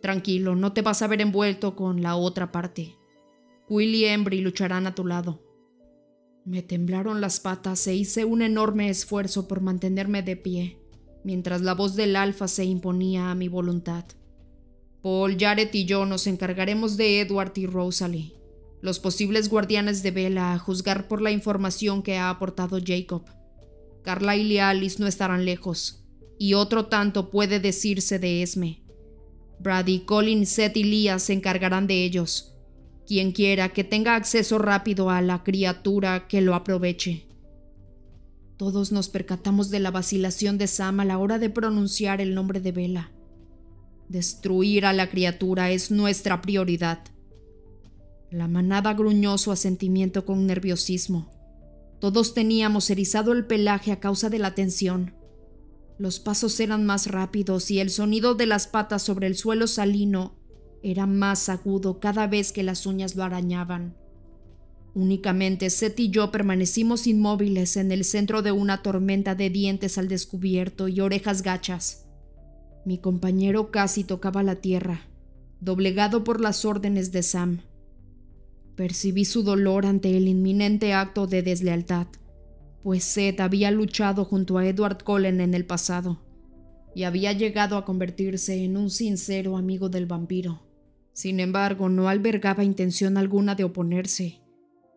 Tranquilo, 0.00 0.54
no 0.56 0.72
te 0.72 0.82
vas 0.82 1.02
a 1.02 1.06
ver 1.06 1.20
envuelto 1.20 1.76
con 1.76 2.02
la 2.02 2.16
otra 2.16 2.52
parte. 2.52 2.96
Will 3.68 3.94
y 3.94 4.04
Embry 4.06 4.40
lucharán 4.40 4.86
a 4.86 4.94
tu 4.94 5.04
lado. 5.04 5.42
Me 6.44 6.62
temblaron 6.62 7.20
las 7.20 7.40
patas 7.40 7.86
e 7.86 7.94
hice 7.94 8.24
un 8.24 8.40
enorme 8.40 8.88
esfuerzo 8.88 9.46
por 9.46 9.60
mantenerme 9.60 10.22
de 10.22 10.36
pie, 10.36 10.78
mientras 11.24 11.60
la 11.60 11.74
voz 11.74 11.94
del 11.94 12.16
alfa 12.16 12.48
se 12.48 12.64
imponía 12.64 13.30
a 13.30 13.34
mi 13.34 13.48
voluntad. 13.48 14.06
Paul, 15.02 15.36
Jared 15.38 15.72
y 15.74 15.84
yo 15.84 16.06
nos 16.06 16.26
encargaremos 16.26 16.96
de 16.96 17.20
Edward 17.20 17.52
y 17.56 17.66
Rosalie, 17.66 18.34
los 18.80 18.98
posibles 18.98 19.50
guardianes 19.50 20.02
de 20.02 20.10
Vela 20.10 20.54
a 20.54 20.58
juzgar 20.58 21.08
por 21.08 21.20
la 21.20 21.30
información 21.30 22.02
que 22.02 22.16
ha 22.16 22.30
aportado 22.30 22.78
Jacob. 22.82 23.24
Carlyle 24.02 24.54
y 24.54 24.58
Alice 24.58 24.98
no 24.98 25.06
estarán 25.06 25.44
lejos, 25.44 26.04
y 26.38 26.54
otro 26.54 26.86
tanto 26.86 27.30
puede 27.30 27.60
decirse 27.60 28.18
de 28.18 28.42
Esme. 28.42 28.82
Brady, 29.60 30.00
Colin, 30.00 30.46
Seth 30.46 30.76
y 30.76 30.84
Leah 30.84 31.18
se 31.18 31.32
encargarán 31.32 31.86
de 31.86 32.04
ellos, 32.04 32.54
quien 33.06 33.32
quiera 33.32 33.70
que 33.70 33.84
tenga 33.84 34.14
acceso 34.14 34.58
rápido 34.58 35.10
a 35.10 35.20
la 35.20 35.42
criatura 35.42 36.28
que 36.28 36.40
lo 36.40 36.54
aproveche. 36.54 37.26
Todos 38.56 38.92
nos 38.92 39.08
percatamos 39.08 39.70
de 39.70 39.80
la 39.80 39.90
vacilación 39.90 40.58
de 40.58 40.66
Sam 40.66 41.00
a 41.00 41.04
la 41.04 41.18
hora 41.18 41.38
de 41.38 41.48
pronunciar 41.48 42.20
el 42.20 42.34
nombre 42.34 42.60
de 42.60 42.72
Vela. 42.72 43.12
Destruir 44.08 44.84
a 44.84 44.92
la 44.92 45.10
criatura 45.10 45.70
es 45.70 45.90
nuestra 45.90 46.40
prioridad. 46.40 47.04
La 48.30 48.48
manada 48.48 48.94
gruñó 48.94 49.38
su 49.38 49.52
asentimiento 49.52 50.24
con 50.24 50.46
nerviosismo. 50.46 51.30
Todos 52.00 52.34
teníamos 52.34 52.90
erizado 52.90 53.32
el 53.32 53.46
pelaje 53.46 53.92
a 53.92 54.00
causa 54.00 54.30
de 54.30 54.38
la 54.38 54.54
tensión. 54.54 55.14
Los 55.98 56.20
pasos 56.20 56.60
eran 56.60 56.86
más 56.86 57.08
rápidos 57.08 57.70
y 57.70 57.80
el 57.80 57.90
sonido 57.90 58.34
de 58.34 58.46
las 58.46 58.68
patas 58.68 59.02
sobre 59.02 59.26
el 59.26 59.36
suelo 59.36 59.66
salino 59.66 60.36
era 60.82 61.06
más 61.06 61.48
agudo 61.48 61.98
cada 61.98 62.28
vez 62.28 62.52
que 62.52 62.62
las 62.62 62.86
uñas 62.86 63.16
lo 63.16 63.24
arañaban. 63.24 63.96
Únicamente 64.94 65.70
Seth 65.70 65.98
y 66.00 66.10
yo 66.10 66.30
permanecimos 66.30 67.06
inmóviles 67.06 67.76
en 67.76 67.92
el 67.92 68.04
centro 68.04 68.42
de 68.42 68.52
una 68.52 68.82
tormenta 68.82 69.34
de 69.34 69.50
dientes 69.50 69.98
al 69.98 70.08
descubierto 70.08 70.88
y 70.88 71.00
orejas 71.00 71.42
gachas. 71.42 72.06
Mi 72.84 72.98
compañero 72.98 73.70
casi 73.70 74.04
tocaba 74.04 74.42
la 74.42 74.56
tierra, 74.56 75.08
doblegado 75.60 76.24
por 76.24 76.40
las 76.40 76.64
órdenes 76.64 77.12
de 77.12 77.22
Sam. 77.22 77.60
Percibí 78.78 79.24
su 79.24 79.42
dolor 79.42 79.86
ante 79.86 80.16
el 80.16 80.28
inminente 80.28 80.92
acto 80.92 81.26
de 81.26 81.42
deslealtad, 81.42 82.06
pues 82.84 83.02
Seth 83.02 83.40
había 83.40 83.72
luchado 83.72 84.24
junto 84.24 84.56
a 84.56 84.64
Edward 84.64 85.02
Cullen 85.02 85.40
en 85.40 85.52
el 85.54 85.66
pasado 85.66 86.22
y 86.94 87.02
había 87.02 87.32
llegado 87.32 87.76
a 87.76 87.84
convertirse 87.84 88.62
en 88.62 88.76
un 88.76 88.90
sincero 88.90 89.56
amigo 89.56 89.88
del 89.88 90.06
vampiro. 90.06 90.62
Sin 91.12 91.40
embargo, 91.40 91.88
no 91.88 92.08
albergaba 92.08 92.62
intención 92.62 93.16
alguna 93.16 93.56
de 93.56 93.64
oponerse. 93.64 94.42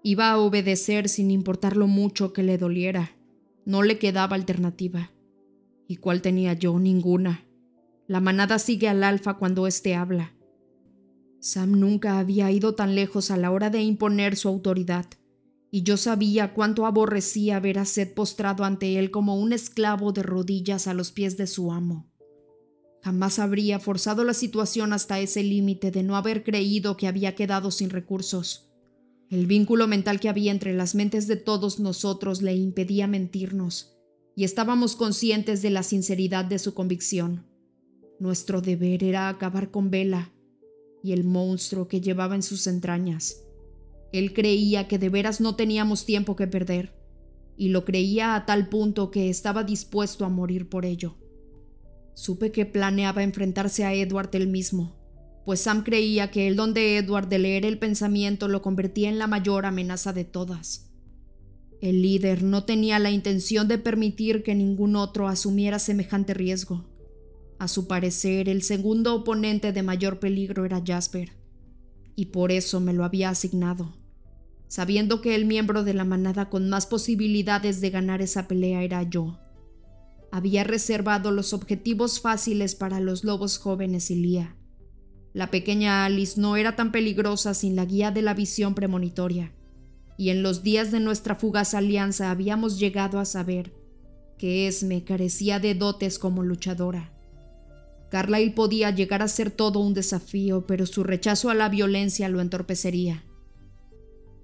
Iba 0.04 0.30
a 0.30 0.38
obedecer 0.38 1.10
sin 1.10 1.32
importar 1.32 1.76
lo 1.76 1.88
mucho 1.88 2.34
que 2.34 2.44
le 2.44 2.60
doliera. 2.60 3.18
No 3.66 3.82
le 3.82 3.98
quedaba 3.98 4.36
alternativa. 4.36 5.12
¿Y 5.88 5.96
cuál 5.96 6.22
tenía 6.22 6.54
yo? 6.54 6.78
Ninguna. 6.78 7.48
La 8.06 8.20
manada 8.20 8.60
sigue 8.60 8.88
al 8.90 9.04
alfa 9.04 9.40
cuando 9.40 9.66
éste 9.66 9.96
habla. 9.96 10.36
Sam 11.42 11.80
nunca 11.80 12.20
había 12.20 12.52
ido 12.52 12.76
tan 12.76 12.94
lejos 12.94 13.32
a 13.32 13.38
la 13.38 13.50
hora 13.50 13.72
de 13.72 13.82
imponer 13.82 14.36
su 14.36 14.48
autoridad, 14.48 15.08
y 15.72 15.82
yo 15.82 15.98
sabía 15.98 16.54
cuánto 16.54 16.86
aborrecía 16.86 17.60
ver 17.60 17.80
a 17.80 17.86
Seth 17.86 18.14
postrado 18.14 18.64
ante 18.64 19.00
él 19.00 19.10
como 19.10 19.36
un 19.40 19.52
esclavo 19.52 20.12
de 20.12 20.22
rodillas 20.22 20.86
a 20.86 20.94
los 20.94 21.12
pies 21.12 21.38
de 21.38 21.48
su 21.48 21.72
amo. 21.72 22.08
Jamás 23.02 23.40
habría 23.40 23.80
forzado 23.80 24.24
la 24.24 24.36
situación 24.36 24.94
hasta 24.94 25.20
ese 25.20 25.42
límite 25.42 25.90
de 25.90 26.04
no 26.04 26.16
haber 26.16 26.44
creído 26.44 26.96
que 26.96 27.08
había 27.08 27.34
quedado 27.34 27.72
sin 27.72 27.90
recursos. 27.90 28.70
El 29.32 29.48
vínculo 29.48 29.88
mental 29.88 30.20
que 30.20 30.30
había 30.30 30.52
entre 30.52 30.74
las 30.74 30.94
mentes 30.94 31.26
de 31.26 31.38
todos 31.38 31.80
nosotros 31.80 32.44
le 32.44 32.54
impedía 32.54 33.08
mentirnos, 33.08 33.98
y 34.36 34.44
estábamos 34.44 34.96
conscientes 34.96 35.64
de 35.64 35.72
la 35.72 35.82
sinceridad 35.82 36.46
de 36.46 36.60
su 36.60 36.76
convicción. 36.76 37.48
Nuestro 38.20 38.62
deber 38.62 39.04
era 39.04 39.28
acabar 39.28 39.72
con 39.72 39.90
Vela 39.90 40.32
y 41.04 41.14
el 41.14 41.24
monstruo 41.24 41.88
que 41.88 42.02
llevaba 42.02 42.36
en 42.36 42.44
sus 42.44 42.68
entrañas. 42.68 43.44
Él 44.12 44.34
creía 44.34 44.88
que 44.88 45.00
de 45.00 45.10
veras 45.10 45.42
no 45.42 45.56
teníamos 45.56 46.06
tiempo 46.06 46.36
que 46.36 46.48
perder, 46.48 46.94
y 47.58 47.70
lo 47.70 47.86
creía 47.86 48.36
a 48.36 48.46
tal 48.46 48.70
punto 48.70 49.12
que 49.12 49.30
estaba 49.30 49.64
dispuesto 49.64 50.26
a 50.26 50.30
morir 50.30 50.70
por 50.70 50.86
ello. 50.86 51.16
Supe 52.14 52.52
que 52.52 52.66
planeaba 52.66 53.24
enfrentarse 53.24 53.86
a 53.86 53.94
Edward 53.94 54.30
él 54.34 54.48
mismo, 54.48 54.96
pues 55.46 55.62
Sam 55.62 55.84
creía 55.84 56.30
que 56.30 56.48
el 56.48 56.56
don 56.56 56.74
de 56.74 56.98
Edward 56.98 57.28
de 57.28 57.40
leer 57.40 57.66
el 57.66 57.80
pensamiento 57.80 58.48
lo 58.48 58.62
convertía 58.62 59.10
en 59.10 59.18
la 59.18 59.28
mayor 59.28 59.66
amenaza 59.66 60.14
de 60.14 60.26
todas. 60.26 60.92
El 61.82 62.04
líder 62.04 62.44
no 62.44 62.64
tenía 62.64 63.00
la 63.00 63.10
intención 63.10 63.68
de 63.68 63.80
permitir 63.80 64.44
que 64.44 64.54
ningún 64.54 64.96
otro 64.96 65.28
asumiera 65.28 65.80
semejante 65.80 66.36
riesgo. 66.36 66.91
A 67.62 67.68
su 67.68 67.86
parecer, 67.86 68.50
el 68.50 68.64
segundo 68.64 69.14
oponente 69.14 69.72
de 69.72 69.84
mayor 69.84 70.18
peligro 70.18 70.66
era 70.66 70.82
Jasper, 70.84 71.34
y 72.16 72.26
por 72.26 72.52
eso 72.52 72.80
me 72.80 72.92
lo 72.92 73.06
había 73.06 73.30
asignado, 73.30 73.94
sabiendo 74.68 75.22
que 75.22 75.36
el 75.36 75.46
miembro 75.46 75.84
de 75.84 75.94
la 75.94 76.04
manada 76.04 76.50
con 76.50 76.72
más 76.72 76.88
posibilidades 76.88 77.80
de 77.80 77.92
ganar 77.92 78.20
esa 78.20 78.48
pelea 78.48 78.82
era 78.82 79.04
yo. 79.04 79.38
Había 80.32 80.64
reservado 80.64 81.30
los 81.30 81.54
objetivos 81.54 82.20
fáciles 82.20 82.74
para 82.74 83.00
los 83.00 83.24
lobos 83.24 83.60
jóvenes 83.60 84.10
y 84.10 84.16
Lía. 84.16 84.56
La 85.32 85.52
pequeña 85.52 86.04
Alice 86.04 86.42
no 86.42 86.58
era 86.58 86.76
tan 86.76 86.92
peligrosa 86.92 87.54
sin 87.54 87.76
la 87.76 87.86
guía 87.86 88.10
de 88.10 88.24
la 88.24 88.34
visión 88.34 88.74
premonitoria, 88.74 89.54
y 90.18 90.32
en 90.32 90.42
los 90.42 90.64
días 90.64 90.92
de 90.92 91.00
nuestra 91.00 91.36
fugaz 91.36 91.76
alianza 91.76 92.32
habíamos 92.32 92.80
llegado 92.80 93.20
a 93.20 93.26
saber 93.26 93.72
que 94.40 94.68
Esme 94.68 95.04
carecía 95.04 95.60
de 95.60 95.76
dotes 95.76 96.18
como 96.18 96.42
luchadora. 96.42 97.21
Carlyle 98.12 98.52
podía 98.52 98.92
llegar 98.92 99.24
a 99.24 99.28
ser 99.28 99.50
todo 99.50 99.80
un 99.80 99.96
desafío, 99.96 100.68
pero 100.68 100.86
su 100.86 101.04
rechazo 101.04 101.50
a 101.50 101.56
la 101.56 101.70
violencia 101.70 102.30
lo 102.30 102.42
entorpecería. 102.42 103.26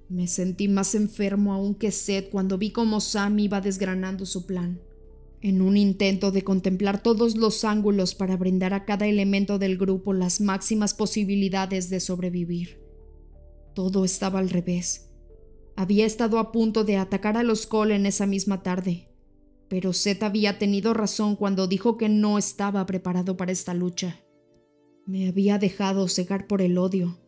Me 0.09 0.27
sentí 0.27 0.67
más 0.67 0.95
enfermo 0.95 1.53
aún 1.53 1.75
que 1.75 1.91
Seth 1.91 2.29
cuando 2.29 2.57
vi 2.57 2.71
cómo 2.71 3.01
Sam 3.01 3.37
iba 3.39 3.61
desgranando 3.61 4.25
su 4.25 4.45
plan 4.45 4.79
en 5.41 5.61
un 5.61 5.77
intento 5.77 6.31
de 6.31 6.43
contemplar 6.43 7.01
todos 7.01 7.35
los 7.35 7.63
ángulos 7.63 8.15
para 8.15 8.37
brindar 8.37 8.73
a 8.73 8.85
cada 8.85 9.07
elemento 9.07 9.59
del 9.59 9.77
grupo 9.77 10.13
las 10.13 10.41
máximas 10.41 10.93
posibilidades 10.93 11.89
de 11.89 11.99
sobrevivir. 11.99 12.81
Todo 13.75 14.03
estaba 14.03 14.39
al 14.39 14.49
revés. 14.49 15.09
Había 15.75 16.05
estado 16.05 16.39
a 16.39 16.51
punto 16.51 16.83
de 16.83 16.97
atacar 16.97 17.37
a 17.37 17.43
los 17.43 17.67
Cole 17.67 17.95
esa 18.07 18.25
misma 18.25 18.63
tarde, 18.63 19.06
pero 19.69 19.93
Seth 19.93 20.23
había 20.23 20.57
tenido 20.57 20.93
razón 20.93 21.35
cuando 21.35 21.67
dijo 21.67 21.97
que 21.97 22.09
no 22.09 22.37
estaba 22.37 22.85
preparado 22.85 23.37
para 23.37 23.51
esta 23.51 23.73
lucha. 23.73 24.23
Me 25.05 25.27
había 25.27 25.57
dejado 25.57 26.07
cegar 26.07 26.47
por 26.47 26.61
el 26.61 26.77
odio, 26.77 27.19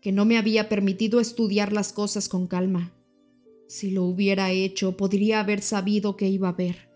que 0.00 0.12
no 0.12 0.24
me 0.24 0.38
había 0.38 0.68
permitido 0.68 1.20
estudiar 1.20 1.72
las 1.72 1.92
cosas 1.92 2.28
con 2.28 2.46
calma. 2.46 2.92
Si 3.68 3.90
lo 3.90 4.04
hubiera 4.04 4.50
hecho, 4.52 4.96
podría 4.96 5.40
haber 5.40 5.60
sabido 5.60 6.16
que 6.16 6.28
iba 6.28 6.48
a 6.48 6.52
ver. 6.52 6.90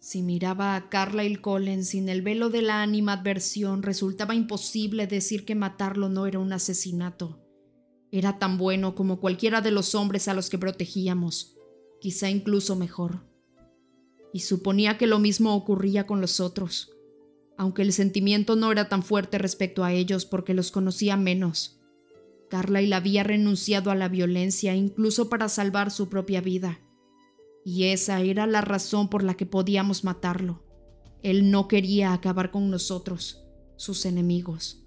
Si 0.00 0.22
miraba 0.22 0.76
a 0.76 0.88
Carlyle 0.88 1.40
Collins 1.40 1.88
sin 1.88 2.08
el 2.08 2.22
velo 2.22 2.50
de 2.50 2.62
la 2.62 2.82
animadversión, 2.82 3.82
resultaba 3.82 4.34
imposible 4.34 5.06
decir 5.06 5.44
que 5.44 5.56
matarlo 5.56 6.08
no 6.08 6.26
era 6.26 6.38
un 6.38 6.52
asesinato. 6.52 7.44
Era 8.12 8.38
tan 8.38 8.56
bueno 8.56 8.94
como 8.94 9.20
cualquiera 9.20 9.60
de 9.60 9.72
los 9.72 9.94
hombres 9.94 10.28
a 10.28 10.34
los 10.34 10.48
que 10.50 10.58
protegíamos, 10.58 11.56
quizá 12.00 12.30
incluso 12.30 12.76
mejor. 12.76 13.27
Y 14.32 14.40
suponía 14.40 14.98
que 14.98 15.06
lo 15.06 15.18
mismo 15.18 15.54
ocurría 15.54 16.06
con 16.06 16.20
los 16.20 16.40
otros, 16.40 16.92
aunque 17.56 17.82
el 17.82 17.92
sentimiento 17.92 18.56
no 18.56 18.70
era 18.70 18.88
tan 18.88 19.02
fuerte 19.02 19.38
respecto 19.38 19.84
a 19.84 19.92
ellos 19.92 20.26
porque 20.26 20.54
los 20.54 20.70
conocía 20.70 21.16
menos. 21.16 21.80
Carlyle 22.48 22.94
había 22.94 23.24
renunciado 23.24 23.90
a 23.90 23.94
la 23.94 24.08
violencia 24.08 24.74
incluso 24.74 25.28
para 25.28 25.48
salvar 25.48 25.90
su 25.90 26.08
propia 26.08 26.40
vida. 26.40 26.80
Y 27.64 27.84
esa 27.84 28.20
era 28.20 28.46
la 28.46 28.60
razón 28.60 29.08
por 29.10 29.22
la 29.22 29.34
que 29.34 29.44
podíamos 29.44 30.04
matarlo. 30.04 30.62
Él 31.22 31.50
no 31.50 31.68
quería 31.68 32.12
acabar 32.12 32.50
con 32.50 32.70
nosotros, 32.70 33.44
sus 33.76 34.06
enemigos. 34.06 34.84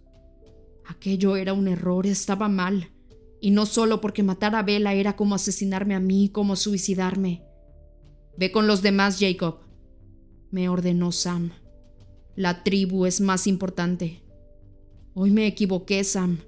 Aquello 0.85 1.35
era 1.35 1.53
un 1.53 1.67
error, 1.67 2.07
estaba 2.07 2.47
mal. 2.47 2.91
Y 3.39 3.51
no 3.51 3.65
solo 3.65 4.01
porque 4.01 4.23
matar 4.23 4.55
a 4.55 4.63
Bella 4.63 4.93
era 4.93 5.15
como 5.15 5.35
asesinarme 5.35 5.95
a 5.95 5.99
mí, 5.99 6.29
como 6.29 6.55
suicidarme. 6.55 7.43
Ve 8.37 8.51
con 8.51 8.67
los 8.67 8.81
demás, 8.81 9.17
Jacob, 9.19 9.59
me 10.51 10.67
ordenó 10.69 11.11
Sam. 11.11 11.51
La 12.35 12.63
tribu 12.63 13.05
es 13.05 13.21
más 13.21 13.47
importante. 13.47 14.21
Hoy 15.13 15.31
me 15.31 15.47
equivoqué, 15.47 16.03
Sam. 16.03 16.39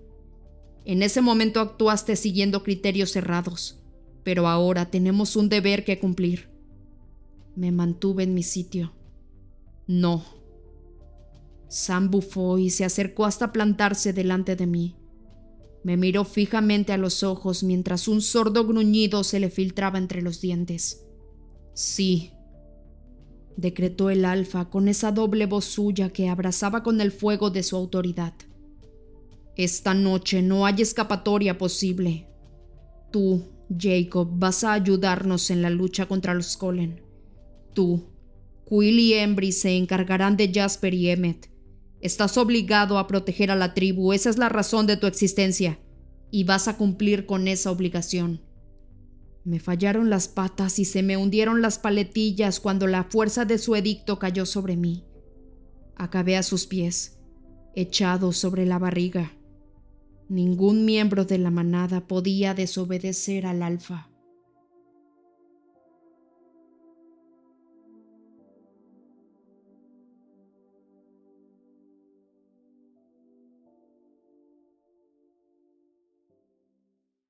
En 0.85 1.03
ese 1.03 1.21
momento 1.21 1.61
actuaste 1.61 2.15
siguiendo 2.15 2.63
criterios 2.63 3.11
cerrados, 3.11 3.79
pero 4.23 4.47
ahora 4.47 4.89
tenemos 4.91 5.35
un 5.35 5.49
deber 5.49 5.85
que 5.85 5.99
cumplir. 5.99 6.49
Me 7.55 7.71
mantuve 7.71 8.23
en 8.23 8.33
mi 8.33 8.43
sitio. 8.43 8.93
No. 9.87 10.23
Sam 11.69 12.11
bufó 12.11 12.57
y 12.57 12.69
se 12.69 12.85
acercó 12.85 13.25
hasta 13.25 13.53
plantarse 13.53 14.11
delante 14.13 14.55
de 14.55 14.67
mí. 14.67 14.95
Me 15.83 15.97
miró 15.97 16.23
fijamente 16.23 16.93
a 16.93 16.97
los 16.97 17.23
ojos 17.23 17.63
mientras 17.63 18.07
un 18.07 18.21
sordo 18.21 18.65
gruñido 18.65 19.23
se 19.23 19.39
le 19.39 19.49
filtraba 19.49 19.97
entre 19.97 20.21
los 20.21 20.39
dientes. 20.39 21.02
Sí, 21.73 22.31
decretó 23.57 24.09
el 24.09 24.25
alfa 24.25 24.69
con 24.69 24.87
esa 24.87 25.11
doble 25.11 25.45
voz 25.45 25.65
suya 25.65 26.09
que 26.09 26.29
abrazaba 26.29 26.83
con 26.83 27.01
el 27.01 27.11
fuego 27.11 27.49
de 27.49 27.63
su 27.63 27.75
autoridad. 27.75 28.33
Esta 29.55 29.93
noche 29.93 30.41
no 30.41 30.65
hay 30.65 30.81
escapatoria 30.81 31.57
posible. 31.57 32.27
Tú, 33.11 33.43
Jacob, 33.75 34.27
vas 34.33 34.63
a 34.63 34.73
ayudarnos 34.73 35.51
en 35.51 35.61
la 35.61 35.69
lucha 35.69 36.07
contra 36.07 36.33
los 36.33 36.57
Colen. 36.57 37.01
Tú, 37.73 38.09
Quill 38.67 38.99
y 38.99 39.13
Embry 39.13 39.51
se 39.51 39.75
encargarán 39.77 40.37
de 40.37 40.51
Jasper 40.51 40.93
y 40.93 41.09
Emmet. 41.09 41.51
Estás 42.01 42.37
obligado 42.37 42.97
a 42.97 43.07
proteger 43.07 43.51
a 43.51 43.55
la 43.55 43.73
tribu, 43.73 44.13
esa 44.13 44.29
es 44.29 44.37
la 44.37 44.49
razón 44.49 44.87
de 44.87 44.97
tu 44.97 45.07
existencia, 45.07 45.79
y 46.31 46.43
vas 46.43 46.67
a 46.67 46.77
cumplir 46.77 47.25
con 47.25 47.47
esa 47.47 47.71
obligación. 47.71 48.41
Me 49.43 49.59
fallaron 49.59 50.09
las 50.09 50.27
patas 50.29 50.79
y 50.79 50.85
se 50.85 51.03
me 51.03 51.17
hundieron 51.17 51.61
las 51.61 51.77
paletillas 51.77 52.59
cuando 52.59 52.87
la 52.87 53.03
fuerza 53.03 53.43
de 53.43 53.57
su 53.57 53.75
edicto 53.75 54.17
cayó 54.17 54.45
sobre 54.45 54.77
mí. 54.77 55.03
Acabé 55.95 56.37
a 56.37 56.43
sus 56.43 56.65
pies, 56.65 57.19
echado 57.75 58.31
sobre 58.31 58.65
la 58.65 58.79
barriga. 58.79 59.33
Ningún 60.29 60.85
miembro 60.85 61.25
de 61.25 61.37
la 61.37 61.51
manada 61.51 62.07
podía 62.07 62.53
desobedecer 62.53 63.45
al 63.45 63.63
alfa. 63.63 64.12